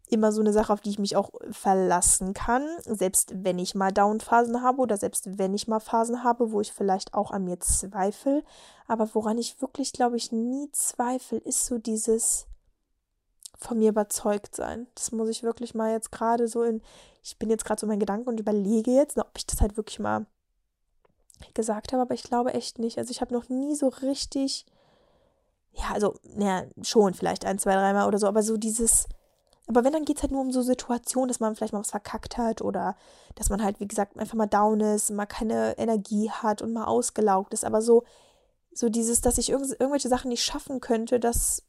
immer 0.10 0.32
so 0.32 0.42
eine 0.42 0.54
Sache, 0.54 0.72
auf 0.72 0.82
die 0.82 0.89
ich 0.89 1.00
mich 1.00 1.16
auch 1.16 1.32
verlassen 1.52 2.34
kann, 2.34 2.68
selbst 2.86 3.34
wenn 3.44 3.58
ich 3.58 3.74
mal 3.74 3.92
Downphasen 3.92 4.62
habe 4.62 4.82
oder 4.82 4.98
selbst 4.98 5.38
wenn 5.38 5.54
ich 5.54 5.68
mal 5.68 5.80
Phasen 5.80 6.24
habe, 6.24 6.52
wo 6.52 6.62
ich 6.62 6.72
vielleicht 6.72 7.13
auch 7.13 7.32
an 7.32 7.46
mir 7.46 7.60
zweifle. 7.60 8.44
Aber 8.88 9.10
woran 9.13 9.38
ich 9.38 9.62
wirklich, 9.62 9.94
glaube 9.94 10.18
ich, 10.18 10.32
nie 10.32 10.70
zweifle, 10.72 11.39
ist 11.39 11.66
so 11.66 11.78
dieses 11.78 12.48
von 13.58 13.80
mir 13.80 13.89
überzeugt 13.89 14.56
sein. 14.56 14.88
Das 14.96 15.12
muss 15.12 15.30
ich 15.30 15.44
wirklich 15.44 15.74
mal 15.74 15.92
jetzt 15.92 16.12
gerade 16.12 16.48
so 16.48 16.63
in, 16.63 16.82
ich 17.24 17.38
bin 17.38 17.50
jetzt 17.50 17.66
gerade 17.66 17.80
so 17.80 17.88
mein 17.88 18.00
Gedanken 18.00 18.28
und 18.28 18.39
überlege 18.39 18.92
jetzt, 18.92 19.18
ob 19.18 19.32
ich 19.38 19.46
das 19.46 19.62
halt 19.62 19.78
wirklich 19.78 20.00
mal 20.00 20.26
gesagt 21.54 21.94
habe, 21.94 22.02
aber 22.02 22.13
ich 22.13 22.24
glaube 22.24 22.54
echt 22.54 22.80
nicht. 22.80 22.98
Also 22.98 23.12
ich 23.12 23.22
habe 23.22 23.34
noch 23.34 23.50
nie 23.50 23.76
so 23.76 23.88
richtig, 23.88 24.66
ja, 25.72 25.86
also, 25.94 26.16
naja, 26.24 26.66
schon 26.82 27.13
vielleicht 27.13 27.46
ein, 27.46 27.60
zwei, 27.60 27.74
dreimal 27.74 28.08
oder 28.08 28.20
so, 28.20 28.28
aber 28.28 28.44
so 28.44 28.58
dieses, 28.58 29.08
aber 29.67 29.84
wenn, 29.84 29.93
dann 29.93 30.06
geht 30.06 30.17
es 30.17 30.23
halt 30.23 30.32
nur 30.32 30.41
um 30.41 30.52
so 30.52 30.62
Situationen, 30.62 31.30
dass 31.30 31.39
man 31.39 31.56
vielleicht 31.56 31.73
mal 31.73 31.80
was 31.80 31.91
verkackt 31.91 32.38
hat 32.38 32.62
oder 32.62 32.95
dass 33.36 33.49
man 33.49 33.63
halt, 33.63 33.80
wie 33.80 33.88
gesagt, 33.88 34.17
einfach 34.17 34.36
mal 34.36 34.45
down 34.45 34.82
ist, 34.82 35.10
mal 35.10 35.26
keine 35.26 35.78
Energie 35.78 36.30
hat 36.30 36.62
und 36.62 36.73
mal 36.73 36.86
ausgelaugt 36.86 37.54
ist. 37.54 37.63
Aber 37.63 37.82
so, 37.82 38.04
so 38.73 38.89
dieses, 38.89 39.21
dass 39.21 39.38
ich 39.38 39.49
irg 39.49 39.63
irgendwelche 39.80 40.10
Sachen 40.10 40.30
nicht 40.30 40.43
schaffen 40.43 40.82
könnte, 40.82 41.17
das, 41.17 41.63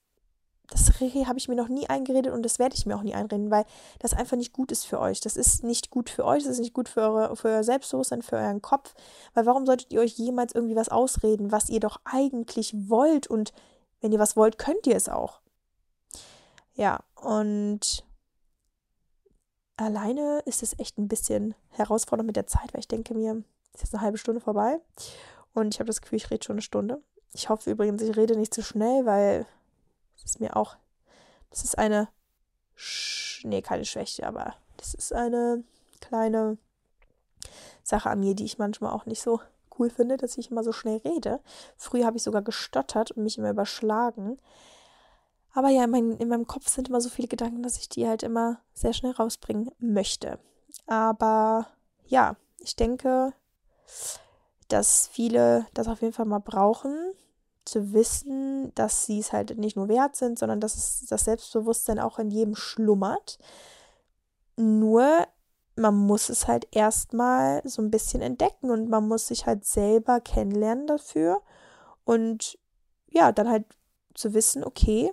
das 0.68 0.88
habe 0.88 1.38
ich 1.38 1.46
mir 1.46 1.54
noch 1.54 1.68
nie 1.68 1.88
eingeredet 1.88 2.32
und 2.32 2.42
das 2.42 2.58
werde 2.58 2.74
ich 2.74 2.84
mir 2.84 2.96
auch 2.96 3.02
nie 3.02 3.14
einreden, 3.14 3.52
weil 3.52 3.64
das 4.00 4.12
einfach 4.12 4.36
nicht 4.36 4.52
gut 4.52 4.72
ist 4.72 4.86
für 4.86 4.98
euch. 4.98 5.20
Das 5.20 5.36
ist 5.36 5.62
nicht 5.62 5.90
gut 5.90 6.10
für 6.10 6.24
euch, 6.24 6.42
das 6.42 6.54
ist 6.54 6.60
nicht 6.60 6.74
gut 6.74 6.88
für, 6.88 7.02
eure, 7.02 7.36
für 7.36 7.48
euer 7.48 7.64
Selbstbewusstsein, 7.64 8.22
für 8.22 8.36
euren 8.36 8.60
Kopf. 8.60 8.94
Weil 9.34 9.46
warum 9.46 9.66
solltet 9.66 9.92
ihr 9.92 10.00
euch 10.00 10.14
jemals 10.14 10.52
irgendwie 10.52 10.76
was 10.76 10.88
ausreden, 10.88 11.52
was 11.52 11.68
ihr 11.68 11.80
doch 11.80 12.00
eigentlich 12.04 12.74
wollt? 12.88 13.28
Und 13.28 13.52
wenn 14.00 14.10
ihr 14.10 14.18
was 14.18 14.36
wollt, 14.36 14.58
könnt 14.58 14.84
ihr 14.88 14.96
es 14.96 15.08
auch. 15.08 15.43
Ja, 16.74 17.04
und 17.14 18.04
alleine 19.76 20.40
ist 20.44 20.62
es 20.62 20.78
echt 20.78 20.98
ein 20.98 21.08
bisschen 21.08 21.54
herausfordernd 21.70 22.26
mit 22.26 22.36
der 22.36 22.46
Zeit, 22.46 22.74
weil 22.74 22.80
ich 22.80 22.88
denke 22.88 23.14
mir, 23.14 23.44
es 23.72 23.74
ist 23.74 23.82
jetzt 23.82 23.94
eine 23.94 24.02
halbe 24.02 24.18
Stunde 24.18 24.40
vorbei 24.40 24.80
und 25.52 25.72
ich 25.72 25.80
habe 25.80 25.86
das 25.86 26.00
Gefühl, 26.00 26.16
ich 26.16 26.30
rede 26.30 26.44
schon 26.44 26.54
eine 26.54 26.62
Stunde. 26.62 27.00
Ich 27.32 27.48
hoffe 27.48 27.70
übrigens, 27.70 28.02
ich 28.02 28.16
rede 28.16 28.36
nicht 28.36 28.52
zu 28.52 28.62
schnell, 28.62 29.06
weil 29.06 29.46
es 30.16 30.24
ist 30.24 30.40
mir 30.40 30.56
auch, 30.56 30.76
das 31.50 31.64
ist 31.64 31.78
eine, 31.78 32.08
Sch 32.74 33.44
nee, 33.44 33.62
keine 33.62 33.84
Schwäche, 33.84 34.26
aber 34.26 34.54
das 34.76 34.94
ist 34.94 35.12
eine 35.12 35.62
kleine 36.00 36.58
Sache 37.84 38.10
an 38.10 38.20
mir, 38.20 38.34
die 38.34 38.44
ich 38.44 38.58
manchmal 38.58 38.92
auch 38.92 39.06
nicht 39.06 39.22
so 39.22 39.40
cool 39.78 39.90
finde, 39.90 40.16
dass 40.16 40.38
ich 40.38 40.50
immer 40.50 40.64
so 40.64 40.72
schnell 40.72 40.98
rede. 40.98 41.40
Früher 41.76 42.06
habe 42.06 42.16
ich 42.16 42.22
sogar 42.22 42.42
gestottert 42.42 43.12
und 43.12 43.22
mich 43.22 43.38
immer 43.38 43.50
überschlagen. 43.50 44.38
Aber 45.54 45.68
ja, 45.70 45.84
in, 45.84 45.90
mein, 45.90 46.12
in 46.18 46.28
meinem 46.28 46.46
Kopf 46.46 46.68
sind 46.68 46.88
immer 46.88 47.00
so 47.00 47.08
viele 47.08 47.28
Gedanken, 47.28 47.62
dass 47.62 47.78
ich 47.78 47.88
die 47.88 48.08
halt 48.08 48.22
immer 48.22 48.60
sehr 48.74 48.92
schnell 48.92 49.12
rausbringen 49.12 49.70
möchte. 49.78 50.38
Aber 50.86 51.68
ja, 52.04 52.36
ich 52.58 52.76
denke, 52.76 53.32
dass 54.68 55.06
viele 55.08 55.66
das 55.74 55.88
auf 55.88 56.02
jeden 56.02 56.12
Fall 56.12 56.26
mal 56.26 56.40
brauchen, 56.40 57.12
zu 57.64 57.92
wissen, 57.92 58.74
dass 58.74 59.06
sie 59.06 59.20
es 59.20 59.32
halt 59.32 59.56
nicht 59.58 59.76
nur 59.76 59.88
wert 59.88 60.16
sind, 60.16 60.38
sondern 60.38 60.60
dass 60.60 60.76
es 60.76 61.06
das 61.08 61.24
Selbstbewusstsein 61.24 61.98
auch 62.00 62.18
in 62.18 62.30
jedem 62.30 62.56
schlummert. 62.56 63.38
Nur 64.56 65.26
man 65.76 65.94
muss 65.96 66.28
es 66.28 66.46
halt 66.48 66.68
erstmal 66.72 67.62
so 67.64 67.82
ein 67.82 67.90
bisschen 67.90 68.22
entdecken 68.22 68.70
und 68.70 68.88
man 68.88 69.08
muss 69.08 69.28
sich 69.28 69.46
halt 69.46 69.64
selber 69.64 70.20
kennenlernen 70.20 70.86
dafür 70.86 71.42
Und 72.04 72.58
ja, 73.08 73.32
dann 73.32 73.48
halt 73.48 73.66
zu 74.14 74.34
wissen, 74.34 74.64
okay, 74.64 75.12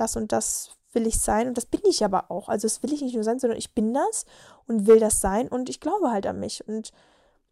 das 0.00 0.16
und 0.16 0.32
das 0.32 0.70
will 0.92 1.06
ich 1.06 1.20
sein 1.20 1.48
und 1.48 1.56
das 1.56 1.66
bin 1.66 1.80
ich 1.84 2.04
aber 2.04 2.30
auch. 2.30 2.48
Also 2.48 2.66
das 2.66 2.82
will 2.82 2.92
ich 2.92 3.02
nicht 3.02 3.14
nur 3.14 3.24
sein, 3.24 3.38
sondern 3.38 3.58
ich 3.58 3.74
bin 3.74 3.92
das 3.92 4.24
und 4.66 4.86
will 4.86 5.00
das 5.00 5.20
sein 5.20 5.48
und 5.48 5.68
ich 5.68 5.80
glaube 5.80 6.10
halt 6.10 6.26
an 6.26 6.40
mich. 6.40 6.66
Und 6.66 6.92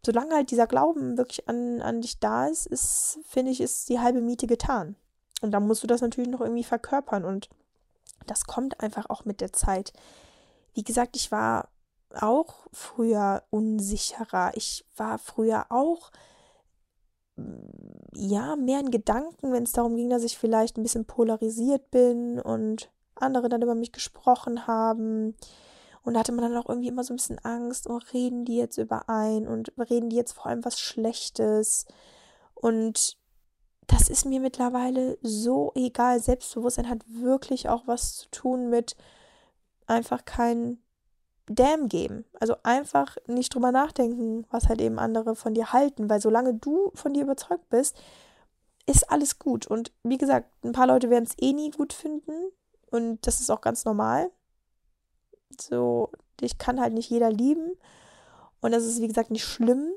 solange 0.05 0.35
halt 0.35 0.51
dieser 0.51 0.67
Glauben 0.67 1.17
wirklich 1.17 1.47
an, 1.47 1.81
an 1.81 2.01
dich 2.01 2.19
da 2.19 2.47
ist, 2.47 2.65
ist, 2.65 3.19
finde 3.27 3.51
ich, 3.51 3.61
ist 3.61 3.89
die 3.89 3.99
halbe 3.99 4.21
Miete 4.21 4.47
getan. 4.47 4.95
Und 5.41 5.51
dann 5.51 5.67
musst 5.67 5.83
du 5.83 5.87
das 5.87 6.01
natürlich 6.01 6.29
noch 6.29 6.41
irgendwie 6.41 6.63
verkörpern 6.63 7.25
und 7.25 7.49
das 8.25 8.45
kommt 8.45 8.79
einfach 8.81 9.09
auch 9.09 9.25
mit 9.25 9.41
der 9.41 9.53
Zeit. 9.53 9.93
Wie 10.73 10.83
gesagt, 10.83 11.15
ich 11.15 11.31
war 11.31 11.69
auch 12.13 12.67
früher 12.71 13.43
unsicherer. 13.49 14.51
Ich 14.55 14.85
war 14.95 15.19
früher 15.19 15.67
auch 15.69 16.11
ja, 18.15 18.55
mehr 18.55 18.79
in 18.79 18.91
Gedanken, 18.91 19.51
wenn 19.51 19.63
es 19.63 19.71
darum 19.71 19.95
ging, 19.95 20.09
dass 20.09 20.23
ich 20.23 20.37
vielleicht 20.37 20.77
ein 20.77 20.83
bisschen 20.83 21.05
polarisiert 21.05 21.91
bin 21.91 22.39
und 22.39 22.89
andere 23.15 23.49
dann 23.49 23.61
über 23.61 23.75
mich 23.75 23.91
gesprochen 23.91 24.67
haben. 24.67 25.35
Und 26.03 26.13
da 26.13 26.21
hatte 26.21 26.31
man 26.31 26.49
dann 26.49 26.57
auch 26.57 26.69
irgendwie 26.69 26.87
immer 26.87 27.03
so 27.03 27.13
ein 27.13 27.17
bisschen 27.17 27.39
Angst, 27.39 27.89
oh, 27.89 27.99
reden 28.13 28.45
die 28.45 28.57
jetzt 28.57 28.77
überein 28.77 29.47
und 29.47 29.71
reden 29.89 30.09
die 30.09 30.15
jetzt 30.15 30.33
vor 30.33 30.47
allem 30.47 30.63
was 30.65 30.79
Schlechtes. 30.79 31.85
Und 32.53 33.17
das 33.87 34.09
ist 34.09 34.25
mir 34.25 34.39
mittlerweile 34.39 35.17
so 35.21 35.71
egal. 35.75 36.19
Selbstbewusstsein 36.19 36.89
hat 36.89 37.03
wirklich 37.07 37.69
auch 37.69 37.87
was 37.87 38.17
zu 38.17 38.29
tun 38.31 38.69
mit 38.69 38.95
einfach 39.85 40.25
kein 40.25 40.79
Damn 41.49 41.87
geben. 41.87 42.25
Also 42.39 42.55
einfach 42.63 43.17
nicht 43.27 43.53
drüber 43.53 43.71
nachdenken, 43.71 44.45
was 44.49 44.67
halt 44.67 44.81
eben 44.81 44.99
andere 44.99 45.35
von 45.35 45.53
dir 45.53 45.71
halten, 45.71 46.09
weil 46.09 46.21
solange 46.21 46.53
du 46.53 46.91
von 46.93 47.13
dir 47.13 47.23
überzeugt 47.23 47.69
bist, 47.69 47.97
ist 48.85 49.09
alles 49.09 49.39
gut. 49.39 49.67
Und 49.67 49.91
wie 50.03 50.17
gesagt, 50.17 50.49
ein 50.63 50.73
paar 50.73 50.87
Leute 50.87 51.09
werden 51.09 51.25
es 51.25 51.37
eh 51.39 51.53
nie 51.53 51.71
gut 51.71 51.93
finden 51.93 52.51
und 52.91 53.25
das 53.25 53.39
ist 53.39 53.49
auch 53.49 53.61
ganz 53.61 53.85
normal. 53.85 54.31
So, 55.59 56.11
ich 56.41 56.57
kann 56.57 56.79
halt 56.79 56.93
nicht 56.93 57.09
jeder 57.09 57.29
lieben 57.29 57.71
und 58.61 58.71
das 58.71 58.85
ist 58.85 59.01
wie 59.01 59.07
gesagt 59.07 59.31
nicht 59.31 59.45
schlimm 59.45 59.93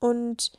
und 0.00 0.52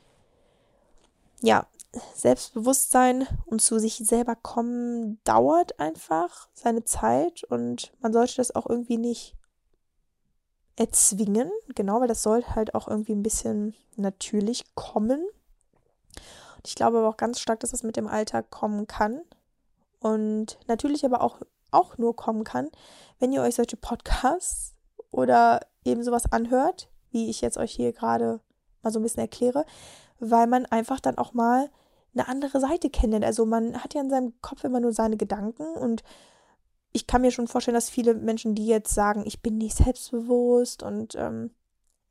ja, 1.42 1.66
Selbstbewusstsein 2.14 3.26
und 3.46 3.60
zu 3.60 3.78
sich 3.78 3.96
selber 3.96 4.34
kommen 4.34 5.20
dauert 5.24 5.78
einfach 5.78 6.48
seine 6.54 6.84
Zeit 6.84 7.44
und 7.44 7.92
man 8.00 8.12
sollte 8.12 8.36
das 8.36 8.54
auch 8.54 8.68
irgendwie 8.68 8.98
nicht 8.98 9.36
erzwingen, 10.76 11.50
genau, 11.74 12.00
weil 12.00 12.08
das 12.08 12.22
soll 12.22 12.44
halt 12.44 12.74
auch 12.74 12.88
irgendwie 12.88 13.14
ein 13.14 13.22
bisschen 13.22 13.74
natürlich 13.96 14.64
kommen. 14.74 15.20
Und 16.56 16.66
ich 16.66 16.74
glaube 16.74 16.98
aber 16.98 17.08
auch 17.08 17.16
ganz 17.16 17.40
stark, 17.40 17.60
dass 17.60 17.70
das 17.70 17.82
mit 17.82 17.96
dem 17.96 18.08
Alter 18.08 18.42
kommen 18.42 18.86
kann. 18.86 19.20
Und 20.00 20.58
natürlich 20.66 21.04
aber 21.04 21.22
auch, 21.22 21.40
auch 21.70 21.96
nur 21.96 22.14
kommen 22.16 22.44
kann, 22.44 22.68
wenn 23.18 23.32
ihr 23.32 23.42
euch 23.42 23.54
solche 23.54 23.76
Podcasts 23.76 24.74
oder 25.10 25.60
eben 25.84 26.02
sowas 26.02 26.30
anhört, 26.30 26.88
wie 27.10 27.30
ich 27.30 27.40
jetzt 27.40 27.56
euch 27.56 27.72
hier 27.72 27.92
gerade 27.92 28.40
mal 28.82 28.90
so 28.90 28.98
ein 28.98 29.02
bisschen 29.02 29.20
erkläre, 29.20 29.64
weil 30.18 30.46
man 30.46 30.66
einfach 30.66 31.00
dann 31.00 31.18
auch 31.18 31.32
mal 31.32 31.70
eine 32.14 32.28
andere 32.28 32.60
Seite 32.60 32.90
kennenlernt. 32.90 33.24
Also 33.24 33.46
man 33.46 33.82
hat 33.82 33.94
ja 33.94 34.00
in 34.00 34.10
seinem 34.10 34.34
Kopf 34.40 34.64
immer 34.64 34.80
nur 34.80 34.92
seine 34.92 35.16
Gedanken 35.16 35.64
und 35.76 36.02
ich 36.94 37.08
kann 37.08 37.22
mir 37.22 37.32
schon 37.32 37.48
vorstellen, 37.48 37.74
dass 37.74 37.90
viele 37.90 38.14
Menschen, 38.14 38.54
die 38.54 38.66
jetzt 38.66 38.94
sagen, 38.94 39.24
ich 39.26 39.42
bin 39.42 39.58
nicht 39.58 39.76
selbstbewusst 39.76 40.84
und 40.84 41.16
ähm, 41.16 41.50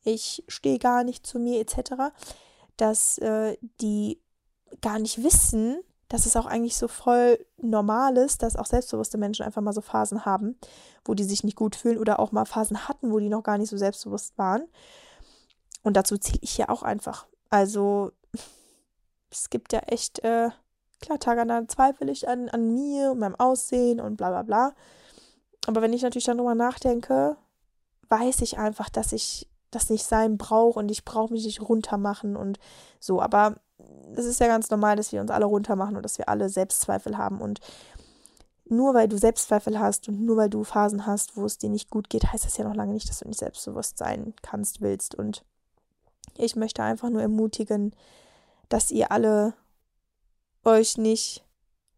ich 0.03 0.43
stehe 0.49 0.77
gar 0.77 1.05
nicht 1.05 1.25
zu 1.25 1.39
mir 1.39 1.61
etc., 1.61 2.13
dass 2.75 3.17
äh, 3.19 3.57
die 3.79 4.19
gar 4.81 4.99
nicht 4.99 5.23
wissen, 5.23 5.81
dass 6.09 6.25
es 6.25 6.35
auch 6.35 6.45
eigentlich 6.45 6.75
so 6.75 6.89
voll 6.89 7.43
normal 7.61 8.17
ist, 8.17 8.43
dass 8.43 8.57
auch 8.57 8.65
selbstbewusste 8.65 9.17
Menschen 9.17 9.45
einfach 9.45 9.61
mal 9.61 9.71
so 9.71 9.79
Phasen 9.79 10.25
haben, 10.25 10.57
wo 11.05 11.13
die 11.13 11.23
sich 11.23 11.45
nicht 11.45 11.55
gut 11.55 11.77
fühlen 11.77 11.97
oder 11.97 12.19
auch 12.19 12.33
mal 12.33 12.45
Phasen 12.45 12.87
hatten, 12.89 13.11
wo 13.11 13.19
die 13.19 13.29
noch 13.29 13.41
gar 13.41 13.57
nicht 13.57 13.69
so 13.69 13.77
selbstbewusst 13.77 14.37
waren. 14.37 14.67
Und 15.83 15.95
dazu 15.95 16.17
zähle 16.17 16.39
ich 16.41 16.57
ja 16.57 16.67
auch 16.67 16.83
einfach. 16.83 17.25
Also 17.49 18.11
es 19.31 19.49
gibt 19.49 19.71
ja 19.71 19.79
echt 19.79 20.19
äh, 20.25 20.49
Klar, 21.03 21.19
Tage 21.19 21.45
dann 21.45 21.67
zweifle 21.67 22.09
ich 22.09 22.29
an, 22.29 22.47
an 22.47 22.73
mir 22.73 23.11
und 23.11 23.19
meinem 23.19 23.35
Aussehen 23.35 23.99
und 23.99 24.15
bla 24.15 24.29
bla 24.29 24.43
bla. 24.43 24.73
Aber 25.67 25.81
wenn 25.81 25.91
ich 25.91 26.01
natürlich 26.01 26.23
dann 26.23 26.37
drüber 26.37 26.55
nachdenke, 26.55 27.35
weiß 28.07 28.39
ich 28.39 28.57
einfach, 28.57 28.89
dass 28.89 29.11
ich 29.11 29.49
das 29.69 29.89
nicht 29.89 30.05
sein 30.05 30.37
brauche 30.37 30.79
und 30.79 30.89
ich 30.89 31.03
brauche 31.03 31.33
mich 31.33 31.43
nicht 31.43 31.59
runtermachen 31.59 32.37
und 32.37 32.57
so. 33.01 33.21
Aber 33.21 33.55
es 34.15 34.23
ist 34.23 34.39
ja 34.39 34.47
ganz 34.47 34.69
normal, 34.69 34.95
dass 34.95 35.11
wir 35.11 35.19
uns 35.19 35.29
alle 35.29 35.43
runtermachen 35.43 35.97
und 35.97 36.03
dass 36.03 36.17
wir 36.19 36.29
alle 36.29 36.47
Selbstzweifel 36.47 37.17
haben. 37.17 37.41
Und 37.41 37.59
nur 38.63 38.93
weil 38.93 39.09
du 39.09 39.17
Selbstzweifel 39.17 39.77
hast 39.77 40.07
und 40.07 40.21
nur 40.21 40.37
weil 40.37 40.49
du 40.49 40.63
Phasen 40.63 41.05
hast, 41.05 41.35
wo 41.35 41.43
es 41.43 41.57
dir 41.57 41.69
nicht 41.69 41.89
gut 41.89 42.09
geht, 42.09 42.31
heißt 42.31 42.45
das 42.45 42.55
ja 42.55 42.63
noch 42.63 42.75
lange 42.75 42.93
nicht, 42.93 43.09
dass 43.09 43.19
du 43.19 43.27
nicht 43.27 43.41
selbstbewusst 43.41 43.97
sein 43.97 44.33
kannst, 44.41 44.79
willst. 44.79 45.15
Und 45.15 45.43
ich 46.37 46.55
möchte 46.55 46.81
einfach 46.81 47.09
nur 47.09 47.21
ermutigen, 47.21 47.93
dass 48.69 48.89
ihr 48.89 49.11
alle 49.11 49.53
euch 50.65 50.97
nicht 50.97 51.45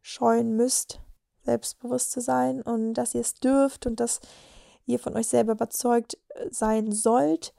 scheuen 0.01 0.55
müsst, 0.55 1.01
selbstbewusst 1.43 2.11
zu 2.11 2.21
sein 2.21 2.61
und 2.61 2.93
dass 2.93 3.15
ihr 3.15 3.21
es 3.21 3.35
dürft 3.35 3.85
und 3.85 3.99
dass 3.99 4.19
ihr 4.85 4.99
von 4.99 5.15
euch 5.15 5.27
selber 5.27 5.53
überzeugt 5.53 6.17
äh, 6.29 6.47
sein 6.51 6.91
sollt 6.91 7.53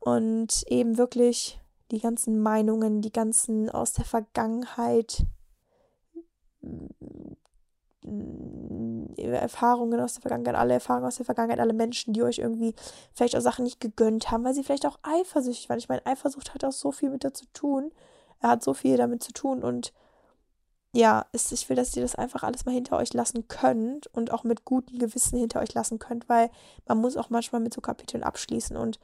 und 0.00 0.64
eben 0.68 0.98
wirklich 0.98 1.60
die 1.90 2.00
ganzen 2.00 2.40
Meinungen, 2.40 3.00
die 3.00 3.12
ganzen 3.12 3.70
aus 3.70 3.92
der 3.92 4.04
Vergangenheit, 4.04 5.24
mm, 6.60 6.88
Erfahrungen 9.16 10.00
aus 10.00 10.14
der 10.14 10.22
Vergangenheit, 10.22 10.54
alle 10.54 10.74
Erfahrungen 10.74 11.06
aus 11.06 11.16
der 11.16 11.26
Vergangenheit, 11.26 11.60
alle 11.60 11.72
Menschen, 11.72 12.14
die 12.14 12.22
euch 12.22 12.38
irgendwie 12.38 12.74
vielleicht 13.12 13.36
auch 13.36 13.40
Sachen 13.40 13.64
nicht 13.64 13.80
gegönnt 13.80 14.30
haben, 14.30 14.44
weil 14.44 14.54
sie 14.54 14.62
vielleicht 14.62 14.86
auch 14.86 14.98
eifersüchtig 15.02 15.68
waren. 15.68 15.78
Ich 15.78 15.88
meine, 15.88 16.06
Eifersucht 16.06 16.54
hat 16.54 16.64
auch 16.64 16.72
so 16.72 16.92
viel 16.92 17.10
mit 17.10 17.24
dazu 17.24 17.44
tun. 17.52 17.92
Er 18.40 18.50
hat 18.50 18.62
so 18.64 18.72
viel 18.74 18.96
damit 18.96 19.22
zu 19.22 19.32
tun 19.32 19.62
und 19.62 19.92
ja, 20.98 21.26
ist, 21.30 21.52
ich 21.52 21.68
will, 21.68 21.76
dass 21.76 21.94
ihr 21.94 22.02
das 22.02 22.16
einfach 22.16 22.42
alles 22.42 22.66
mal 22.66 22.72
hinter 22.72 22.96
euch 22.96 23.14
lassen 23.14 23.46
könnt 23.46 24.08
und 24.08 24.32
auch 24.32 24.42
mit 24.42 24.64
gutem 24.64 24.98
Gewissen 24.98 25.38
hinter 25.38 25.60
euch 25.60 25.72
lassen 25.72 26.00
könnt, 26.00 26.28
weil 26.28 26.50
man 26.88 26.98
muss 26.98 27.16
auch 27.16 27.30
manchmal 27.30 27.60
mit 27.60 27.72
so 27.72 27.80
Kapiteln 27.80 28.24
abschließen 28.24 28.76
und 28.76 28.98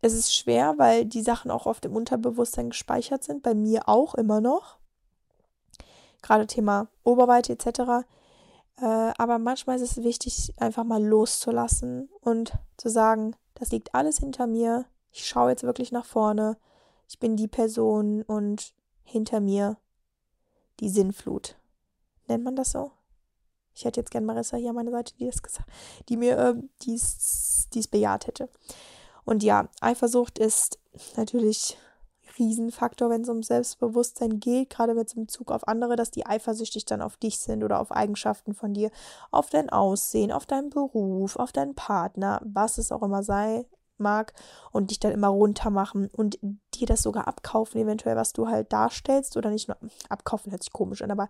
es 0.00 0.14
ist 0.14 0.34
schwer, 0.34 0.74
weil 0.78 1.04
die 1.04 1.20
Sachen 1.20 1.50
auch 1.50 1.66
oft 1.66 1.84
im 1.84 1.94
Unterbewusstsein 1.94 2.70
gespeichert 2.70 3.22
sind, 3.22 3.42
bei 3.42 3.54
mir 3.54 3.86
auch 3.86 4.14
immer 4.14 4.40
noch. 4.40 4.78
Gerade 6.22 6.46
Thema 6.46 6.88
Oberweite 7.02 7.52
etc. 7.52 8.06
Äh, 8.80 9.12
aber 9.18 9.38
manchmal 9.38 9.76
ist 9.76 9.98
es 9.98 10.02
wichtig, 10.02 10.54
einfach 10.58 10.84
mal 10.84 11.04
loszulassen 11.04 12.08
und 12.22 12.54
zu 12.78 12.88
sagen, 12.88 13.36
das 13.54 13.72
liegt 13.72 13.94
alles 13.94 14.20
hinter 14.20 14.46
mir. 14.46 14.86
Ich 15.12 15.26
schaue 15.26 15.50
jetzt 15.50 15.64
wirklich 15.64 15.92
nach 15.92 16.06
vorne. 16.06 16.56
Ich 17.08 17.18
bin 17.18 17.36
die 17.36 17.48
Person 17.48 18.22
und 18.22 18.72
hinter 19.02 19.40
mir 19.40 19.76
die 20.80 20.88
Sinnflut. 20.88 21.56
Nennt 22.28 22.44
man 22.44 22.56
das 22.56 22.72
so? 22.72 22.90
Ich 23.74 23.84
hätte 23.84 24.00
jetzt 24.00 24.10
gern 24.10 24.24
Marissa 24.24 24.56
hier 24.56 24.70
an 24.70 24.76
meiner 24.76 24.92
Seite, 24.92 25.14
die 25.18 25.26
das 25.26 25.42
gesagt, 25.42 25.68
die 26.08 26.16
mir 26.16 26.38
äh, 26.38 26.54
dies, 26.82 27.68
dies 27.72 27.88
bejaht 27.88 28.26
hätte. 28.26 28.48
Und 29.24 29.42
ja, 29.42 29.68
Eifersucht 29.80 30.38
ist 30.38 30.78
natürlich 31.16 31.76
Riesenfaktor, 32.38 33.10
wenn 33.10 33.22
es 33.22 33.28
um 33.28 33.42
Selbstbewusstsein 33.42 34.40
geht, 34.40 34.70
gerade 34.70 34.94
mit 34.94 35.14
dem 35.14 35.28
Zug 35.28 35.50
auf 35.50 35.66
andere, 35.68 35.96
dass 35.96 36.10
die 36.10 36.26
eifersüchtig 36.26 36.84
dann 36.84 37.02
auf 37.02 37.16
dich 37.16 37.38
sind 37.38 37.62
oder 37.62 37.80
auf 37.80 37.92
Eigenschaften 37.92 38.54
von 38.54 38.74
dir, 38.74 38.90
auf 39.30 39.50
dein 39.50 39.70
Aussehen, 39.70 40.32
auf 40.32 40.46
deinen 40.46 40.70
Beruf, 40.70 41.36
auf 41.36 41.52
deinen 41.52 41.74
Partner, 41.74 42.40
was 42.44 42.78
es 42.78 42.92
auch 42.92 43.02
immer 43.02 43.22
sei, 43.22 43.66
mag 43.98 44.32
und 44.72 44.90
dich 44.90 45.00
dann 45.00 45.12
immer 45.12 45.28
runter 45.28 45.70
machen 45.70 46.08
und 46.12 46.38
dir 46.74 46.86
das 46.86 47.02
sogar 47.02 47.28
abkaufen, 47.28 47.80
eventuell, 47.80 48.16
was 48.16 48.32
du 48.32 48.48
halt 48.48 48.72
darstellst 48.72 49.36
oder 49.36 49.50
nicht 49.50 49.68
nur 49.68 49.76
abkaufen, 50.08 50.50
hört 50.50 50.62
sich 50.62 50.72
komisch 50.72 51.02
an, 51.02 51.10
aber 51.10 51.28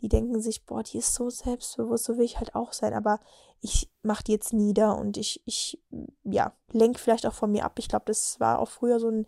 die 0.00 0.08
denken 0.08 0.40
sich, 0.40 0.64
boah, 0.64 0.82
die 0.82 0.98
ist 0.98 1.14
so 1.14 1.28
selbstbewusst, 1.28 2.04
so 2.04 2.16
will 2.16 2.24
ich 2.24 2.38
halt 2.38 2.54
auch 2.54 2.72
sein, 2.72 2.94
aber 2.94 3.20
ich 3.60 3.90
mach 4.02 4.22
die 4.22 4.32
jetzt 4.32 4.52
nieder 4.52 4.96
und 4.96 5.16
ich, 5.16 5.42
ich, 5.44 5.78
ja, 6.24 6.54
lenk 6.72 6.98
vielleicht 6.98 7.26
auch 7.26 7.34
von 7.34 7.52
mir 7.52 7.64
ab. 7.64 7.78
Ich 7.78 7.88
glaube, 7.88 8.06
das 8.06 8.40
war 8.40 8.60
auch 8.60 8.68
früher 8.68 8.98
so 8.98 9.08
ein, 9.08 9.26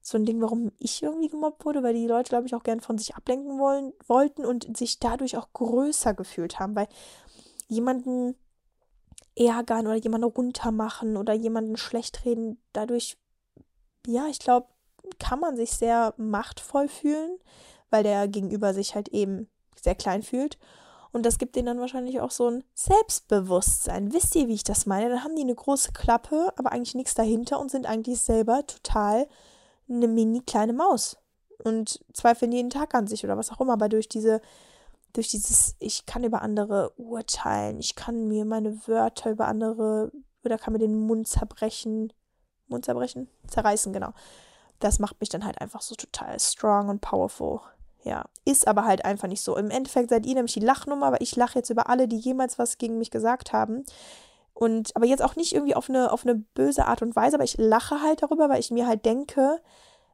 so 0.00 0.16
ein 0.16 0.24
Ding, 0.24 0.40
warum 0.40 0.70
ich 0.78 1.02
irgendwie 1.02 1.28
gemobbt 1.28 1.64
wurde, 1.64 1.82
weil 1.82 1.94
die 1.94 2.06
Leute, 2.06 2.30
glaube 2.30 2.46
ich, 2.46 2.54
auch 2.54 2.62
gern 2.62 2.80
von 2.80 2.98
sich 2.98 3.16
ablenken 3.16 3.58
wollen, 3.58 3.92
wollten 4.06 4.46
und 4.46 4.76
sich 4.76 5.00
dadurch 5.00 5.36
auch 5.36 5.52
größer 5.52 6.14
gefühlt 6.14 6.60
haben, 6.60 6.76
weil 6.76 6.88
jemanden 7.68 8.36
ärgern 9.36 9.86
oder 9.86 9.96
jemanden 9.96 10.28
runtermachen 10.28 11.16
oder 11.16 11.32
jemanden 11.32 11.76
schlecht 11.76 12.24
reden. 12.24 12.60
Dadurch, 12.72 13.18
ja, 14.06 14.26
ich 14.28 14.38
glaube, 14.38 14.68
kann 15.18 15.40
man 15.40 15.56
sich 15.56 15.70
sehr 15.72 16.14
machtvoll 16.16 16.88
fühlen, 16.88 17.38
weil 17.90 18.02
der 18.02 18.28
Gegenüber 18.28 18.74
sich 18.74 18.94
halt 18.94 19.08
eben 19.08 19.48
sehr 19.80 19.94
klein 19.94 20.22
fühlt. 20.22 20.58
Und 21.12 21.26
das 21.26 21.38
gibt 21.38 21.56
denen 21.56 21.66
dann 21.66 21.80
wahrscheinlich 21.80 22.20
auch 22.20 22.30
so 22.30 22.48
ein 22.48 22.64
Selbstbewusstsein. 22.74 24.12
Wisst 24.12 24.36
ihr, 24.36 24.46
wie 24.46 24.54
ich 24.54 24.62
das 24.62 24.86
meine? 24.86 25.08
Dann 25.08 25.24
haben 25.24 25.34
die 25.34 25.42
eine 25.42 25.54
große 25.54 25.92
Klappe, 25.92 26.52
aber 26.56 26.70
eigentlich 26.70 26.94
nichts 26.94 27.14
dahinter 27.14 27.58
und 27.58 27.70
sind 27.70 27.86
eigentlich 27.86 28.20
selber 28.20 28.64
total 28.66 29.26
eine 29.88 30.06
mini 30.06 30.40
kleine 30.40 30.72
Maus. 30.72 31.16
und 31.64 32.00
zweifeln 32.12 32.52
jeden 32.52 32.70
Tag 32.70 32.94
an 32.94 33.06
sich 33.06 33.24
oder 33.24 33.36
was 33.36 33.50
auch 33.50 33.60
immer, 33.60 33.74
aber 33.74 33.88
durch 33.88 34.08
diese, 34.08 34.40
durch 35.12 35.28
dieses, 35.28 35.76
ich 35.78 36.06
kann 36.06 36.24
über 36.24 36.42
andere 36.42 36.92
urteilen, 36.96 37.78
ich 37.80 37.94
kann 37.94 38.28
mir 38.28 38.44
meine 38.44 38.86
Wörter 38.86 39.30
über 39.30 39.48
andere 39.48 40.12
oder 40.44 40.58
kann 40.58 40.72
mir 40.72 40.78
den 40.78 40.98
Mund 40.98 41.28
zerbrechen, 41.28 42.12
Mund 42.68 42.84
zerbrechen, 42.84 43.28
zerreißen, 43.46 43.92
genau. 43.92 44.12
Das 44.78 44.98
macht 44.98 45.20
mich 45.20 45.28
dann 45.28 45.44
halt 45.44 45.60
einfach 45.60 45.82
so 45.82 45.94
total 45.94 46.38
strong 46.40 46.88
und 46.88 47.00
powerful. 47.00 47.60
Ja, 48.02 48.24
ist 48.46 48.66
aber 48.66 48.86
halt 48.86 49.04
einfach 49.04 49.28
nicht 49.28 49.42
so. 49.42 49.56
Im 49.56 49.70
Endeffekt 49.70 50.08
seid 50.08 50.24
ihr 50.24 50.34
nämlich 50.34 50.54
die 50.54 50.60
Lachnummer, 50.60 51.06
aber 51.06 51.20
ich 51.20 51.36
lache 51.36 51.58
jetzt 51.58 51.68
über 51.68 51.90
alle, 51.90 52.08
die 52.08 52.16
jemals 52.16 52.58
was 52.58 52.78
gegen 52.78 52.96
mich 52.96 53.10
gesagt 53.10 53.52
haben. 53.52 53.84
Und 54.54 54.96
aber 54.96 55.06
jetzt 55.06 55.22
auch 55.22 55.36
nicht 55.36 55.54
irgendwie 55.54 55.74
auf 55.74 55.90
eine, 55.90 56.10
auf 56.10 56.24
eine 56.24 56.34
böse 56.34 56.86
Art 56.86 57.02
und 57.02 57.14
Weise, 57.14 57.36
aber 57.36 57.44
ich 57.44 57.58
lache 57.58 58.00
halt 58.00 58.22
darüber, 58.22 58.48
weil 58.48 58.60
ich 58.60 58.70
mir 58.70 58.86
halt 58.86 59.04
denke, 59.04 59.60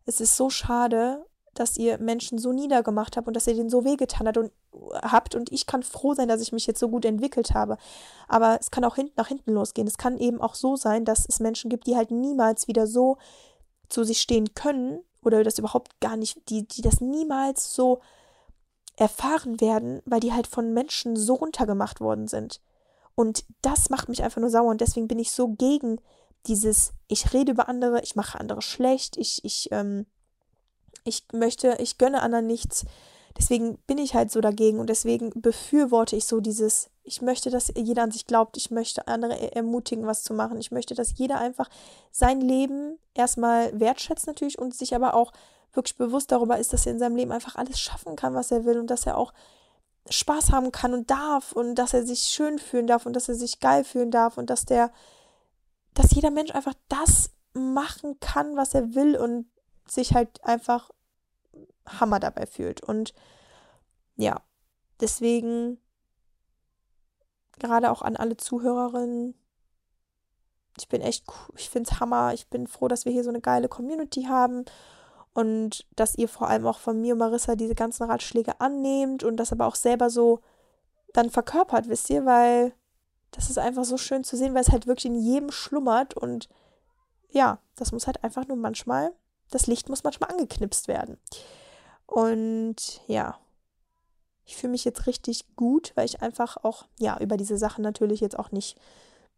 es 0.05 0.21
ist 0.21 0.37
so 0.37 0.51
schade, 0.51 1.25
dass 1.59 1.77
ihr 1.77 1.99
Menschen 1.99 2.39
so 2.39 2.53
niedergemacht 2.53 3.17
habt 3.17 3.27
und 3.27 3.35
dass 3.35 3.47
ihr 3.47 3.55
denen 3.55 3.71
so 3.71 3.85
wehgetan 3.85 4.27
habt 4.27 4.39
und, 4.39 4.53
habt. 5.03 5.35
Und 5.35 5.53
ich 5.53 5.67
kann 5.67 5.83
froh 5.83 6.15
sein, 6.15 6.29
dass 6.29 6.41
ich 6.41 6.53
mich 6.53 6.67
jetzt 6.67 6.81
so 6.81 6.89
gut 6.89 7.05
entwickelt 7.05 7.55
habe. 7.55 7.79
Aber 8.29 8.59
es 8.61 8.71
kann 8.71 8.85
auch 8.85 8.97
hin, 8.97 9.11
nach 9.17 9.29
hinten 9.29 9.53
losgehen. 9.53 9.89
Es 9.89 9.99
kann 9.99 10.19
eben 10.19 10.41
auch 10.41 10.55
so 10.55 10.77
sein, 10.77 11.05
dass 11.05 11.27
es 11.29 11.41
Menschen 11.41 11.71
gibt, 11.71 11.87
die 11.87 11.97
halt 11.97 12.11
niemals 12.11 12.69
wieder 12.69 12.87
so 12.87 13.19
zu 13.89 14.05
sich 14.05 14.21
stehen 14.21 14.55
können 14.55 15.01
oder 15.23 15.43
das 15.43 15.59
überhaupt 15.59 16.01
gar 16.01 16.17
nicht, 16.17 16.49
die, 16.49 16.67
die 16.67 16.83
das 16.83 17.01
niemals 17.01 17.75
so 17.75 18.01
erfahren 18.97 19.61
werden, 19.61 20.03
weil 20.07 20.21
die 20.21 20.33
halt 20.33 20.47
von 20.47 20.73
Menschen 20.73 21.17
so 21.17 21.35
runtergemacht 21.35 22.01
worden 22.01 22.29
sind. 22.29 22.61
Und 23.15 23.45
das 23.63 23.91
macht 23.91 24.09
mich 24.09 24.23
einfach 24.23 24.41
nur 24.41 24.51
sauer 24.51 24.71
und 24.71 24.81
deswegen 24.81 25.09
bin 25.09 25.19
ich 25.19 25.33
so 25.33 25.49
gegen 25.49 26.01
dieses, 26.47 26.93
ich 27.09 27.33
rede 27.33 27.53
über 27.53 27.69
andere, 27.69 28.03
ich 28.03 28.15
mache 28.15 28.39
andere 28.39 28.63
schlecht, 28.63 29.17
ich, 29.17 29.45
ich, 29.45 29.69
ähm, 29.73 30.07
ich 31.07 31.25
möchte, 31.33 31.77
ich 31.81 31.99
gönne 31.99 32.23
anderen 32.23 32.47
nichts. 32.47 32.85
Deswegen 33.39 33.79
bin 33.87 33.99
ich 33.99 34.15
halt 34.15 34.31
so 34.31 34.41
dagegen 34.41 34.79
und 34.79 34.89
deswegen 34.89 35.31
befürworte 35.31 36.17
ich 36.17 36.25
so 36.25 36.41
dieses, 36.41 36.89
ich 37.05 37.21
möchte, 37.21 37.51
dass 37.51 37.73
jeder 37.77 38.03
an 38.03 38.11
sich 38.11 38.27
glaubt, 38.27 38.57
ich 38.57 38.71
möchte 38.71 39.07
andere 39.09 39.55
ermutigen, 39.55 40.07
was 40.07 40.23
zu 40.23 40.33
machen. 40.33 40.59
Ich 40.59 40.71
möchte, 40.71 40.95
dass 40.95 41.19
jeder 41.19 41.39
einfach 41.39 41.69
sein 42.11 42.41
Leben 42.41 42.99
erstmal 43.15 43.79
wertschätzt 43.79 44.27
natürlich 44.27 44.59
und 44.59 44.75
sich 44.75 44.95
aber 44.95 45.15
auch 45.15 45.33
wirklich 45.75 45.99
bewusst 45.99 46.33
darüber 46.33 46.59
ist, 46.59 46.73
dass 46.73 46.87
er 46.87 46.93
in 46.93 46.99
seinem 46.99 47.17
Leben 47.17 47.33
einfach 47.33 47.57
alles 47.57 47.79
schaffen 47.79 48.17
kann, 48.17 48.35
was 48.35 48.51
er 48.51 48.65
will 48.65 48.79
und 48.79 48.89
dass 48.89 49.07
er 49.07 49.19
auch 49.19 49.35
Spaß 50.09 50.53
haben 50.53 50.73
kann 50.73 50.95
und 50.95 51.11
darf 51.11 51.53
und 51.53 51.75
dass 51.75 51.93
er 51.93 52.07
sich 52.07 52.21
schön 52.21 52.59
fühlen 52.59 52.87
darf 52.87 53.07
und 53.07 53.13
dass 53.15 53.29
er 53.29 53.35
sich 53.35 53.61
geil 53.61 53.85
fühlen 53.85 54.11
darf 54.11 54.39
und 54.39 54.49
dass 54.49 54.65
der, 54.65 54.91
dass 55.95 56.13
jeder 56.13 56.31
Mensch 56.31 56.55
einfach 56.55 56.75
das 56.89 57.31
machen 57.53 58.19
kann, 58.21 58.57
was 58.57 58.75
er 58.75 58.95
will 58.95 59.17
und 59.17 59.47
sich 59.87 60.15
halt 60.15 60.43
einfach 60.45 60.91
Hammer 61.87 62.21
dabei 62.21 62.47
fühlt. 62.47 62.83
Und 62.83 63.15
ja, 64.17 64.41
deswegen 65.01 65.79
gerade 67.59 67.91
auch 67.91 68.03
an 68.03 68.17
alle 68.17 68.37
Zuhörerinnen. 68.37 69.35
Ich 70.79 70.89
bin 70.89 71.01
echt, 71.01 71.25
ich 71.57 71.71
finde 71.71 71.91
es 71.91 72.01
Hammer. 72.01 72.35
Ich 72.35 72.49
bin 72.49 72.67
froh, 72.67 72.89
dass 72.89 73.05
wir 73.05 73.13
hier 73.13 73.25
so 73.25 73.31
eine 73.31 73.41
geile 73.41 73.69
Community 73.69 74.25
haben 74.25 74.65
und 75.37 75.87
dass 75.97 76.15
ihr 76.17 76.29
vor 76.29 76.49
allem 76.49 76.67
auch 76.67 76.79
von 76.79 77.01
mir 77.01 77.13
und 77.13 77.19
Marissa 77.19 77.57
diese 77.57 77.75
ganzen 77.75 78.05
Ratschläge 78.05 78.59
annehmt 78.61 79.23
und 79.23 79.37
das 79.37 79.53
aber 79.53 79.67
auch 79.67 79.75
selber 79.75 80.09
so 80.09 80.41
dann 81.13 81.31
verkörpert, 81.31 81.89
wisst 81.89 82.09
ihr, 82.09 82.25
weil 82.25 82.73
das 83.33 83.51
ist 83.51 83.59
einfach 83.59 83.85
so 83.85 83.99
schön 83.99 84.25
zu 84.25 84.37
sehen, 84.37 84.55
weil 84.55 84.63
es 84.63 84.71
halt 84.71 84.87
wirklich 84.87 85.07
in 85.07 85.15
jedem 85.15 85.51
schlummert 85.51 86.15
und 86.15 86.49
ja, 87.29 87.59
das 87.75 87.93
muss 87.93 88.07
halt 88.07 88.25
einfach 88.25 88.47
nur 88.49 88.57
manchmal, 88.57 89.13
das 89.51 89.67
Licht 89.67 89.91
muss 89.91 90.05
manchmal 90.05 90.31
angeknipst 90.31 90.89
werden. 90.89 91.19
Und 92.07 93.01
ja, 93.07 93.37
ich 94.45 94.57
fühle 94.57 94.71
mich 94.71 94.85
jetzt 94.85 95.07
richtig 95.07 95.45
gut, 95.57 95.93
weil 95.97 96.07
ich 96.07 96.23
einfach 96.23 96.57
auch, 96.63 96.87
ja, 96.99 97.19
über 97.21 97.37
diese 97.37 97.59
Sachen 97.59 97.83
natürlich 97.83 98.21
jetzt 98.21 98.39
auch 98.39 98.53
nicht 98.53 98.79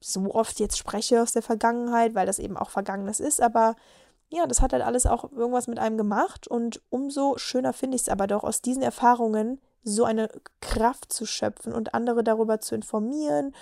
so 0.00 0.34
oft 0.34 0.60
jetzt 0.60 0.78
spreche 0.78 1.22
aus 1.22 1.32
der 1.32 1.42
Vergangenheit, 1.42 2.14
weil 2.14 2.26
das 2.26 2.38
eben 2.38 2.56
auch 2.56 2.70
Vergangenes 2.70 3.18
ist, 3.20 3.40
aber 3.40 3.74
ja, 4.30 4.46
das 4.46 4.60
hat 4.60 4.72
halt 4.72 4.82
alles 4.82 5.06
auch 5.06 5.32
irgendwas 5.32 5.66
mit 5.66 5.78
einem 5.78 5.96
gemacht 5.96 6.46
und 6.46 6.82
umso 6.90 7.38
schöner 7.38 7.72
finde 7.72 7.96
ich 7.96 8.02
es 8.02 8.08
aber 8.08 8.26
doch, 8.26 8.44
aus 8.44 8.60
diesen 8.60 8.82
Erfahrungen 8.82 9.60
so 9.82 10.04
eine 10.04 10.28
Kraft 10.60 11.12
zu 11.12 11.24
schöpfen 11.24 11.72
und 11.72 11.94
andere 11.94 12.22
darüber 12.22 12.60
zu 12.60 12.74
informieren 12.74 13.54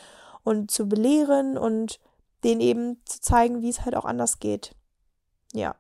und 0.43 0.71
zu 0.71 0.89
belehren 0.89 1.57
und 1.57 2.01
denen 2.43 2.61
eben 2.61 3.01
zu 3.05 3.21
zeigen, 3.21 3.63
wie 3.63 3.69
es 3.69 3.85
halt 3.85 3.95
auch 3.95 4.05
anders 4.05 4.41
geht. 4.41 4.73
Ja. 5.53 5.77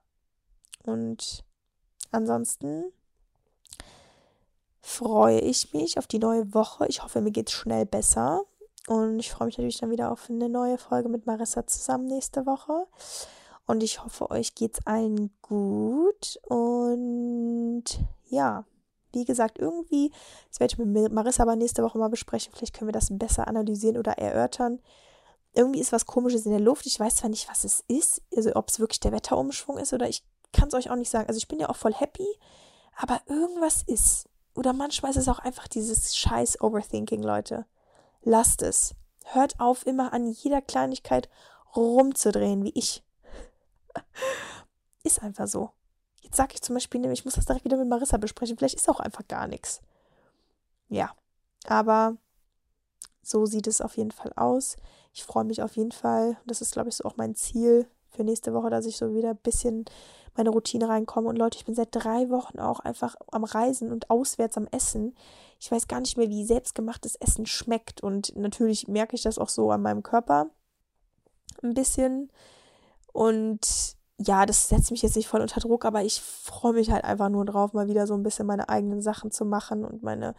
Und 0.84 1.44
ansonsten 2.12 2.84
freue 4.86 5.40
ich 5.40 5.72
mich 5.74 5.98
auf 5.98 6.06
die 6.06 6.20
neue 6.20 6.54
Woche. 6.54 6.86
Ich 6.86 7.02
hoffe, 7.02 7.20
mir 7.20 7.32
geht 7.32 7.48
es 7.48 7.54
schnell 7.54 7.84
besser. 7.86 8.44
Und 8.86 9.18
ich 9.18 9.32
freue 9.32 9.46
mich 9.46 9.58
natürlich 9.58 9.80
dann 9.80 9.90
wieder 9.90 10.12
auf 10.12 10.30
eine 10.30 10.48
neue 10.48 10.78
Folge 10.78 11.08
mit 11.08 11.26
Marissa 11.26 11.66
zusammen 11.66 12.06
nächste 12.06 12.46
Woche. 12.46 12.86
Und 13.66 13.82
ich 13.82 14.04
hoffe, 14.04 14.30
euch 14.30 14.54
geht 14.54 14.78
es 14.78 14.86
allen 14.86 15.36
gut. 15.42 16.38
Und 16.48 17.82
ja, 18.28 18.64
wie 19.12 19.24
gesagt, 19.24 19.58
irgendwie, 19.58 20.12
das 20.48 20.60
werde 20.60 20.74
ich 20.74 20.78
mit 20.78 21.12
Marissa 21.12 21.42
aber 21.42 21.56
nächste 21.56 21.82
Woche 21.82 21.98
mal 21.98 22.08
besprechen. 22.08 22.52
Vielleicht 22.54 22.74
können 22.74 22.88
wir 22.88 22.92
das 22.92 23.08
besser 23.10 23.48
analysieren 23.48 23.98
oder 23.98 24.12
erörtern. 24.12 24.80
Irgendwie 25.52 25.80
ist 25.80 25.92
was 25.92 26.06
Komisches 26.06 26.46
in 26.46 26.52
der 26.52 26.60
Luft. 26.60 26.86
Ich 26.86 27.00
weiß 27.00 27.16
zwar 27.16 27.30
nicht, 27.30 27.48
was 27.48 27.64
es 27.64 27.82
ist, 27.88 28.22
also 28.36 28.54
ob 28.54 28.68
es 28.68 28.78
wirklich 28.78 29.00
der 29.00 29.12
Wetterumschwung 29.12 29.78
ist 29.78 29.92
oder 29.92 30.08
ich 30.08 30.22
kann 30.52 30.68
es 30.68 30.74
euch 30.74 30.90
auch 30.90 30.96
nicht 30.96 31.10
sagen. 31.10 31.26
Also 31.26 31.38
ich 31.38 31.48
bin 31.48 31.58
ja 31.58 31.68
auch 31.68 31.76
voll 31.76 31.94
happy, 31.94 32.28
aber 32.96 33.20
irgendwas 33.26 33.82
ist. 33.82 34.28
Oder 34.56 34.72
manchmal 34.72 35.10
ist 35.10 35.18
es 35.18 35.28
auch 35.28 35.38
einfach 35.38 35.68
dieses 35.68 36.16
scheiß 36.16 36.60
Overthinking, 36.60 37.22
Leute. 37.22 37.66
Lasst 38.22 38.62
es. 38.62 38.94
Hört 39.24 39.60
auf, 39.60 39.86
immer 39.86 40.12
an 40.12 40.26
jeder 40.26 40.62
Kleinigkeit 40.62 41.28
rumzudrehen, 41.76 42.64
wie 42.64 42.72
ich. 42.74 43.04
ist 45.04 45.22
einfach 45.22 45.46
so. 45.46 45.70
Jetzt 46.22 46.36
sage 46.36 46.54
ich 46.54 46.62
zum 46.62 46.74
Beispiel, 46.74 47.04
ich 47.12 47.24
muss 47.24 47.34
das 47.34 47.44
direkt 47.44 47.64
wieder 47.64 47.76
mit 47.76 47.88
Marissa 47.88 48.16
besprechen. 48.16 48.56
Vielleicht 48.56 48.74
ist 48.76 48.88
auch 48.88 48.98
einfach 48.98 49.28
gar 49.28 49.46
nichts. 49.46 49.82
Ja, 50.88 51.14
aber 51.66 52.16
so 53.22 53.44
sieht 53.44 53.66
es 53.66 53.80
auf 53.80 53.96
jeden 53.96 54.10
Fall 54.10 54.32
aus. 54.36 54.76
Ich 55.12 55.24
freue 55.24 55.44
mich 55.44 55.62
auf 55.62 55.76
jeden 55.76 55.92
Fall. 55.92 56.36
Das 56.46 56.60
ist, 56.62 56.72
glaube 56.72 56.88
ich, 56.88 56.96
so 56.96 57.04
auch 57.04 57.16
mein 57.16 57.34
Ziel 57.34 57.88
für 58.16 58.24
nächste 58.24 58.54
Woche, 58.54 58.70
dass 58.70 58.86
ich 58.86 58.96
so 58.96 59.14
wieder 59.14 59.30
ein 59.30 59.36
bisschen 59.36 59.84
meine 60.36 60.50
Routine 60.50 60.88
reinkomme. 60.88 61.28
Und 61.28 61.36
Leute, 61.36 61.58
ich 61.58 61.64
bin 61.64 61.74
seit 61.74 61.88
drei 61.92 62.28
Wochen 62.30 62.58
auch 62.58 62.80
einfach 62.80 63.16
am 63.30 63.44
Reisen 63.44 63.92
und 63.92 64.10
auswärts 64.10 64.56
am 64.56 64.66
Essen. 64.70 65.14
Ich 65.60 65.70
weiß 65.70 65.88
gar 65.88 66.00
nicht 66.00 66.16
mehr, 66.16 66.28
wie 66.28 66.44
selbstgemachtes 66.44 67.16
Essen 67.16 67.46
schmeckt. 67.46 68.02
Und 68.02 68.36
natürlich 68.36 68.88
merke 68.88 69.16
ich 69.16 69.22
das 69.22 69.38
auch 69.38 69.48
so 69.48 69.70
an 69.70 69.82
meinem 69.82 70.02
Körper 70.02 70.50
ein 71.62 71.74
bisschen. 71.74 72.30
Und 73.12 73.96
ja, 74.18 74.46
das 74.46 74.68
setzt 74.68 74.90
mich 74.90 75.02
jetzt 75.02 75.16
nicht 75.16 75.28
voll 75.28 75.40
unter 75.40 75.60
Druck, 75.60 75.84
aber 75.84 76.02
ich 76.02 76.20
freue 76.20 76.72
mich 76.72 76.90
halt 76.90 77.04
einfach 77.04 77.28
nur 77.28 77.44
drauf, 77.44 77.72
mal 77.72 77.88
wieder 77.88 78.06
so 78.06 78.14
ein 78.14 78.22
bisschen 78.22 78.46
meine 78.46 78.68
eigenen 78.68 79.02
Sachen 79.02 79.30
zu 79.30 79.44
machen 79.44 79.84
und 79.84 80.02
meine, 80.02 80.34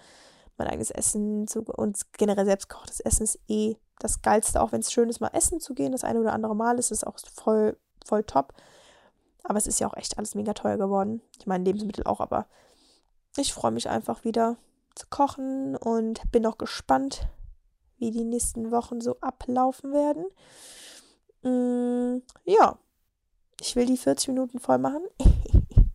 mein 0.58 0.68
eigenes 0.68 0.92
Essen 0.92 1.48
zu, 1.48 1.62
und 1.62 2.02
generell 2.14 2.46
selbstgekochtes 2.46 3.00
Essen 3.00 3.24
ist 3.24 3.40
eh 3.48 3.76
das 4.00 4.22
Geilste, 4.22 4.62
auch 4.62 4.72
wenn 4.72 4.82
es 4.82 4.92
schön 4.92 5.10
ist, 5.10 5.20
mal 5.20 5.32
essen 5.34 5.60
zu 5.60 5.74
gehen. 5.74 5.92
Das 5.92 6.04
eine 6.04 6.20
oder 6.20 6.34
andere 6.34 6.56
Mal 6.56 6.78
ist 6.80 6.92
es 6.92 7.04
auch 7.04 7.18
voll, 7.34 7.78
voll 8.06 8.24
top. 8.24 8.54
Aber 9.44 9.58
es 9.58 9.68
ist 9.68 9.80
ja 9.80 9.88
auch 9.88 9.96
echt 9.96 10.18
alles 10.18 10.36
mega 10.36 10.54
teuer 10.54 10.78
geworden. 10.78 11.22
Ich 11.40 11.48
meine, 11.48 11.64
Lebensmittel 11.64 12.04
auch, 12.06 12.20
aber 12.20 12.48
ich 13.38 13.54
freue 13.54 13.72
mich 13.72 13.90
einfach 13.90 14.24
wieder 14.24 14.58
zu 14.96 15.08
kochen 15.10 15.76
und 15.76 16.32
bin 16.32 16.46
auch 16.46 16.58
gespannt, 16.58 17.28
wie 17.98 18.12
die 18.12 18.24
nächsten 18.24 18.72
Wochen 18.72 19.02
so 19.02 19.18
ablaufen 19.22 19.94
werden. 19.94 20.26
Mm, 21.44 22.22
ja, 22.46 22.78
ich 23.62 23.76
will 23.76 23.86
die 23.86 23.98
40 23.98 24.30
Minuten 24.30 24.60
voll 24.60 24.78
machen. 24.78 25.04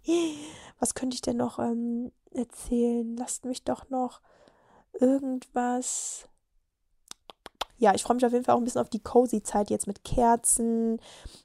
Was 0.78 0.94
könnte 0.94 1.14
ich 1.14 1.22
denn 1.22 1.36
noch 1.36 1.58
ähm, 1.58 2.10
erzählen? 2.32 3.16
Lasst 3.16 3.44
mich 3.44 3.64
doch 3.64 3.88
noch 3.90 4.20
irgendwas 5.00 6.28
ja, 7.82 7.92
ich 7.96 8.04
freue 8.04 8.14
mich 8.14 8.24
auf 8.24 8.30
jeden 8.30 8.44
Fall 8.44 8.54
auch 8.54 8.58
ein 8.58 8.64
bisschen 8.64 8.80
auf 8.80 8.90
die 8.90 9.02
cozy 9.02 9.42
Zeit 9.42 9.68
jetzt 9.68 9.88
mit 9.88 10.04
Kerzen 10.04 11.00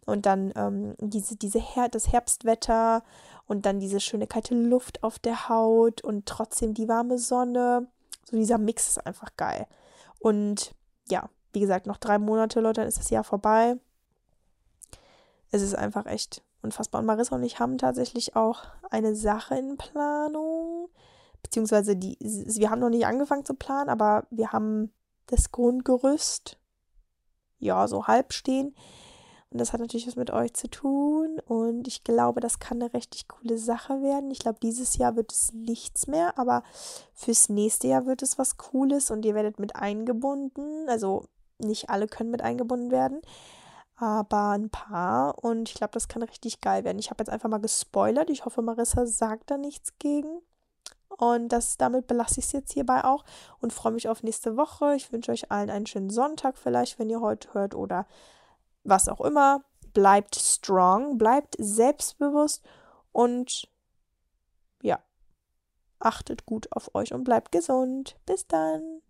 und 0.06 0.28
dann 0.28 0.54
ähm, 0.56 0.94
diese, 1.00 1.36
diese 1.36 1.58
Her 1.58 1.90
das 1.90 2.12
Herbstwetter 2.12 3.02
und 3.48 3.66
dann 3.66 3.80
diese 3.80 4.00
schöne 4.00 4.28
kalte 4.28 4.54
Luft 4.54 5.02
auf 5.02 5.18
der 5.18 5.50
Haut 5.50 6.02
und 6.02 6.28
trotzdem 6.28 6.76
die 6.76 6.88
warme 6.88 7.18
Sonne. 7.18 7.88
So 8.24 8.38
dieser 8.38 8.60
Mix 8.60 8.88
ist 8.88 9.04
einfach 9.04 9.36
geil. 9.36 9.66
Und 10.20 10.76
ja, 11.10 11.28
wie 11.54 11.60
gesagt, 11.60 11.88
noch 11.88 11.98
drei 11.98 12.20
Monate, 12.20 12.60
Leute, 12.60 12.82
dann 12.82 12.88
ist 12.88 13.00
das 13.00 13.10
Jahr 13.10 13.24
vorbei. 13.24 13.78
Es 15.50 15.64
ist 15.64 15.74
einfach 15.74 16.06
echt 16.06 16.44
unfassbar. 16.62 17.00
Und 17.00 17.08
Marissa 17.08 17.36
und 17.36 17.42
ich 17.42 17.60
haben 17.60 17.80
tatsächlich 17.80 18.36
auch 18.36 18.64
eine 18.92 19.16
Sache 19.16 19.56
in 19.56 19.76
Planung. 19.76 20.67
Beziehungsweise 21.58 21.96
die, 21.96 22.20
wir 22.20 22.70
haben 22.70 22.82
noch 22.82 22.92
nicht 22.92 23.08
angefangen 23.08 23.44
zu 23.44 23.56
planen, 23.56 23.90
aber 23.90 24.28
wir 24.30 24.52
haben 24.52 24.94
das 25.26 25.52
Grundgerüst, 25.52 26.60
ja, 27.58 27.88
so 27.88 28.06
halb 28.06 28.32
stehen. 28.32 28.76
Und 29.50 29.60
das 29.60 29.74
hat 29.74 29.80
natürlich 29.80 30.06
was 30.06 30.16
mit 30.16 30.30
euch 30.30 30.54
zu 30.54 30.70
tun. 30.70 31.40
Und 31.48 31.88
ich 31.88 32.04
glaube, 32.04 32.42
das 32.42 32.60
kann 32.60 32.80
eine 32.80 32.94
richtig 32.94 33.28
coole 33.28 33.58
Sache 33.58 34.04
werden. 34.04 34.30
Ich 34.30 34.38
glaube, 34.38 34.60
dieses 34.62 34.98
Jahr 34.98 35.16
wird 35.16 35.32
es 35.32 35.52
nichts 35.52 36.06
mehr, 36.06 36.38
aber 36.38 36.62
fürs 37.16 37.50
nächste 37.50 37.88
Jahr 37.88 38.06
wird 38.06 38.22
es 38.22 38.38
was 38.38 38.58
Cooles 38.58 39.10
und 39.10 39.26
ihr 39.26 39.34
werdet 39.34 39.58
mit 39.58 39.76
eingebunden. 39.76 40.88
Also 40.88 41.26
nicht 41.58 41.90
alle 41.90 42.06
können 42.06 42.30
mit 42.30 42.44
eingebunden 42.44 42.92
werden, 42.92 43.20
aber 43.96 44.52
ein 44.52 44.70
paar. 44.70 45.44
Und 45.44 45.70
ich 45.70 45.74
glaube, 45.74 45.94
das 45.94 46.08
kann 46.08 46.22
richtig 46.22 46.62
geil 46.62 46.84
werden. 46.84 47.00
Ich 47.00 47.10
habe 47.10 47.24
jetzt 47.24 47.32
einfach 47.32 47.50
mal 47.50 47.58
gespoilert. 47.58 48.30
Ich 48.30 48.46
hoffe, 48.46 48.62
Marissa 48.62 49.08
sagt 49.08 49.50
da 49.50 49.58
nichts 49.58 49.98
gegen. 49.98 50.44
Und 51.18 51.50
das, 51.50 51.78
damit 51.78 52.08
belasse 52.08 52.40
ich 52.40 52.46
es 52.46 52.52
jetzt 52.52 52.74
hierbei 52.74 53.04
auch 53.04 53.26
und 53.60 53.74
freue 53.74 53.92
mich 53.92 54.08
auf 54.08 54.24
nächste 54.24 54.56
Woche. 54.56 54.96
Ich 54.96 55.12
wünsche 55.12 55.32
euch 55.32 55.52
allen 55.52 55.70
einen 55.70 55.88
schönen 55.88 56.12
Sonntag 56.12 56.58
vielleicht, 56.58 57.00
wenn 57.00 57.10
ihr 57.10 57.22
heute 57.22 57.54
hört 57.54 57.74
oder 57.74 58.06
was 58.84 59.10
auch 59.10 59.22
immer. 59.22 59.64
Bleibt 59.94 60.36
strong, 60.36 61.18
bleibt 61.18 61.56
selbstbewusst 61.58 62.64
und 63.12 63.68
ja, 64.84 65.00
achtet 66.00 66.46
gut 66.46 66.72
auf 66.72 66.94
euch 66.94 67.14
und 67.14 67.24
bleibt 67.24 67.52
gesund. 67.52 68.18
Bis 68.28 68.46
dann. 68.48 69.02